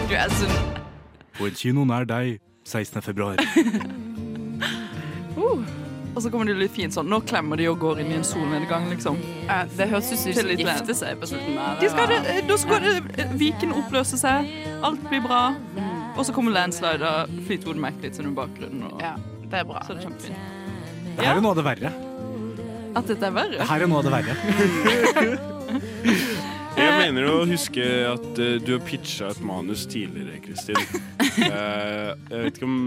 Du 0.08 0.14
er 0.16 0.28
sunn. 0.36 0.56
På 1.36 1.42
en 1.48 1.54
kino 1.56 1.84
nær 1.88 2.04
deg 2.08 2.26
16. 2.68 3.02
februar. 3.04 3.36
Uh. 5.36 5.60
Og 6.12 6.20
så 6.20 6.28
kommer 6.30 6.44
det 6.48 6.54
litt 6.60 6.74
fint 6.76 6.92
sånn 6.92 7.08
Nå 7.08 7.22
klemmer 7.24 7.56
de 7.56 7.64
og 7.70 7.78
går 7.80 8.00
inn 8.02 8.10
i 8.12 8.16
en 8.18 8.24
solnedgang, 8.26 8.84
liksom. 8.92 9.16
Uh, 9.48 9.64
Det 9.76 9.86
høres 9.88 10.10
ut 10.12 10.18
som 10.20 10.28
de 10.28 10.32
skal 10.36 10.50
gifte 10.60 10.94
seg 10.98 11.10
på 11.22 11.26
slutten. 11.30 11.54
der. 11.56 11.76
De 11.80 11.86
skal 11.92 12.06
det, 12.12 12.18
da 12.50 12.56
skal 12.60 12.78
det, 12.84 12.94
Viken 13.40 13.72
oppløse 13.76 14.16
seg, 14.20 14.38
alt 14.84 15.00
blir 15.08 15.22
bra. 15.24 15.42
Og 16.12 16.22
så 16.28 16.32
kommer 16.36 16.52
landslider 16.52 17.24
Fleetwood 17.46 17.78
Mac 17.80 17.94
litt 18.04 18.14
sånn 18.18 18.28
i 18.28 18.34
bakgrunnen. 18.36 18.82
Og, 18.90 18.96
ja, 19.00 19.14
det 19.48 19.56
er 19.62 19.66
bra. 19.68 19.80
Så 19.86 19.90
er 19.94 19.96
det 20.00 20.04
kjempefint. 20.08 20.40
Det 21.16 21.24
her 21.24 21.36
er 21.36 21.40
noe 21.44 21.52
av 21.56 21.60
det 21.60 21.66
verre. 21.68 21.90
At 22.92 23.04
dette 23.08 23.24
er 23.28 23.32
verre? 23.36 23.56
Det 23.60 23.68
her 23.72 23.80
er 23.84 23.88
noe 23.88 23.98
av 24.00 24.04
det 24.08 24.12
verre. 24.18 24.34
Jeg 26.76 26.92
mener 27.12 27.26
å 27.28 27.42
huske 27.48 27.84
at 28.08 28.38
eh, 28.40 28.56
du 28.62 28.72
har 28.76 28.82
pitcha 28.86 29.28
et 29.32 29.40
manus 29.44 29.86
tidligere, 29.90 30.40
Kristin. 30.44 30.78
Eh, 31.32 32.10
jeg 32.28 32.42
vet 32.44 32.58
ikke 32.58 32.66
om 32.68 32.80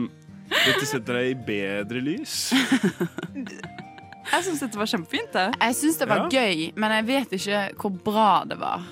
dette 0.52 0.86
setter 0.86 1.16
deg 1.18 1.32
i 1.32 1.38
bedre 1.48 2.02
lys? 2.06 2.34
Jeg 3.34 4.44
syns 4.46 4.62
dette 4.62 4.78
var 4.78 4.90
kjempefint. 4.92 5.32
det. 5.34 5.46
Jeg 5.64 5.78
syns 5.80 5.98
det 5.98 6.08
var 6.12 6.22
Ja. 6.28 6.44
gøy, 6.44 6.68
men 6.78 6.94
jeg 6.94 7.08
vet 7.10 7.34
ikke 7.40 7.62
hvor 7.82 7.96
bra 8.06 8.28
det 8.46 8.60
var. 8.62 8.86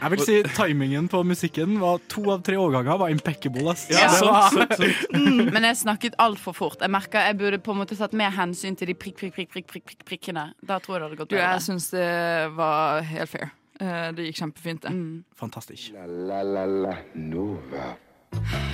Jeg 0.00 0.10
vil 0.14 0.24
si 0.24 0.38
timingen 0.56 1.06
på 1.12 1.20
musikken 1.28 1.76
var 1.82 2.00
to 2.10 2.24
av 2.32 2.40
tre 2.48 2.56
årganger 2.58 2.96
var 3.04 3.12
impeccable. 3.12 3.68
Ass. 3.74 3.84
Ja, 3.92 4.08
Det 4.08 4.24
var- 4.26 4.48
sant, 4.56 4.72
sant. 4.80 5.06
Mm, 5.12 5.52
men 5.52 5.62
jeg 5.68 5.76
snakket 5.84 6.16
altfor 6.18 6.56
fort. 6.56 6.80
Jeg 6.80 6.90
merker 6.90 7.20
Jeg 7.28 7.36
burde 7.38 7.58
på 7.62 7.76
en 7.76 7.82
måte 7.84 7.98
tatt 8.00 8.12
mer 8.16 8.30
hensyn 8.32 8.74
til 8.76 8.86
de 8.88 8.94
prikk, 8.94 9.18
prikk, 9.20 9.34
prikk, 9.36 9.50
prikk, 9.52 9.66
prikk, 9.68 9.84
prikk, 9.92 10.04
prikkene. 10.08 10.48
Da 10.64 10.78
tror 10.80 10.96
jeg 10.96 11.02
det 11.02 11.08
hadde 11.10 11.20
gått 11.20 11.28
Du, 11.28 11.36
bedre. 11.36 11.52
jeg 11.52 11.60
syns 11.68 11.90
det 11.92 12.56
var 12.56 13.02
helt 13.02 13.28
fair. 13.28 13.52
Eh, 13.82 14.08
Det 14.14 14.28
gikk 14.30 14.38
kjempefint, 14.44 14.86
det. 14.86 14.94
Fantastisk. 15.38 15.92
La 15.98 16.42
la 16.46 16.64
la 16.66 16.96
Nova. 17.18 17.92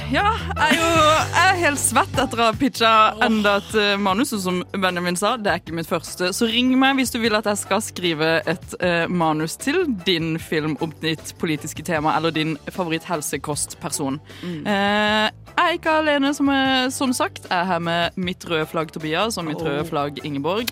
Ja, 0.09 0.23
jeg 0.55 0.69
er 0.69 0.77
jo 0.79 0.91
jeg 1.35 1.47
er 1.51 1.57
helt 1.65 1.81
svett 1.83 2.15
etter 2.23 2.39
å 2.41 2.45
ha 2.47 2.53
pitcha 2.57 2.91
enda 3.27 3.57
et 3.59 3.73
eh, 3.77 3.97
manus, 4.01 4.31
som 4.41 4.61
Benjamin 4.73 5.19
sa. 5.19 5.33
Det 5.37 5.51
er 5.51 5.59
ikke 5.61 5.75
mitt 5.75 5.89
første. 5.91 6.29
Så 6.33 6.47
ring 6.49 6.71
meg 6.79 6.95
hvis 7.01 7.11
du 7.13 7.19
vil 7.21 7.35
at 7.37 7.49
jeg 7.51 7.59
skal 7.65 7.83
skrive 7.83 8.29
et 8.49 8.77
eh, 8.79 9.09
manus 9.11 9.57
til 9.61 9.83
din 10.07 10.39
film 10.41 10.77
om 10.85 10.95
ditt 11.03 11.35
politiske 11.43 11.83
tema, 11.85 12.15
eller 12.17 12.31
din 12.33 12.55
favoritt-helsekostperson. 12.71 14.21
Eh, 14.47 15.27
jeg 15.59 15.67
er 15.67 15.77
ikke 15.77 15.99
alene, 16.05 16.33
som, 16.39 16.49
er, 16.55 16.89
som 16.95 17.13
sagt. 17.13 17.49
Jeg 17.51 17.59
er 17.59 17.69
her 17.75 17.83
med 17.83 18.17
mitt 18.17 18.47
røde 18.49 18.67
flagg 18.71 18.93
Tobias 18.95 19.37
og 19.43 19.49
mitt 19.51 19.61
røde 19.61 19.85
flagg 19.91 20.23
Ingeborg. 20.25 20.71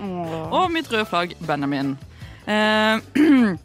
Og 0.54 0.70
mitt 0.72 0.88
røde 0.92 1.04
flagg 1.10 1.34
Benjamin. 1.46 1.96
Eh, 2.46 3.00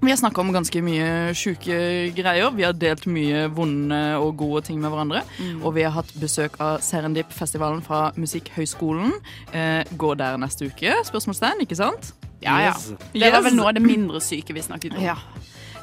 Vi 0.00 0.08
har 0.08 0.16
snakka 0.16 0.40
om 0.40 0.52
ganske 0.52 0.80
mye 0.80 1.34
sjuke 1.36 1.76
greier. 2.16 2.48
Vi 2.56 2.64
har 2.64 2.72
delt 2.72 3.04
mye 3.10 3.42
vonde 3.52 3.98
og 4.16 4.38
gode 4.40 4.62
ting 4.70 4.78
med 4.80 4.88
hverandre. 4.94 5.20
Og 5.60 5.74
vi 5.76 5.84
har 5.84 5.92
hatt 5.92 6.14
besøk 6.20 6.56
av 6.60 6.80
Serendip-festivalen 6.84 7.82
fra 7.84 8.06
Musikkhøgskolen. 8.16 9.12
Eh, 9.52 9.84
går 10.00 10.16
der 10.22 10.38
neste 10.40 10.70
uke? 10.72 10.94
Spørsmålstegn, 11.04 11.60
ikke 11.66 11.76
sant? 11.76 12.14
Ja, 12.40 12.56
ja. 12.64 12.72
Yes. 12.72 12.94
Det 13.12 13.32
var 13.34 13.44
vel 13.44 13.58
noe 13.58 13.68
av 13.68 13.76
det 13.76 13.84
mindre 13.84 14.22
syke 14.24 14.56
vi 14.56 14.64
snakket 14.64 14.96
om. 14.96 15.04
Ja. 15.04 15.18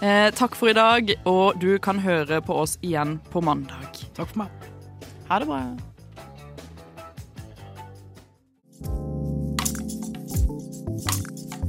Eh, 0.01 0.32
takk 0.34 0.57
for 0.57 0.70
i 0.70 0.74
dag, 0.78 1.13
og 1.30 1.61
du 1.61 1.78
kan 1.78 2.01
høre 2.01 2.41
på 2.41 2.57
oss 2.57 2.78
igjen 2.82 3.20
på 3.30 3.41
mandag. 3.45 4.01
Takk 4.18 4.34
for 4.34 4.43
meg. 4.45 4.68
Ha 5.30 5.39
det 5.43 5.49
bra. 5.49 5.61